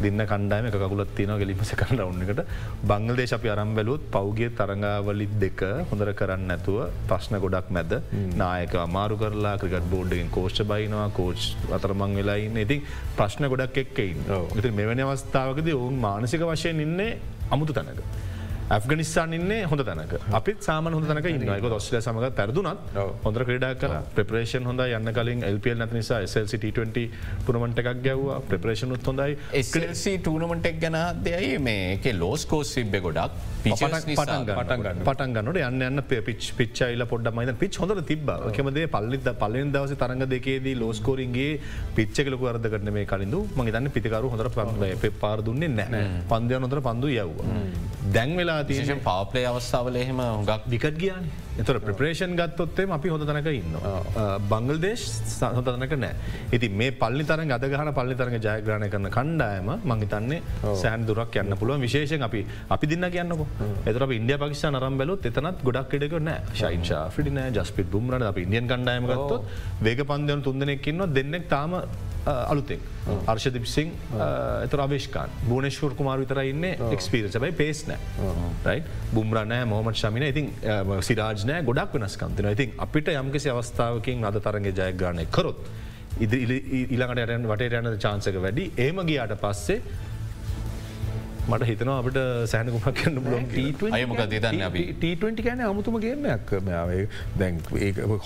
දින්න 0.04 0.22
කණ්ඩායම 0.30 0.66
එක 0.68 0.76
කකුලත් 0.82 1.12
තියන 1.18 1.32
ගෙලිපස 1.42 1.72
කන්න 1.80 2.00
රවන්නකට 2.04 2.42
බංගලදේශ 2.90 3.34
අපි 3.38 3.52
අරම් 3.54 3.72
බැලුත් 3.78 4.04
පෞගේ 4.16 4.50
තරඟාවලිත් 4.60 5.36
දෙක 5.44 5.62
හොඳර 5.92 6.12
කරන්න 6.20 6.48
නැතුව 6.50 6.80
ප්‍රශ්න 7.10 7.38
ගොඩක් 7.44 7.70
මැද. 7.78 7.94
නායක 8.42 8.74
අමාරු 8.86 9.20
කරලා 9.22 9.56
ක්‍රිකට් 9.62 9.88
බෝඩ්ගෙන් 9.94 10.34
කෝෂ්ෂ 10.36 10.68
බයිනවා 10.74 11.08
කෝච් 11.20 11.40
අතරමං 11.78 12.18
වෙලායින්න 12.20 12.62
ඉතින් 12.66 12.84
ප්‍රශ්න 13.20 13.50
ගොඩක් 13.54 13.82
එක්කයින් 13.86 14.20
ඉති 14.60 14.76
මෙවැනි 14.82 15.08
අවස්ථාවකද 15.08 15.74
ඔවුන් 15.80 15.98
මානසික 16.08 16.46
වශයෙන් 16.52 16.86
ඉන්නේ 16.88 17.12
අමුතු 17.54 17.74
තැනක. 17.80 18.04
ඇෆගනිස්ාන් 18.76 19.34
ඉන්නේ 19.38 19.64
හොඳ 19.72 19.84
තැනක. 19.88 20.14
අපිත් 20.40 20.68
සාම 20.68 20.90
හොඳ 20.96 21.08
තැනක 21.10 21.28
ඉන්නක 21.32 21.68
ඔස්්ල 21.80 21.98
සමඟ 22.00 22.36
පැරදුනත්. 22.40 22.94
හොඳ 23.26 23.42
ක්‍රඩා 23.50 23.74
කර. 23.82 23.96
ප්‍රපේෂන් 24.18 24.70
හොඳ 24.70 24.86
යන්න 24.86 25.14
කලින් 25.18 25.44
එල්පියල් 25.50 25.78
නැති 25.82 26.00
නිසා 26.00 26.22
SLCT20 26.30 27.08
පුරමට 27.48 27.82
එකක් 27.84 28.04
ගැව්වා. 28.08 28.40
ප්‍රපේෂන් 28.52 28.96
උත් 28.98 29.12
හොඳයි. 29.12 29.38
එසල්සි 29.62 30.16
ටනමටක් 30.20 30.80
ගැන 30.86 31.00
දෙයයි 31.28 31.60
මේක 31.70 32.08
ලෝස් 32.22 32.46
කෝස් 32.54 32.74
සිබ්බ 32.78 32.96
ගොඩක් 33.08 33.53
පටන් 33.64 34.84
ගන්න. 34.84 35.04
පටන් 35.08 35.34
ගන්නට 35.36 35.60
යන්න 35.70 35.86
යන්න 35.88 36.04
පිච් 36.28 36.50
පිච්චයිල 36.60 37.06
පොඩ 37.12 37.30
මයිද 37.38 37.52
පිච් 37.62 37.80
හොඳ 37.82 38.02
තිබ 38.12 38.30
කමදේ 38.58 38.88
පල්ලිද 38.96 39.28
පල්ලෙන් 39.42 39.72
දවස 39.76 39.96
තරඟ 40.02 40.26
දෙකේදී 40.34 40.76
ලෝස්කෝරින්ගේ 40.82 41.52
පිච්චකලක 41.98 42.44
අර්ද 42.54 42.68
කරන 42.74 42.94
මේ 42.98 43.06
කලින්ඳ 43.12 43.36
මගේ 43.58 43.76
තන්න 43.76 43.92
පිතිකරු 43.98 44.34
හොඳර 44.34 44.50
ප 44.50 45.14
පාර 45.24 45.38
දුන්නේ 45.48 45.72
නෑ 45.78 46.04
පන්දය 46.32 46.60
නොතර 46.66 46.82
පන්දු 46.90 47.08
යව්වා. 47.16 47.48
දැන් 48.16 48.36
වෙලා 48.40 48.60
තිය 48.64 48.76
විශේෂෙන් 48.76 49.02
පවප්ලේ 49.08 49.46
අවස්ථාවල 49.52 49.96
එහෙම 50.04 50.20
හුඟක් 50.24 50.68
විකත් 50.74 50.98
ගියාන 51.02 51.26
එතර 51.62 51.78
ප්‍රපේෂන් 51.86 52.36
ගත්තොත්තේ 52.40 52.88
අපි 52.98 53.14
හොඳ 53.14 53.26
තනක 53.30 53.54
ඉන්න 53.62 53.76
බංගල්දේශ 54.52 55.06
සහොත 55.34 55.66
තනක 55.70 56.00
නෑ. 56.04 56.16
ඉති 56.56 56.70
මේ 56.82 56.92
පල්ලි 57.02 57.26
තර 57.32 57.44
අදගහන 57.58 57.92
පල්ලි 58.00 58.16
තරග 58.22 58.38
ජයග්‍රණය 58.48 58.90
කරන 58.94 59.10
කණ්ඩායම 59.18 59.70
මංහිතන්නේ 59.92 60.42
සෑන් 60.84 61.06
දුරක් 61.10 61.36
යන්න 61.44 61.58
පුළුව 61.62 61.84
විශේෂෙන් 61.88 62.28
අපි 62.30 62.46
අපි 62.78 62.92
දින්න 62.94 63.10
කියන්නක. 63.18 63.44
එතර 63.90 64.08
ඉන්ඩිය 64.20 64.40
පකිෂ 64.46 64.66
නරම් 64.72 64.98
බැලොත් 65.02 65.30
එතනත් 65.32 65.68
ගොඩක් 65.68 65.94
ෙඩක 66.00 66.18
නෑ. 66.30 66.42
ශයින්ශා 66.62 67.06
ිඩින 67.24 67.40
ජස්පිට 67.58 67.88
බුම්රට 67.94 68.26
අප 68.32 68.38
ඉන්දියන් 68.46 68.68
කණ්ඩායම 68.72 69.06
ගත්තොත් 69.12 69.44
වේග 69.86 70.02
පන්දයන 70.10 70.42
තුන්දනෙක්කින්න 70.48 71.06
දෙන්නෙක් 71.18 71.46
තාම 71.54 71.72
අලුතෙක් 72.26 72.80
අර්ශද 73.28 73.58
පිසිං 73.60 73.92
එත 74.66 74.76
රවේෂකාන් 74.80 75.30
බෝනේශ්වර 75.50 75.96
කුමාර 76.00 76.20
විතර 76.24 76.40
ඉන්න 76.48 76.64
එක්ස්පිරස 76.96 77.38
බයි 77.44 77.52
පේස් 77.62 77.84
නෑ. 77.90 78.78
බුම්රනෑ 79.14 79.66
මොහමට 79.74 80.00
ශමින 80.04 80.28
ඉතින් 80.30 80.52
සිරාජනය 81.10 81.58
ගොඩක් 81.70 81.98
වෙනස්කන්තින 82.00 82.52
ඉතින් 82.54 82.78
අපිට 82.86 83.12
යම්කිසි 83.16 83.52
අවස්ථාවකින් 83.56 84.24
අද 84.30 84.40
තරගේ 84.46 84.74
ජයග්‍රණය 84.80 85.28
කරොත් 85.38 85.68
ඉද 86.22 86.34
ඉළඟට 86.34 87.24
යටන 87.26 87.48
වටේ 87.52 87.80
යන 87.82 88.00
චාන්සක 88.00 88.36
වැඩි. 88.48 88.72
ඒම 88.78 89.04
ගියාට 89.08 89.36
පස්සේ 89.42 89.82
මට 91.50 91.66
හිතනවා 91.68 91.98
අපට 92.02 92.18
සෑනකුමක් 92.48 92.86
කන්න 93.00 93.18
බලොන් 93.24 93.48
අය 93.96 94.06
මොකද 94.06 94.34
දන්න 94.34 94.62
අපි? 94.68 94.84
ට 95.02 95.44
ගැන 95.44 95.64
අමුතුම 95.66 95.98
ගේමයක් 96.00 96.54
දැන් 97.40 97.60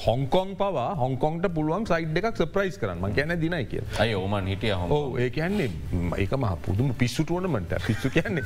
හොංකොන් 0.05 0.53
පවා 0.59 0.89
හොංකොන්ට 0.99 1.47
පුළුවන් 1.55 1.87
සයිඩ් 1.89 2.19
එකක් 2.21 2.41
සප්‍රයිස් 2.41 2.77
කරන්න. 2.77 3.01
ගැන 3.17 3.33
දිනයි 3.41 3.63
කිය 3.71 3.81
අය 3.99 4.13
ඕමන් 4.13 4.49
හිටිය 4.51 4.73
ඕ 4.89 5.17
ඒ 5.17 5.29
කියන්නේ 5.29 5.69
ඒක 6.17 6.35
මහ 6.37 6.53
පුදුම 6.67 6.93
පිස්සුටුවනමට 6.93 7.73
පිස්සු 7.87 8.11
කියන්නේ 8.13 8.43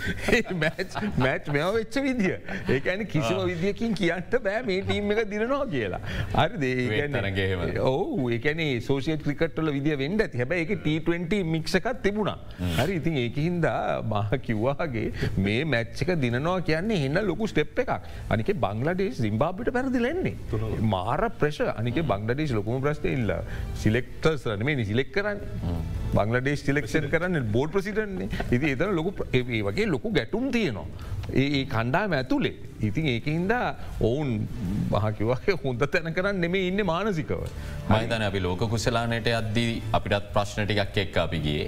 මැච් 1.17 1.49
මෙ 1.49 1.65
වෙච්ච 1.77 1.99
විදිිය. 2.07 2.37
ඒකැන 2.69 3.05
කිසිම 3.07 3.43
විදිියකින් 3.51 3.93
කියන්නට 3.93 4.39
බෑ 4.47 4.63
මේ 4.69 4.79
ටීම් 4.87 5.11
එක 5.15 5.23
දිරනවා 5.33 5.67
කියලා. 5.75 6.01
හරි 6.37 7.09
තරගේම. 7.09 7.65
දේ 7.67 7.83
ඔහු 7.91 8.31
ඒකන 8.37 8.63
සෝසිය 8.87 9.19
ක්‍රිකට්ල 9.25 9.73
විදිිය 9.77 9.99
වෙන්ඩ 10.05 10.25
ඇති. 10.27 10.43
හැබ 10.43 10.55
එක 10.61 10.73
ට20 10.87 11.43
මික්සකත් 11.53 12.01
තිබුණා. 12.07 12.39
හරි 12.79 12.99
ඉතින් 13.01 13.21
ඒක 13.25 13.43
හින්දා 13.43 14.01
මහ 14.01 14.41
කිව්වාගේ 14.61 15.11
මේ 15.45 15.63
මැච්චක 15.73 16.09
දිනවා 16.23 16.57
කියන්නේ 16.69 17.05
එන්න 17.07 17.19
ලොකු 17.29 17.47
ස්ටෙප් 17.51 17.79
එකක්. 17.83 17.91
අනික 18.29 18.49
බංලඩේ 18.65 19.11
සිම්බාපිට 19.21 19.73
පැරදිලෙන්නේ 19.77 20.35
මාර 20.93 21.21
ප්‍රශ 21.41 21.61
අනික 21.75 22.01
බංලඩේශ 22.11 22.53
ලොකුම 22.59 22.81
ප්‍රශ්ට 22.85 23.05
ඉල්ල. 23.15 23.31
සිලෙක්ටර්ස් 23.83 24.45
මේ 24.67 24.85
සිලෙක් 24.91 25.11
කරන්න. 25.15 25.39
බංලඩේශ 26.17 26.65
සිලෙක්ෂන් 26.67 27.09
කරන්න 27.13 27.49
බෝඩ් 27.55 27.73
ප්‍රසිටන්නේ 27.77 28.29
ඉති 28.51 28.75
එතන 28.75 28.95
ලොකු 28.99 29.27
ඒ 29.33 29.63
වගේ 29.69 29.89
ලොකු 29.95 30.13
ගැටුම් 30.19 30.51
තියනවා. 30.51 30.85
ඒ 31.35 31.65
කණ්ඩාම 31.67 32.13
ඇතුළේ 32.13 32.55
ඉතින් 32.81 33.07
ඒක 33.07 33.25
හින්දා 33.27 33.75
ඔවුන් 34.01 34.29
මහකිවගේ 34.91 35.55
හොඳ 35.63 35.83
තැන 35.87 36.13
කරන්න 36.13 36.41
නෙමේ 36.41 36.67
ඉන්න 36.69 36.81
මානසිකව. 36.83 37.43
මහිතන 37.89 38.25
අපි 38.27 38.39
ලෝක 38.39 38.63
කුසලානයට 38.65 39.29
අද්දී 39.31 39.81
අපිටත් 39.93 40.29
ප්‍රශ්න 40.33 40.65
ටිකක් 40.65 40.97
එක් 40.97 41.17
අපිගේ. 41.17 41.65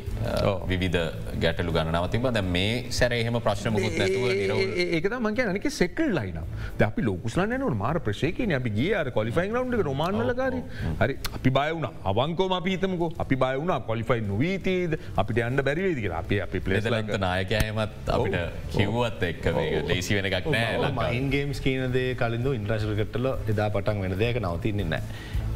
විවිධ 0.68 1.04
ගැටලු 1.44 1.76
ගණනවතින් 1.78 2.26
බද 2.26 2.44
මේ 2.48 2.74
සැර 2.92 3.12
එහෙම 3.14 3.40
ප්‍රශ්න 3.40 3.74
මුකුත් 3.76 3.98
නැතුව 3.98 4.26
නිරව 4.32 4.62
ඒක 4.90 5.10
මක 5.20 5.48
නක 5.50 5.72
සෙකල් 5.72 6.14
ලයින 6.14 6.40
අපි 6.84 7.02
ලෝකුස්ලන්න 7.02 7.56
නට 7.60 7.78
මාර 7.78 8.02
ප්‍රශයකන 8.02 8.56
අපි 8.60 8.74
ගිය 8.80 8.90
අර 8.94 9.12
කොලිෆයින් 9.12 9.54
රවන්් 9.54 9.86
රොමාන්ලකාර 9.90 10.54
හරි 11.02 11.18
අපි 11.32 11.50
බයවුණ 11.52 11.90
අවංකෝම 12.06 12.58
පිතමකෝ 12.64 13.12
අපි 13.18 13.38
බයවුණ 13.38 13.76
කොලිෆයි 13.84 14.22
නොවීතීද 14.24 14.98
අපිට 15.18 15.44
අන්න 15.44 15.62
බැරිවේදික 15.62 16.10
අපේ 16.14 16.42
අපි 16.42 16.66
ලෙදලන්ත 16.68 17.16
නායකෑමත් 17.20 18.14
අපිට 18.18 18.38
කිව්වත් 18.74 19.30
එක්ක 19.32 19.53
ලේසි 19.90 20.18
වෙන 20.18 20.30
එකක් 20.30 20.50
නෑ. 20.50 20.92
මයින්ගේම්ස් 20.94 21.64
කියනදේ 21.66 22.10
කලින්ඳ 22.16 22.52
ඉන්ට්‍රශල්කටල 22.54 23.28
එදා 23.54 23.70
පටන් 23.70 24.06
වෙන 24.06 24.16
දෙයක 24.20 24.40
නවතින්නේ 24.42 24.92
නෑ. 24.94 25.04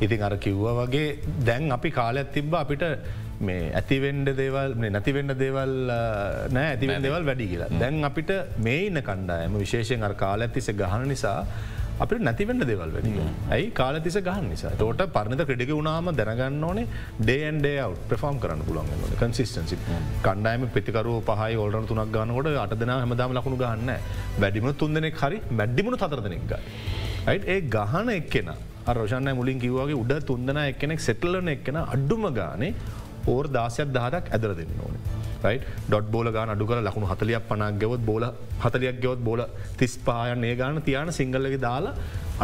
ඉතින් 0.02 0.22
අර 0.22 0.36
කිව්ව 0.38 0.66
වගේ 0.80 1.08
දැන් 1.46 1.72
අපි 1.72 1.92
කාලයක් 1.92 2.30
තිබ්බ 2.34 2.54
අපිට 2.56 2.84
මේ 3.40 3.72
ඇතිවෙන්ඩ 3.80 4.30
දේවල් 4.38 4.76
නැතිවෙන්න 4.88 5.34
දේවල් 5.42 5.74
නෑ 6.52 6.68
ඇතිවෙන් 6.74 7.04
දෙවල් 7.06 7.26
වැඩි 7.30 7.48
කියලා 7.52 7.70
දැන් 7.82 8.04
අපිට 8.04 8.32
මේ 8.60 8.86
ඉන්න 8.88 9.02
කණ්ඩායම 9.10 9.58
විශේෂයෙන් 9.64 10.04
අර 10.04 10.14
කාල 10.24 10.46
ඇතිස 10.46 10.70
ගහන 10.82 11.06
නිසා 11.14 11.40
අපිට 12.04 12.22
නැතිවෙන්න 12.22 12.62
දෙවල් 12.62 12.92
වැඩි. 12.96 13.12
ඇයි? 13.56 13.72
කාලතිස 13.80 14.18
ගහන්න 14.28 14.50
නිසා. 14.52 14.74
තෝට 14.82 15.02
පරණත 15.16 15.44
ක්‍රඩික 15.50 15.72
වුණාම 15.72 16.10
දැනගන්න 16.20 16.68
ඕනේ 16.70 16.88
ඩේන්ඩේ 17.22 17.88
ප්‍රෆෝම් 18.10 18.38
කරන්න 18.44 18.64
පුළන් 18.68 19.18
කන්සිස්ටන්සි 19.22 19.78
කණ්ඩායම 20.26 20.68
පිතිකරු 20.78 21.16
පහයි 21.30 21.58
ඔල්ර 21.66 21.84
තුනක් 21.92 22.14
ගන්නකොට 22.16 22.50
අට 22.66 22.78
දෙෙන 22.82 22.94
හමදාම 22.98 23.36
ලකුණු 23.38 23.60
ගන්න 23.64 23.92
වැඩිමුණ 24.40 24.80
තුන්දනෙක් 24.84 25.20
හරි 25.24 25.42
මැඩ්ඩිමුණු 25.52 25.98
තතරදනෙක් 25.98 26.48
ගයි. 26.52 26.62
ඒ 27.28 27.60
ගහන 27.76 28.10
එක්කෙන 28.18 28.52
රෝෂණය 28.98 29.34
මුලින් 29.40 29.60
කිව්වාගේ 29.60 30.02
උඩ 30.04 30.14
තුන්දන 30.26 30.64
එක්කෙනෙක් 30.64 31.00
සෙටලන 31.00 31.54
එක්කෙන 31.56 31.80
අඩ්ඩුම 31.86 32.26
ගානේ 32.34 32.74
ඕර් 33.28 33.46
දාසයක් 33.58 33.90
දහදක් 33.96 34.36
ඇදර 34.36 34.54
දෙන්න 34.60 34.82
ඕනේ. 34.86 35.17
ඩොට් 35.88 36.08
බෝල 36.14 36.30
ගාන 36.38 36.54
අඩු 36.56 36.70
කර 36.70 36.80
ලකුණු 36.88 37.10
හතලියක් 37.14 37.50
පනක් 37.50 37.74
ගෙවත් 37.84 38.06
බෝල 38.10 38.26
හතලියක් 38.64 39.02
ගෙවත් 39.04 39.22
බෝල 39.28 39.44
තිස් 39.82 39.96
පායන් 40.08 40.48
ඒ 40.52 40.56
ගාන 40.62 40.82
තියාන 40.88 41.12
සිංහලගේ 41.20 41.62
දාලා 41.68 41.96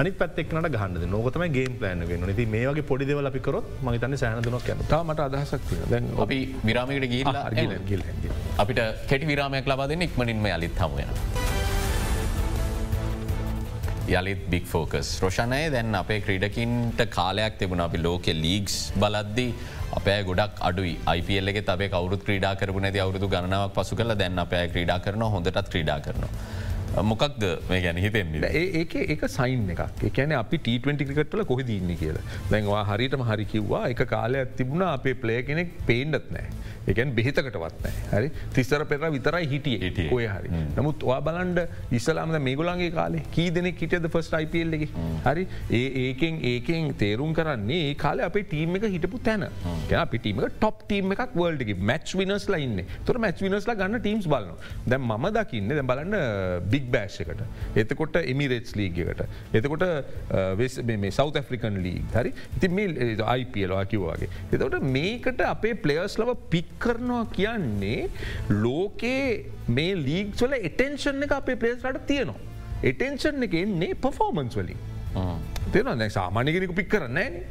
අනි 0.01 0.11
පැත්තෙක්නට 0.19 0.69
ගහන්න 0.75 1.09
නොකතම 1.15 1.43
ගේ 1.57 1.67
ප්ලෑන 1.79 2.03
ගෙන 2.11 2.35
ති 2.39 2.45
මේ 2.53 2.65
වගේ 2.69 2.85
පොඩි 2.91 3.09
දෙවල 3.09 3.29
අපිකරොත් 3.31 3.67
මහිතන්න 3.87 4.17
සෑනදුනක් 4.23 4.69
යන 4.73 4.81
මට 4.81 5.25
අදහසක් 5.27 5.73
දැන් 5.91 6.11
අපි 6.25 6.39
විරාමකට 6.69 7.07
ගිල් 7.13 8.03
අපිට 8.63 8.81
කෙටි 9.11 9.29
විරාමයක් 9.31 9.69
ලබාදන්න 9.71 10.05
ඉක්මනින්ම 10.07 10.47
යලිත් 10.55 10.81
හමුවෙන. 10.83 11.11
යළිත් 14.07 14.41
බික් 14.51 14.65
ෆෝකස් 14.71 15.09
රෝෂණය 15.23 15.61
දැන් 15.75 15.95
අපේ 16.01 16.19
ක්‍රීඩකින්ට 16.25 16.99
කාලයක් 17.17 17.53
තිබුණ. 17.59 17.85
අපි 17.87 18.01
ලෝක 18.07 18.25
ලීගස් 18.43 18.75
බලද්දී 19.01 19.49
අපේ 19.99 20.19
ගොඩක් 20.29 20.59
අඩුයි. 20.69 20.95
IPL 21.17 21.53
එක 21.53 21.61
තබේ 21.69 21.89
කවරු 21.93 22.19
ක්‍රඩා 22.25 22.53
කරන 22.59 22.89
ඇති 22.89 23.03
අවුදු 23.05 23.31
ගණනාවක් 23.33 23.73
පසු 23.77 23.95
කල 24.01 24.15
දැන් 24.21 24.43
අපේ 24.45 24.65
ක්‍රඩා 24.75 24.99
කරන 25.05 25.25
හොඳටත් 25.35 25.73
ක්‍රඩා 25.73 25.99
කරනවා. 26.07 26.31
මොකක්ද 27.01 27.43
මේ 27.69 27.81
ගැන 27.81 27.97
හිතෙන්නේ? 27.97 28.49
ඒක 28.81 28.95
ඒක 28.95 29.23
සයින් 29.35 29.69
එකක්. 29.75 30.03
එකන 30.09 30.33
අපි 30.39 30.57
ට20 30.67 31.07
ක්‍රිකට්ල 31.09 31.43
කොහ 31.51 31.59
දන්න 31.69 31.97
කියලා. 32.01 32.23
දැන්වා 32.51 32.83
හරිටම 32.91 33.23
හරි 33.29 33.45
කිව්වා 33.53 33.83
එක 33.93 34.03
කාලයක් 34.13 34.53
තිබුණ 34.59 34.85
අපේ 34.89 35.13
ප්ලේ 35.23 35.41
කෙනෙක් 35.49 35.73
පේන්ඩත් 35.87 36.29
නෑ. 36.37 36.45
එකන් 36.87 37.13
බෙහිතකටවත් 37.17 37.87
හරි? 38.13 38.29
තිස්සර 38.55 38.85
පෙර 38.91 38.99
විතරයි 39.15 39.47
හිටිය. 39.53 40.09
ඔය 40.11 40.25
හරි. 40.27 40.49
නමුත් 40.77 41.03
වා 41.09 41.19
බලන්ඩ 41.27 41.93
ඉස්සලාමද 41.99 42.39
මේගුලන්ගේ 42.47 42.91
කාලේ 42.97 43.23
කී 43.35 43.49
දෙනෙක් 43.57 43.79
හිටියද 43.83 44.07
ෆස් 44.13 44.31
IPල් 44.43 44.77
එක? 44.77 44.85
හරි? 45.27 45.47
ඒ 45.79 45.83
ඒකෙන් 46.05 46.39
ඒකෙන් 46.51 46.91
තේරුම් 47.03 47.33
කරන්නේ 47.37 47.89
ඒ 47.89 47.93
කාල 48.03 48.23
අපේ 48.29 48.45
ටීම 48.49 48.75
එක 48.79 48.87
හිටපු 48.95 49.21
තැන. 49.29 49.47
අපි 50.03 50.17
ටීම 50.23 50.41
ටොප් 50.57 50.83
ටීම 50.87 51.15
එකක් 51.15 51.37
වල්ඩගේ 51.39 51.79
මැච් 51.91 52.15
විනස් 52.21 52.47
ලයින්න 52.53 52.83
තොර 53.07 53.21
මැච් 53.25 53.41
විනස්ලා 53.45 53.77
ගන්න 53.81 54.03
ටීම්ස් 54.03 54.27
බලන 54.33 54.53
දැ 54.87 54.99
ම 54.99 55.29
දකින්න 55.37 55.75
දැ 55.77 55.87
බලන්න 55.91 56.15
බික් 56.73 56.89
බෑශ් 56.95 57.19
එකට. 57.23 57.43
එතකොට 57.83 58.19
එමිරේටස් 58.23 58.75
ලීගකට 58.79 59.23
එතකොට 59.59 59.85
සෞ 61.19 61.29
ඇෆ්‍රිකන් 61.31 61.79
ලී 61.85 62.03
හරි? 62.15 62.33
ඉති 62.57 62.67
මේ 62.77 63.15
අයිපියලවා 63.35 63.85
කිව්වාගේ 63.93 64.29
එතකොට 64.51 64.79
මේකට 64.97 65.41
අපේ 65.47 65.75
පලේස් 65.85 66.17
ලව 66.19 66.35
පික් 66.53 66.72
කරනවා 66.79 67.25
කියන්නේ 67.35 68.09
ලෝකයේ 68.49 69.51
මේ 69.67 69.95
ලීග්වල 70.07 70.53
එටෙන්ෂන් 70.59 71.23
එක 71.23 71.35
අපේ 71.39 71.55
පලේස්ලට 71.55 72.05
තියෙනවා. 72.07 72.39
එටෙන්ෂන් 72.83 73.43
එක 73.47 73.53
එන්නේ 73.63 73.93
පෆෝමන්ස් 74.05 74.57
වලින්. 74.57 74.79
තේන 75.73 75.99
දැ 75.99 76.09
සාමානයගෙනක 76.09 76.75
පික් 76.75 76.89
කරන්නේ 76.89 77.43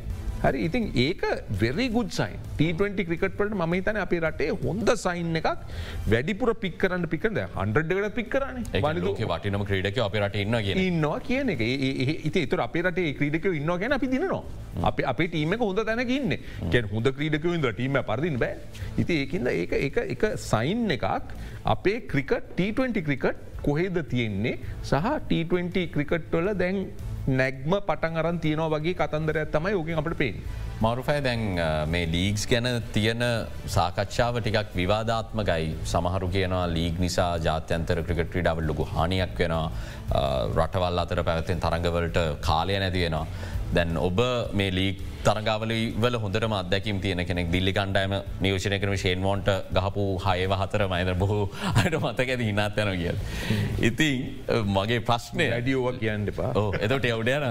හරි 0.45 0.61
ඉතින් 0.67 0.85
ඒක 1.03 1.23
වෙරි 1.61 1.85
ගුඩ් 1.97 2.09
සයින් 2.17 2.39
T20 2.59 3.05
ක්‍රිකට්පලට 3.09 3.53
ම 3.59 3.75
හිතන 3.75 3.99
අපේ 4.05 4.21
රටේ 4.25 4.49
හොඳ 4.65 4.89
සයින් 5.03 5.39
එකක් 5.41 5.51
වැඩිපුර 6.13 6.51
පික් 6.63 6.75
කරන්න 6.83 7.07
පිකද 7.13 7.39
හන්ඩඩකට 7.59 8.17
පික් 8.19 8.29
කරන 8.35 8.59
වටිනම 9.33 9.65
ක්‍රඩක 9.71 10.01
අප 10.07 10.17
රට 10.23 10.43
ඉන්න 10.45 10.59
ඉන්නවා 10.87 11.21
කියන 11.29 11.53
එක. 11.55 11.63
ඉති 12.29 12.43
තුර 12.55 12.63
අපේ 12.67 12.83
රටේ 12.89 13.15
ක්‍රීඩක 13.21 13.47
ඉන්න 13.61 13.73
ගැන 13.85 13.97
අපි 13.99 14.11
දිනවා 14.15 14.43
අප 14.91 15.05
අපේ 15.13 15.29
ටීම 15.35 15.55
හොඳ 15.63 15.85
තැනක 15.91 16.13
ඉන්න. 16.19 16.35
ගැන් 16.75 16.91
හොඳ 16.95 17.13
ක්‍රීඩක 17.21 17.49
ඉද 17.53 17.69
ටීම 17.71 18.01
පරදින් 18.11 18.41
බෑ. 18.43 18.59
ඉති 19.05 19.21
ඒකින්ද 19.23 19.53
ඒක 19.55 19.79
එක 19.79 20.03
එක 20.17 20.27
සයින් 20.49 20.85
එකක් 20.99 21.09
අපේ 21.77 21.97
ක්‍රිකට 22.13 22.53
T20 22.59 23.07
ක්‍රිකට් 23.09 23.49
කොහෙද 23.63 24.03
තියෙන්නේ? 24.11 24.59
සහ 24.83 25.09
T20 25.31 25.89
ක්‍රිකට්වල 25.95 26.55
දැන් 26.65 26.85
නැග්ම 27.27 27.75
පටන් 27.87 28.17
අරන් 28.19 28.39
තියනව 28.45 28.67
වගේ 28.75 28.95
කතන්දරයක් 28.99 29.51
තමයි 29.55 29.75
ඕකින් 29.79 29.99
අපට 30.01 30.17
පේෙන්. 30.19 30.43
මරුෆයි 30.83 31.21
දැන් 31.23 31.43
මේ 31.91 32.07
ලීගස් 32.15 32.47
ගැන 32.51 32.67
තියෙන 32.95 33.23
සාකච්ඡාව 33.75 34.41
ටිකක් 34.41 34.75
විවාධාත්ම 34.81 35.43
ගයි 35.51 35.69
සමහරු 35.93 36.29
කියනවා 36.35 36.67
ලීග 36.77 36.99
නිසා 36.99 37.39
ජාත්‍යන්තර 37.47 38.03
ක්‍රිකට 38.03 38.35
්‍රඩාවල් 38.35 38.67
ලොකු 38.71 38.89
හානියක් 38.95 39.39
වෙනවා 39.39 39.71
රටවල් 40.57 41.03
අතර 41.05 41.23
පැවතින් 41.29 41.63
තරඟවලට 41.65 42.19
කාලය 42.49 42.79
නැතිවෙනවා. 42.85 43.27
දැන් 43.75 43.97
ඔබ 43.99 44.21
මේ 44.53 44.71
ලීක් 44.71 44.99
තරගාවල 45.23 45.73
වල 45.97 46.17
හොඳරම 46.19 46.53
අදැකින් 46.53 47.01
තියන 47.01 47.21
කෙනෙක් 47.25 47.51
දිල්ලි 47.53 47.73
කණ්ඩෑම 47.73 48.15
නියෝෂණය 48.41 48.79
කරම 48.83 48.95
ෂේන්මෝන්ට 48.97 49.49
ගහපු 49.71 50.05
හයව 50.19 50.55
හතර 50.61 50.83
මයිද 50.93 51.11
බොහෝ 51.17 51.45
අයට 51.75 51.97
මතක 52.01 52.29
ඇති 52.29 52.49
හිනාත් 52.49 52.79
යන 52.79 52.91
කිය. 52.95 53.13
ඉතින් 53.81 54.17
මගේ 54.69 55.01
ප්‍රශ්නය. 55.03 55.47
ඇඩියෝව 55.51 56.01
කියන්න 56.01 56.29
එපා. 56.29 56.51
එතට 56.79 57.07
එවඩයන 57.07 57.45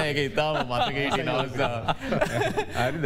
ඒක 0.00 0.18
ඉතාම 0.22 0.56
මතක 0.64 0.98
නවස්සා 1.20 1.96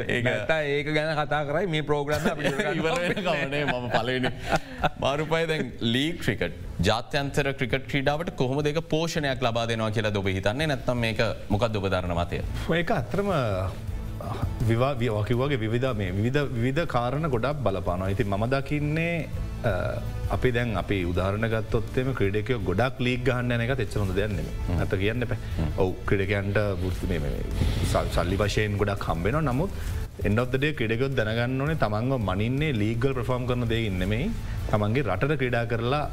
ඒතා 0.09 0.61
ඒක 0.69 0.93
ගැන 0.95 1.11
කතා 1.19 1.43
කරයි 1.49 1.67
මේ 1.69 1.83
ප්‍රෝග්‍රම 1.83 2.45
ඉවරනේ 2.73 3.65
මම 3.73 3.91
පලනි 3.91 4.31
මාරුපයි 5.01 5.45
දැන් 5.47 5.73
ලීක් 5.95 6.23
ක්‍රිකට් 6.23 6.64
ජාත්‍යන්තර 6.81 7.53
ක්‍රිකට 7.59 7.89
ක්‍රඩාවට 7.93 8.37
කොහොම 8.37 8.63
දෙක 8.65 8.81
පෝෂණයක් 8.95 9.43
ලබා 9.47 9.67
දෙනවා 9.67 9.91
කියලා 9.91 10.15
දොබ 10.19 10.27
හිතන්නේ? 10.27 10.67
නැත්තම් 10.67 10.99
මේක 11.07 11.21
මොකක් 11.49 11.67
දොබධරන 11.73 12.15
මතය. 12.21 12.43
ඒක 12.81 12.91
අත්‍රම 12.91 13.31
විවා 14.69 14.95
වකිවගේ 14.99 15.61
විවිධ 15.65 15.95
මේ 15.97 16.13
විධ 16.67 16.87
කාරණ 16.87 17.31
ගොඩක් 17.31 17.65
බලපානවා. 17.67 18.11
ඉති 18.11 18.25
මම 18.25 18.45
දකින්නේ 18.51 19.29
අපි 20.31 20.51
දැන් 20.53 20.77
අපි 20.77 20.97
උදාරණ 21.11 21.47
ගත්තොත්තෙම 21.53 22.09
ක්‍රඩකය 22.19 22.59
ගොඩක් 22.69 22.99
ලීක් 23.07 23.25
ගහන්න 23.29 23.61
එක 23.65 23.79
එච්චරොඳ 23.85 24.15
දෙයන්නෙම 24.19 24.49
ඇත 24.81 24.95
කියන්න 25.03 25.27
පැ 25.31 25.39
ඔවු 25.83 25.95
ක්‍රඩකයන්ට 26.09 26.59
සල්ලි 28.17 28.37
වශයෙන් 28.43 28.77
ගොඩක් 28.83 29.05
කම්බෙන 29.07 29.39
නමුත් 29.51 29.71
එන්ඩොත්දේ 30.29 30.75
ක්‍රඩකොත් 30.81 31.17
දැනගන්න 31.21 31.63
ඕනේ 31.63 31.81
තමන්ග 31.85 32.19
මනින්නේ 32.29 32.77
ලීගල් 32.83 33.15
ප්‍රෆෝම් 33.19 33.47
කරන 33.49 33.69
දේ 33.73 33.83
ඉන්නෙමයි 33.91 34.29
තමන්ගේ 34.71 35.07
රටට 35.09 35.41
ක්‍රඩා 35.43 35.65
කරලා 35.73 36.05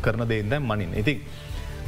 කරන 0.00 0.26
දෙන්න 0.32 0.54
මනින් 0.62 0.92
ඉතින් 0.94 1.20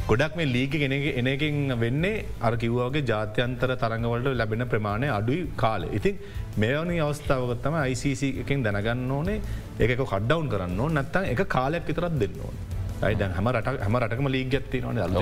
ගොඩක් 0.07 0.35
මේ 0.35 0.47
ලීග 0.47 0.73
ගෙන 0.73 0.93
එනකින් 0.93 1.57
වෙන්නේ 1.79 2.25
අර 2.41 2.53
කිව්වාගේ 2.55 3.05
ජාත්‍යන්තර 3.11 3.71
තරඟවලට 3.75 4.37
ලැබෙන 4.39 4.65
ප්‍රමාණය 4.67 5.07
අඩුයි 5.09 5.47
කාලෙ. 5.55 5.87
ඉතින් 5.91 6.19
මේවනි 6.57 6.99
අවස්ථාවගත්තම 6.99 7.77
ICC 7.83 8.21
එකින් 8.43 8.63
දැනගන්න 8.65 9.11
ඕනේ. 9.11 9.39
ඒක 9.79 9.97
කඩ්ඩවන් 10.03 10.49
කරන්න 10.49 10.93
නැත්තන් 10.97 11.31
එක 11.33 11.43
කාලයක් 11.47 11.85
විතරත් 11.87 12.19
දෙන්න 12.21 12.39
ඕන. 12.41 12.57
යිඩ 13.03 13.23
හම 13.37 13.47
රට 13.51 13.79
හම 13.85 13.95
රටකම 13.99 14.27
ලීග 14.35 14.53
ඇත්ති 14.53 14.81
නොන 14.81 14.99
අල්ල 15.05 15.17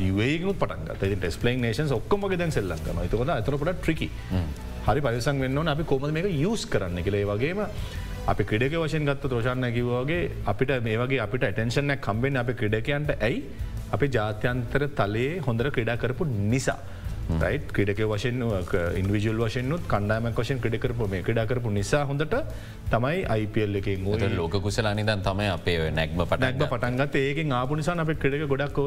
යුවේගුත් 0.00 0.58
පටන්ගත් 0.62 1.04
ටෙස්පලන් 1.14 1.62
නේෂන් 1.64 1.94
ඔක්කොමගේ 1.96 2.40
දැන් 2.40 2.52
සෙල්ලන්න 2.56 3.02
එතකොට 3.04 3.32
ඇතරපට 3.36 3.80
ට්‍රිකි 3.80 4.08
හරි 4.86 5.00
පරිසං 5.06 5.42
වෙන්න 5.44 5.72
අපි 5.74 5.88
කොම 5.92 6.06
මේක 6.16 6.28
යස් 6.30 6.66
කරන්න 6.66 7.04
කළේ 7.06 7.28
වගේම 7.32 7.62
අපි 8.28 8.44
ක්‍රඩක 8.44 8.76
වශයෙන් 8.76 9.06
ගත්ත 9.08 9.28
ත්‍රෝෂණ 9.28 9.66
කිවෝගේ 9.72 10.30
අපිට 10.46 10.70
මේ 10.84 10.96
වගේ 10.98 11.20
අපිට 11.20 11.44
ටෙන්ෂනක් 11.48 12.00
කම්බෙන් 12.00 12.36
අප 12.36 12.50
ක්‍රඩකයන්ට 12.52 13.10
ඇයි 13.18 13.42
අපි 13.92 14.06
ජාත්‍යන්තර 14.08 14.82
තලයේ 14.98 15.40
හොඳර 15.46 15.70
ක්‍රඩා 15.70 15.96
කරපු 15.96 16.24
නිසා. 16.24 16.78
රයි් 17.38 17.58
ක්‍රඩක 17.70 18.02
වශයෙන් 18.12 18.44
ඉන්විජල් 19.00 19.40
වශයනුත් 19.40 19.82
කණ්ඩාමක් 19.86 20.40
වශයෙන් 20.40 20.62
ක්‍රඩකරපු 20.64 21.08
මේ 21.08 21.22
ක්‍රඩාකරපු 21.22 21.70
නිසා 21.70 22.02
හොඳට 22.04 22.36
තමයි 22.88 23.24
අයිපල් 23.26 23.80
එක 23.80 23.88
ලෝක 24.36 24.56
කුසලානිදන් 24.60 25.24
තමයි 25.28 25.48
අපේ 25.48 25.90
නැක්ම 25.90 26.22
පටක්ම 26.24 26.66
පටන්ගත් 26.66 27.18
ඒකින් 27.22 27.52
ආපු 27.52 27.80
නිසා 27.80 27.96
අප 27.96 28.12
ක්‍රඩක 28.16 28.46
ගොඩක් 28.46 28.80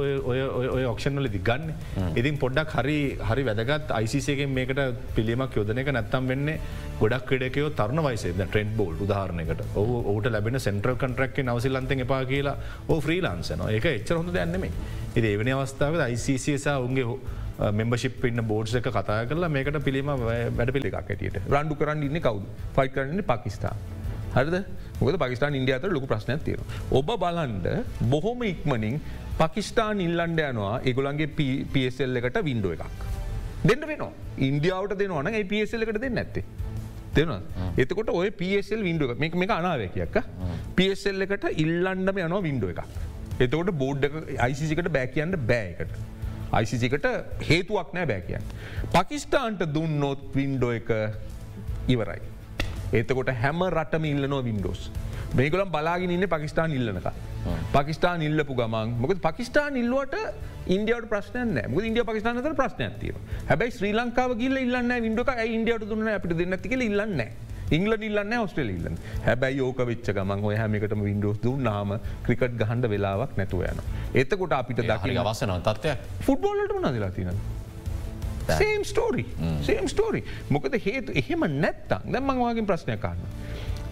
ඔය 0.71 0.85
ඔක්ෂන්වල 0.85 1.29
දිගන්න 1.29 1.67
ඉතින් 2.15 2.37
පොඩ්ඩක් 2.37 2.75
හරි 2.77 2.97
හරි 3.21 3.43
වැදගත් 3.43 3.91
අයිසිසයගෙන් 3.91 4.51
මේකට 4.51 4.81
පිළිමක් 5.15 5.59
යොදන 5.59 5.83
එක 5.83 5.91
නැත්තම් 5.91 6.27
වෙන්නේ 6.27 6.59
ගොඩක් 6.99 7.27
ක්‍රඩකයෝ 7.29 7.69
තරුණ 7.73 8.03
වයිසේ 8.03 8.33
ට්‍රෙන්ඩ් 8.33 8.75
බෝල් 8.77 8.95
උදාහරණකට 9.05 9.63
ඔහු 9.75 9.95
ඔහුට 10.03 10.27
ලැබෙන 10.27 10.59
සෙන්ට්‍රල් 10.59 10.97
කන්ට්‍රක්ක 10.97 11.39
නවසිල්ලන්තෙන් 11.43 12.03
එපා 12.05 12.23
කියලා. 12.25 12.57
ඕ 12.89 12.99
්‍රීලාන්සන 12.99 13.63
ඒක 13.69 13.85
එච්චර 13.87 14.17
හොඳ 14.17 14.33
දැන්නෙමේ 14.33 14.71
ඉ 15.15 15.21
ඒවනි 15.23 15.51
අවස්ථාව 15.51 15.99
අයිසිසසා 15.99 16.77
උන්ගේ 16.79 17.07
මෙම්බශිප් 17.59 18.23
ඉන්න 18.25 18.41
බෝඩ්ස 18.51 18.75
එක 18.75 18.87
කතා 18.89 19.25
කරලා 19.29 19.49
මේකට 19.55 19.79
පිළිම 19.87 20.11
වැඩ 20.23 20.71
පිළි 20.75 20.91
එකක් 20.91 20.99
ඇටියට 21.01 21.37
රන්ඩු 21.45 21.75
කරන්න 21.75 22.03
ඉන්න 22.07 22.21
කවුද 22.21 22.47
ෆයි 22.77 22.89
කරන්නේ 22.95 23.27
පකිස්ාන්. 23.31 23.77
හරිද 24.35 24.57
මොකද 24.99 25.19
පකිස්ාන් 25.23 25.59
ඉන්ඩියතර 25.59 25.91
ලොක 25.91 26.07
ප්‍රශ්නයක් 26.07 26.43
තියෙන. 26.43 26.63
ඔබ 26.91 27.11
බලන්ඩ 27.23 27.67
බොහොම 28.09 28.43
ඉක්මනින් 28.43 28.99
පකිස්ටාන් 29.37 30.01
ඉල්ලන්ඩ 30.07 30.43
යනවා 30.49 30.75
ඒගොලන්ගේ 30.83 31.29
පSL 31.73 32.21
එකට 32.21 32.41
වින්ඩුව 32.49 32.73
එකක්. 32.77 33.07
දෙන්න 33.63 33.87
වෙනවා 33.91 34.11
ඉන්දියාවට 34.49 34.97
දෙනවන 34.99 35.31
පSL 35.51 35.87
එකට 35.87 36.01
දෙන්න 36.01 36.17
ඇත්තේ. 36.17 36.45
දෙන 37.15 37.31
එතකොට 37.77 38.09
ඔය 38.09 38.29
පSL 38.31 38.81
විින්ඩුව 38.87 39.13
එක 39.13 39.35
මේ 39.35 39.49
අනාවැකයක් 39.55 40.17
පSL 40.77 41.25
එකට 41.25 41.45
ඉල්ලන්නම 41.63 42.17
යනවා 42.17 42.41
විින්ඩුව 42.47 42.73
එක. 42.73 42.81
එතකොට 43.39 43.71
බෝඩ් 43.83 44.09
අයිසිකට 44.47 44.89
බෑකයන්ට 44.97 45.37
බෑකට. 45.51 45.93
අයිසිකට 46.59 47.07
හේතුවක් 47.49 47.93
නෑ 47.97 48.05
බෑකයන්. 48.11 48.43
පකිස්ටාන්ට 48.95 49.63
දුන්නොත් 49.75 50.29
වින්ඩෝ 50.35 50.71
එක 50.79 50.89
ඉවරයි. 51.87 52.21
එතකොට 52.93 53.33
හැම 53.43 53.63
රටම 53.69 54.05
ඉල්ලනෝ 54.05 54.41
වින්ඩෝස්. 54.49 54.91
මේකලම් 55.37 55.69
බලාගෙන 55.73 56.11
ඉන්න 56.13 56.27
පකිස්ාන් 56.29 56.71
ඉල්ලනක. 56.71 57.07
පකිස්ාන් 57.73 58.21
ඉල්ලපු 58.21 58.55
ගමන් 58.55 58.91
මොක 59.01 59.13
පකිස්ාන් 59.27 59.77
ඉල්ලුවට 59.81 60.13
ඉන්ඩියට 60.75 61.07
ප්‍රශ්න 61.13 61.57
ම 61.69 61.79
ඉන්ඩිය 61.89 62.05
පකිස්ානත 62.09 62.49
ප්‍රශ්නයක්තිව 62.59 63.15
හැබයි 63.49 63.71
ශ්‍රී 63.77 63.93
ලංකාව 63.97 64.35
ගිල්ල 64.41 64.57
ඉල්ලන්න 64.61 64.93
ඉන්ඩක 65.09 65.33
ඉන්ඩියට 65.55 65.87
දුන්න 65.89 66.07
අපට 66.13 66.37
දෙන්නතික 66.41 66.77
ඉල්ලන්න. 66.77 67.23
ඉංගල 67.77 67.95
ඉල්ලන්න 68.07 68.35
ඔස්ට්‍රලිල්ලන් 68.39 68.97
හැබැයි 69.25 69.59
යෝක 69.61 69.81
විච්ච 69.89 70.11
ගමන් 70.17 70.45
ඔය 70.49 70.55
හැමිකට 70.59 70.95
වින්ඩෝස් 70.99 71.39
දුන්නාම 71.45 71.95
ක්‍රිකට් 72.27 72.57
ගහන්ඩ 72.61 72.89
වෙලාවක් 72.93 73.35
නැතුව 73.39 73.65
යන. 73.71 73.81
එතකොට 74.21 74.55
අපිට 74.59 74.83
දකි 74.83 75.17
අවසන 75.23 75.55
තත්වය 75.67 75.95
ෆුට්බෝලට 76.27 76.77
නදිලා 76.83 77.11
තින. 77.17 77.31
සේම් 78.59 78.83
ස්ටෝරි 78.83 79.25
සේම් 79.61 79.87
ස්ටෝරි 79.87 80.23
මොකද 80.49 80.77
හේතු 80.85 81.17
එහෙම 81.23 81.47
නැත්තං 81.55 82.11
දැම්මං 82.13 82.45
වගේ 82.45 82.69
ප්‍රශ්නය 82.71 82.97
කාන්න. 82.97 83.25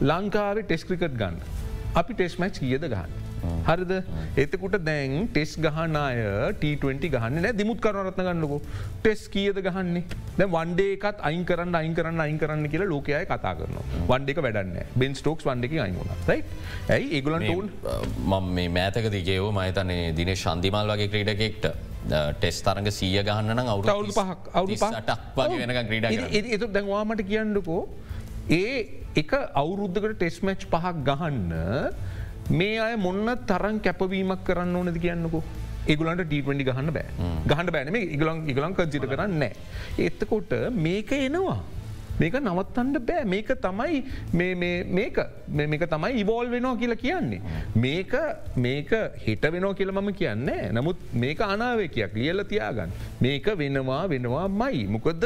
ලංකාවේ 0.01 0.63
ටෙස් 0.63 0.86
ක්‍රිකට් 0.86 1.17
ගන්න 1.17 1.41
අපි 1.95 2.13
ටෙස් 2.13 2.39
මැච් 2.39 2.59
කියද 2.59 2.88
ගන්න. 2.88 3.30
හරිද? 3.67 3.93
එතකුට 4.43 4.77
දැන් 4.87 5.27
ටෙස් 5.35 5.53
ගහන 5.65 5.97
අය 6.01 6.21
T20 6.61 7.11
ගහන්න 7.15 7.41
නෑ 7.45 7.53
දිමුත් 7.59 7.81
කරනරත්න 7.85 8.27
ගන්නකෝ. 8.29 8.61
ටෙස් 9.03 9.27
කියද 9.35 9.61
ගහන්නේ? 9.67 10.03
දැ 10.39 10.49
වන්ඩේකත් 10.55 11.21
අයින් 11.29 11.45
කරන්න 11.51 11.79
අයින් 11.81 11.95
කරන්න 11.99 12.25
අයින් 12.25 12.41
කරන්න 12.41 12.71
කියලා 12.73 12.89
ලෝකයය 12.93 13.21
කතා 13.31 13.53
කරන 13.59 13.77
වන්ඩෙක 14.09 14.41
වැඩන්න 14.47 14.97
බෙන් 15.03 15.15
ස්ටෝක්ස් 15.21 15.47
වන්ඩෙක 15.49 15.77
අයිමුණ 15.85 16.11
ඇයි? 16.27 16.43
ඒගුලන් 17.17 17.47
ටෝන් 17.47 17.71
මම 18.25 18.51
මේ 18.57 18.69
මෑතකදිගේව 18.79 19.49
මහිතන්නේ 19.59 20.11
දින 20.19 20.35
ශන්දිමල් 20.35 20.93
වගේ 20.93 21.09
ක්‍රීඩකෙක්ට 21.15 21.71
ටෙස් 22.39 22.61
තරග 22.65 22.87
සීය 22.91 23.21
ගහන්න 23.27 23.59
අවුරු 23.65 23.91
අවුරු 23.95 24.15
පහක් 24.19 24.55
අවුරු 24.61 24.79
පටක් 24.83 25.19
වගේ 25.37 25.59
වෙනක 25.63 25.83
ක්‍රීඩ 25.89 26.55
එතු 26.55 26.71
දැන්වාමට 26.77 27.21
කියන්නකෝ 27.29 27.81
ඒ 28.57 28.73
එක 29.15 29.31
අවුරුද්ධකට 29.61 30.17
ටෙස් 30.17 30.41
මැච් 30.47 30.65
පහක් 30.73 30.95
ගහන්න 31.09 31.53
මේ 32.60 32.78
අය 32.86 32.95
මොන්න 33.06 33.34
තරන් 33.49 33.78
කැපවීමක් 33.86 34.43
කරන්න 34.47 34.76
ඕනද 34.76 34.97
කියන්නකෝ 35.06 35.43
ඒගුලන්ට 35.88 36.24
ටීටඩි 36.24 36.66
ගහන්න 36.70 36.93
බෑ 36.97 37.30
ගහන්න 37.49 37.70
බෑනම 37.76 37.97
ඉගලන් 38.16 38.41
ඉගලං 38.54 38.76
කජිට 38.78 39.06
කරන්න 39.12 39.38
නෑ. 39.41 39.54
එත්තකොට 40.08 40.52
මේක 40.86 41.12
එනවා. 41.18 41.60
මේක 42.22 42.36
නවත්තන්න 42.41 42.97
බෑ 43.09 43.26
මේක 43.34 43.49
තමයි 43.65 43.97
මේක 44.99 45.19
මේක 45.74 45.86
තමයි 45.93 46.11
ඉවෝල් 46.24 46.51
වෙනවා 46.53 46.76
කියලා 46.82 46.99
කියන්නේ. 47.03 47.41
මේක 47.86 48.13
මේක 48.65 48.91
හිට 49.26 49.45
වෙනවා 49.55 49.78
කියල 49.80 49.93
මම 49.95 50.11
කියන්නේ 50.22 50.72
නමුත් 50.78 51.05
මේක 51.24 51.41
අනාවකයක් 51.49 52.17
ලියල 52.22 52.43
තියාගන්න. 52.53 52.91
මේක 53.28 53.47
වෙනවා 53.61 54.01
වෙනවා 54.13 54.47
මයි. 54.61 54.82
මොකද 54.95 55.26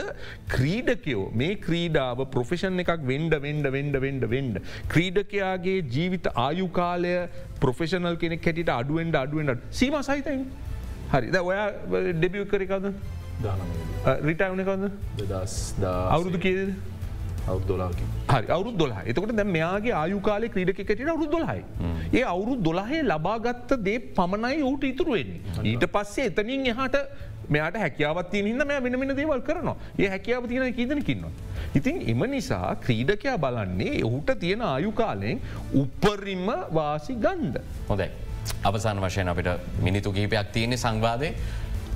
ක්‍රීඩකයෝ 0.56 1.26
මේ 1.42 1.56
ක්‍රීඩාව 1.68 2.26
ප්‍රොෆෙෂන් 2.36 2.84
එකක් 2.86 2.94
වෙන්ඩ 3.12 3.40
වෙන්ඩ 3.48 3.72
වෙන්ඩ 3.78 4.02
වෙන්ඩ 4.06 4.30
වෙන්ඩ. 4.36 4.62
ක්‍රීඩකයාගේ 4.94 5.80
ජීවිත 5.96 6.28
ආයුකාලය 6.46 7.16
ප්‍රොෆෙෂනල් 7.64 8.18
කෙනෙක් 8.24 8.48
හැටිට 8.48 8.72
අඩුවෙන්ඩ 8.80 9.16
අඩුවෙන්ට 9.24 9.68
සීම 9.82 9.96
සහිතයින්. 10.10 10.42
හරි 11.14 11.28
ද 11.34 11.38
ඔයා 11.50 11.68
ඩෙබිය 12.20 12.46
කරකද 12.52 12.86
රිටවන 14.28 14.62
කද 14.68 14.92
අවුරුදු 15.86 16.40
කියද 16.40 16.76
හරි 18.30 18.48
අවුරු 18.50 18.72
දොලා 18.78 19.04
එතකට 19.06 19.36
දැ 19.40 19.46
මෙයාගේ 19.56 19.94
ආයුකාලය 19.94 20.50
ක්‍රීඩකට 20.50 21.02
අවුරු 21.14 21.28
දොලහයි. 21.32 21.62
ඒ 22.14 22.24
අවුරු 22.24 22.56
දොලාහේ 22.68 23.02
ලබාගත්ත 23.04 23.72
දේ 23.88 24.00
පමණයි 24.18 24.64
ඌට 24.64 24.84
ඉතුරුවෙන්නේ. 24.84 25.40
ඊට 25.64 25.86
පස්සේ 25.96 26.28
එතනින් 26.32 26.66
එහට 26.74 26.98
මෙයාට 27.50 27.78
හැකියාවත්තිය 27.78 28.44
හිද 28.48 28.66
මෙ 28.66 28.80
වෙනමෙන 28.86 29.16
දේවල් 29.16 29.42
කරනවා 29.42 29.76
ඒ 30.00 30.10
හැකියාව 30.10 30.48
තියෙන 30.48 30.74
කීදනකින්නවා. 30.74 31.34
ඉතින් 31.76 32.02
එම 32.12 32.24
නිසා 32.32 32.76
ක්‍රීඩකයා 32.86 33.38
බලන්නේ 33.38 34.04
ඔහුට 34.04 34.32
තියෙන 34.40 34.62
ආයුකාලයෙන් 34.62 35.42
උපරිම 35.82 36.48
වාසි 36.78 37.14
ගන්ධ. 37.26 37.62
හොඳයි. 37.90 38.10
අවසාන 38.64 38.98
වශයෙන් 39.02 39.28
අපිට 39.28 39.50
මිනිතු 39.82 40.14
කීපයක් 40.14 40.52
තියෙන්නේ 40.52 40.78
සංවාදය 40.78 41.30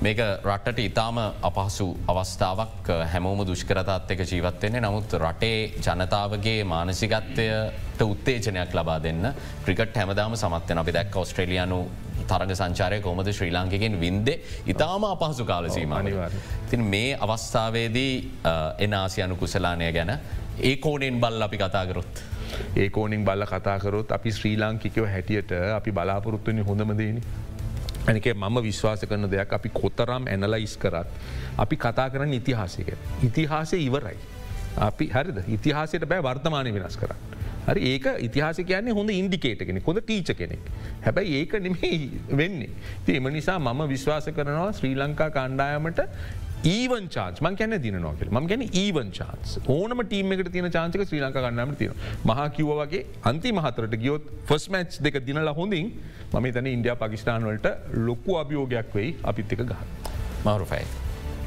මේක 0.00 0.20
රටට 0.42 0.78
ඉතාම 0.80 1.18
අපහසු 1.42 1.86
අවස්ථාවක් 2.08 2.86
හැමෝම 3.10 3.42
දුෂ්කරතාත් 3.44 4.12
එක 4.14 4.22
ජීවත්වයන්නේ 4.22 4.80
නමුත් 4.80 5.12
රටේ 5.14 5.58
ජනතාවගේ 5.76 6.64
මානසිකත්වයට 6.64 8.00
උත්තේජනයක් 8.02 8.72
ලබා 8.72 8.96
දෙන්න 8.98 9.28
ක්‍රිකට් 9.66 10.00
හැමදාම 10.00 10.38
සමත්වන 10.38 10.80
අපි 10.82 10.96
දැක් 10.96 11.20
ඔස්ට්‍රලියනු 11.22 11.82
තරග 12.24 12.56
සංචාරය 12.56 13.02
කොමද 13.02 13.28
ශ්‍රී 13.28 13.52
ලාංකිකෙන් 13.52 14.00
වින්දේ? 14.00 14.40
ඉතාම 14.66 15.04
අපහසු 15.04 15.44
කාලසීම 15.44 15.92
තින් 16.70 16.84
මේ 16.86 17.16
අවස්ථාවේදී 17.18 18.14
එන 18.78 18.94
ආසියනු 18.94 19.36
කුසලානය 19.36 19.92
ගැන 19.92 20.16
ඒ 20.60 20.76
කෝනෙන් 20.78 21.20
බල් 21.20 21.42
අපි 21.42 21.58
කතාකරොත්. 21.58 22.24
ඒකෝනින් 22.76 23.24
බල්ල 23.24 23.44
කතාකරොත් 23.46 24.12
අපි 24.12 24.32
ශ්‍රී 24.32 24.56
ලාංකිකයෝ 24.58 25.06
හැටියට 25.06 25.52
අපි 25.76 25.92
බලාපොරොත්තුවනි 25.92 26.62
හොඳමදේනි. 26.62 27.22
ඇනික 28.10 28.28
මම 28.34 28.60
විශ්වාස 28.62 29.06
කරන 29.06 29.30
දෙයක් 29.30 29.52
අපි 29.52 29.70
කොතරම් 29.72 30.26
ඇනලයිස් 30.26 30.76
කරත් 30.76 31.08
අපි 31.58 31.76
කතා 31.78 32.10
කරන 32.10 32.32
ඉතිහාසයක. 32.34 32.94
ඉතිහාසය 33.22 33.78
ඉවරයි. 33.78 34.18
අපි 34.78 35.06
හරිද 35.08 35.38
ඉතිහාසයට 35.48 36.06
බෑ 36.06 36.22
වර්තමානය 36.22 36.72
වෙනස් 36.74 36.96
කරන්න. 36.96 37.38
හරි 37.68 37.92
ඒක 37.92 38.06
ඉතිහාස 38.26 38.60
කියන්නේ 38.62 38.94
හොඳ 38.94 39.10
ඉන්ඩිකේට 39.12 39.62
කෙනෙ 39.62 39.82
හොඳ 39.86 40.02
ටීච 40.02 40.34
කෙනෙක්. 40.36 40.70
හැබැයි 41.06 41.40
ඒක 41.40 41.52
නෙමේ 41.60 42.10
වෙන්නේ. 42.36 42.70
ති 43.06 43.16
එම 43.16 43.30
නිසා 43.30 43.58
මම 43.58 43.82
විශ්වාස 43.88 44.30
කරනවා 44.30 44.70
ශ්‍රී 44.72 44.94
ලංකා 44.96 45.30
කණ්ඩායමට 45.30 46.00
ඊවන් 46.62 47.06
චාන්ස් 47.08 47.40
මං 47.40 47.54
කැන 47.56 47.74
දින 47.80 47.94
නොකල් 47.96 48.30
ම 48.30 48.46
ගැන 48.46 48.62
ඊවන් 48.74 49.10
චාන්ස් 49.10 49.52
ඕනම 49.66 50.00
ටීම 50.02 50.32
එකට 50.34 50.50
තියන 50.52 50.68
චාන්සක 50.70 51.02
ශ්‍රී 51.02 51.20
ලංක 51.20 51.36
ගන්නම 51.36 51.70
තිය 51.74 51.90
මහ 52.24 52.40
කිව්ව 52.56 52.72
වගේ 52.80 53.04
අන්ති 53.24 53.52
මහතරට 53.52 53.94
ගියොත් 53.96 54.26
ෆස් 54.44 54.68
මච් 54.68 55.00
දෙක 55.00 55.16
දිනලා 55.24 55.54
හොඳින් 55.54 55.88
මම 56.32 56.48
තන 56.52 56.68
ඉන්ඩිය 56.68 56.96
පකිස්ාන් 56.96 57.46
වලට 57.48 57.70
ලොකු 58.00 58.36
අභියෝගයක් 58.36 58.92
වෙයි 58.94 59.14
අපිත් 59.24 59.52
එක 59.52 59.62
ගහ. 59.64 59.78
මවරුෆයි. 60.44 60.84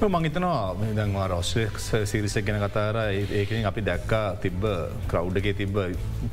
මංහිතනවා 0.03 0.76
දන්වා 0.97 1.28
රොස්්ලෙක් 1.28 1.78
සිරිසක් 1.80 2.41
ගැන 2.43 2.57
කතාර 2.64 2.97
ඒකෙන් 3.11 3.66
අපි 3.66 3.82
දැක්කා 3.84 4.26
තිබ්බ 4.38 4.66
ක්‍රව්ඩගේ 5.07 5.53
තිබ්බ 5.53 5.78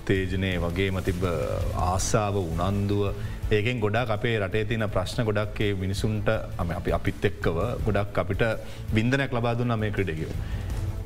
තේජනය 0.06 0.54
වගේම 0.58 1.02
තිබ්බ 1.02 1.28
ආසාාව 1.84 2.40
උනන්දුව 2.40 3.12
ඒකෙන් 3.50 3.80
ගොඩක් 3.80 4.10
අපේ 4.10 4.34
රටේ 4.38 4.64
තින 4.64 4.84
ප්‍රශ්න 4.88 5.24
ගොඩක්ේ 5.24 5.70
මිනිසුන්ට 5.74 6.28
අපි 6.58 6.92
අපිත් 6.92 7.24
එක්කව 7.24 7.56
ගොඩක් 7.86 8.18
අපිට 8.18 8.42
බින්දනයක් 8.94 9.32
ලබාදුන්න 9.32 9.74
මේ 9.78 9.90
ක්‍රඩගෝ. 9.90 10.34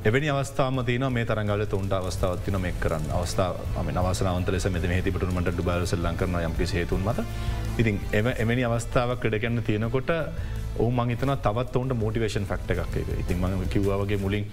එවැනි 0.03 0.29
අවස්ථාම 0.29 0.77
තින 0.85 1.05
මේ 1.11 1.25
තරගල 1.25 1.65
තුන්ට 1.65 1.93
අවස්ථාවත්තින 1.93 2.57
මෙක් 2.61 2.77
කරන්න. 2.79 3.07
අවස්ථාව 3.11 3.55
නවසනාවන්ත 3.87 4.49
ලෙස 4.49 4.67
මෙත 4.67 4.85
හිති 4.89 5.11
පටුමට 5.11 5.49
ඩුබාර 5.49 5.85
සල්ලං 5.85 6.17
කරන 6.17 6.37
යම්කි 6.41 6.67
හේතුන් 6.73 7.01
මත. 7.03 7.25
ඉතින් 7.77 7.97
එම 8.13 8.27
එමනි 8.35 8.63
අවස්ථාවක් 8.65 9.19
ක්‍රඩගන්න 9.21 9.63
තියෙනකොට 9.63 10.11
ඔහු 10.77 10.89
මංහිතන 10.91 11.31
තවත් 11.39 11.75
ඔවන්ට 11.75 11.95
මෝටිවේෂන් 11.95 12.45
ෆක්ට 12.45 12.71
එකක් 12.73 12.95
එක 13.01 13.09
ඉතින් 13.21 13.37
ම 13.39 13.65
කිව්වාගේ 13.67 14.17
මුලින් 14.17 14.45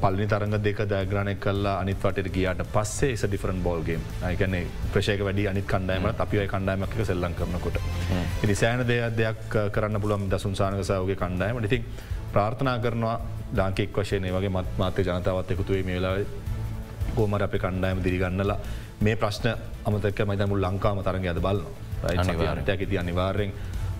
පල්ලි 0.00 0.26
තරග 0.26 0.58
දෙක 0.62 0.80
දෑග්‍රණය 0.88 1.34
කල්ලා 1.36 1.76
අනිත්වට 1.80 2.28
ගියාට 2.34 2.62
පස්සේ 2.72 3.12
එස 3.12 3.24
ඩිෆරන් 3.24 3.62
බෝල්ගේ 3.62 3.98
අයකන 4.22 4.56
ප්‍රශයක 4.92 5.22
වැඩි 5.24 5.46
අනිත් 5.48 5.66
කණ්ඩායමට 5.66 6.20
අපියි 6.20 6.48
කණ්ඩායමක් 6.48 6.96
සෙල්ලං 7.04 7.34
කරනකොට. 7.34 7.78
ඉනි 8.44 8.54
සෑන 8.54 8.84
දෙයක් 8.86 9.16
දෙයක් 9.16 9.56
කරන්න 9.72 10.00
පුළන් 10.00 10.28
දසුන්සානකසාවගේ 10.30 11.16
කණ්ඩායම. 11.16 11.64
ඉතින් 11.64 11.84
ප්‍රාර්ථනා 12.32 12.78
කරනවා 12.78 13.20
ලාංකෙක් 13.54 13.92
වශයනය 13.94 14.30
වගේ 14.30 14.50
මත් 14.50 14.78
මාත්‍ය 14.78 15.02
ජනතාවත් 15.02 15.50
එකතුවේ 15.50 15.82
මේලා 15.82 16.18
ගෝමර 17.16 17.42
අප 17.42 17.56
කණ්ඩායම 17.56 18.04
දිරිගන්නලා 18.04 18.58
මේ 19.00 19.16
ප්‍රශ්න 19.16 19.48
අමතක 19.84 20.20
මයිතමුල් 20.22 20.60
ලංකාම 20.60 21.02
තරග 21.02 21.26
අද 21.26 21.40
බල 21.40 21.60
ඇති 22.04 22.98
අනිවාර්යෙන් 22.98 23.52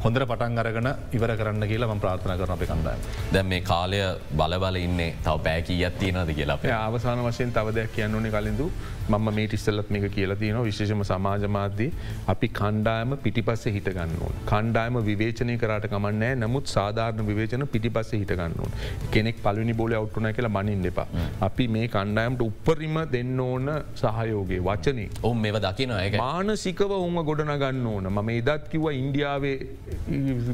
හොඳර 0.05 0.27
පටන් 0.27 0.59
අරගෙන 0.59 0.89
ඉවර 1.13 1.33
කරන්න 1.39 1.69
කියලා 1.71 1.95
ම 1.95 2.01
ප්‍රාථන 2.01 2.37
කරන 2.41 2.53
අපි 2.57 2.67
කන්දන්න. 2.67 3.07
දැන් 3.33 3.47
මේ 3.47 3.61
කාලය 3.63 4.01
බලබල 4.37 4.77
ඉන්නේ. 4.77 5.11
තව 5.25 5.37
පෑකී 5.47 5.81
ඇත්තිනද 5.85 6.35
කියලා 6.35 6.59
අපේ? 6.59 6.73
අවසාන 6.73 7.25
වශයෙන් 7.27 7.53
තව 7.53 7.75
දෙයක් 7.75 7.93
කියන්නනේ 7.97 8.31
කලින්දු 8.31 8.71
මම 9.09 9.29
මේ 9.35 9.47
ටිස්සල්ලත් 9.47 9.91
මේක 9.91 10.07
කියලා 10.11 10.37
තියන 10.37 10.57
විශේෂම 10.63 11.03
සමාජමාධදී 11.05 11.91
අපි 12.29 12.49
කණ්ඩායම 12.51 13.17
පිටිපස්ස 13.19 13.67
හිටගන්නුවන්. 13.69 14.35
කණ්ඩායම 14.47 14.97
විවේචනය 15.05 15.57
කරට 15.59 15.87
කමන්නෑ 15.89 16.35
නමුත් 16.37 16.67
සාධාරණ 16.69 17.27
විවේචන 17.27 17.67
පිටිපස්ස 17.69 18.13
හිටගන්නුවන්. 18.15 18.73
කෙනෙක් 19.11 19.43
පලනි 19.43 19.75
බෝල 19.75 19.95
අවට්ටුන 19.95 20.29
කියලා 20.33 20.53
මනින් 20.57 20.87
එපා. 20.87 21.07
අපි 21.41 21.69
මේ 21.69 21.89
කණ්ඩායමට 21.89 22.43
උපරිම 22.43 22.99
දෙන්න 23.13 23.41
ඕන 23.41 23.71
සහයෝගේ 23.97 24.61
වචනේ 24.61 25.09
ඔවුන් 25.23 25.41
මෙව 25.41 25.61
දකින 25.61 25.91
මානසිකව 26.19 26.91
උම 26.99 27.23
ගොඩනගන්න 27.25 27.87
ඕන 27.87 28.11
ම 28.13 28.29
එදත් 28.31 28.69
කිව 28.69 28.91
ඉන්දියාවේ 28.93 29.57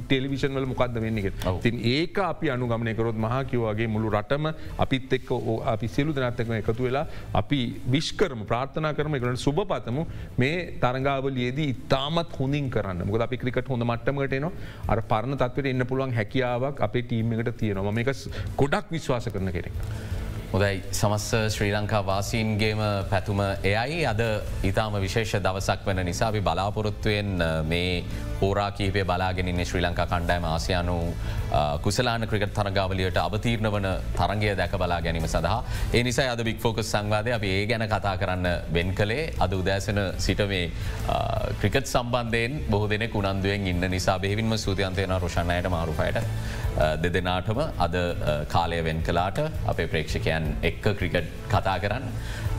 ටෙලිවිෂන් 0.02 0.54
වල 0.54 0.66
මොකක්ද 0.66 0.98
වෙන්නක. 0.98 1.26
තින් 1.62 1.80
ඒක 1.86 2.18
අපි 2.20 2.50
අනුගමනය 2.50 2.94
කරොත් 2.94 3.16
මහා 3.18 3.42
කිව්වාගේ 3.44 3.86
මුළු 3.88 4.10
රටම 4.10 4.46
අපිත් 4.78 5.12
එක්ක 5.12 5.30
ඕ- 5.32 5.62
අපි 5.66 5.88
සියලු 5.88 6.12
දෙනත්තකම 6.12 6.52
එකතු 6.54 6.82
වෙලා 6.82 7.06
අපි 7.34 7.60
විශ්කරම 7.88 8.41
ප්‍රාර්ථනා 8.50 8.92
කරම 8.98 9.16
එකකට 9.18 9.44
සුභ 9.46 9.62
පතමු. 9.72 10.06
මේ 10.42 10.56
තරගාවලයේදී 10.84 11.68
ඉතාමත් 11.74 12.32
හොඳින් 12.38 12.70
කරන්න. 12.70 13.04
මොක 13.06 13.26
අපි 13.28 13.40
ක්‍රිකට 13.42 13.68
හොඳ 13.74 13.88
මට්ටමට 13.90 14.38
න 14.40 14.50
අර 14.92 15.02
පරණ 15.12 15.38
තත්වට 15.42 15.74
එන්න 15.74 15.86
පුළුවන් 15.92 16.16
හැකියාවක් 16.18 16.82
අපේ 16.88 17.04
ටීම 17.06 17.32
එකට 17.38 17.56
තියෙනවා. 17.62 17.96
මේක 18.00 18.12
ගොඩක් 18.56 18.92
විශ්වාස 18.96 19.28
කරන 19.34 19.52
කෙනෙක්. 19.58 19.72
හොදයි 20.52 20.82
සමස්ස 20.92 21.28
ශ්‍රී 21.48 21.70
ලංකා 21.72 22.00
වාසීන්ගේම 22.06 22.80
පැතුම 23.10 23.38
එයයි. 23.64 24.02
අද 24.06 24.20
ඉතාම 24.62 24.98
විශේෂ 25.00 25.32
දවසක් 25.40 25.86
වන 25.86 26.04
නිසා 26.04 26.28
අපි 26.28 26.40
බලාපොරොත්තුවෙන් 26.40 27.40
අ, 27.40 27.62
මේ 27.64 28.04
හෝරා 28.40 28.68
කීපය 28.72 29.04
බලාගෙනන්නේ 29.04 29.64
ශ්‍රී 29.64 29.82
ලංකා 29.86 30.06
කණ්ඩෑම 30.06 30.44
ආසියානු 30.44 30.96
අ, 31.52 31.78
කුසලාන 31.78 32.26
ක්‍රිකට 32.28 32.52
තරගාවලියට 32.58 33.16
අවතීරණ 33.18 33.70
වන 33.72 33.88
තරගය 34.18 34.52
දැක 34.54 34.76
බලා 34.76 35.00
ගැනීම 35.00 35.24
සඳහා. 35.26 35.62
ඒ 35.94 36.02
නිසා 36.04 36.28
අද 36.34 36.44
බික් 36.44 36.60
ෆෝකස් 36.60 36.92
සංවාදය 36.92 37.32
අපි 37.32 37.48
ඒ 37.50 37.66
ගැන 37.66 37.86
කතා 37.88 38.16
කරන්න 38.18 38.48
වෙන් 38.74 38.92
කළේ. 38.94 39.32
අද 39.40 39.52
උදෑසන 39.54 40.02
සිට 40.18 40.44
මේ 40.48 40.68
අ, 41.08 41.16
ක්‍රිකට් 41.62 41.88
සම්බන්ධයෙන් 41.88 42.60
බොහ 42.68 42.84
දෙනෙක් 42.88 43.14
උනන්දුවෙන් 43.14 43.66
ඉන්න 43.66 43.88
නිසා 43.90 44.18
බෙහිවින්ම 44.18 44.52
සූතියන්තයන 44.58 45.16
රෝෂණයට 45.18 45.70
මාරුපයට 45.70 46.20
දෙදෙනාටම 46.78 47.58
අද 47.78 47.94
අ, 47.94 48.44
කාලය 48.48 48.80
වෙන් 48.84 49.02
කලාට 49.02 49.38
අපේ 49.66 49.86
ප්‍රේක්ෂකයන් 49.86 50.56
එක්ක 50.62 50.82
ක්‍රිකට් 50.98 51.28
කතා 51.50 51.78
කරන්න. 51.78 52.06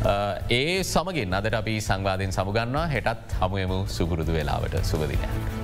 අ, 0.06 0.14
ඒ 0.50 0.84
සමගින් 0.84 1.34
අදට 1.34 1.54
අපි 1.54 1.80
සංවාධයෙන් 1.82 2.32
සමුගන්නවා 2.32 2.88
හෙටත් 2.88 3.38
හමුයමු 3.42 3.86
සුගුරුදු 3.88 4.32
වෙලාවට 4.34 4.84
සුපදිනයක්. 4.84 5.63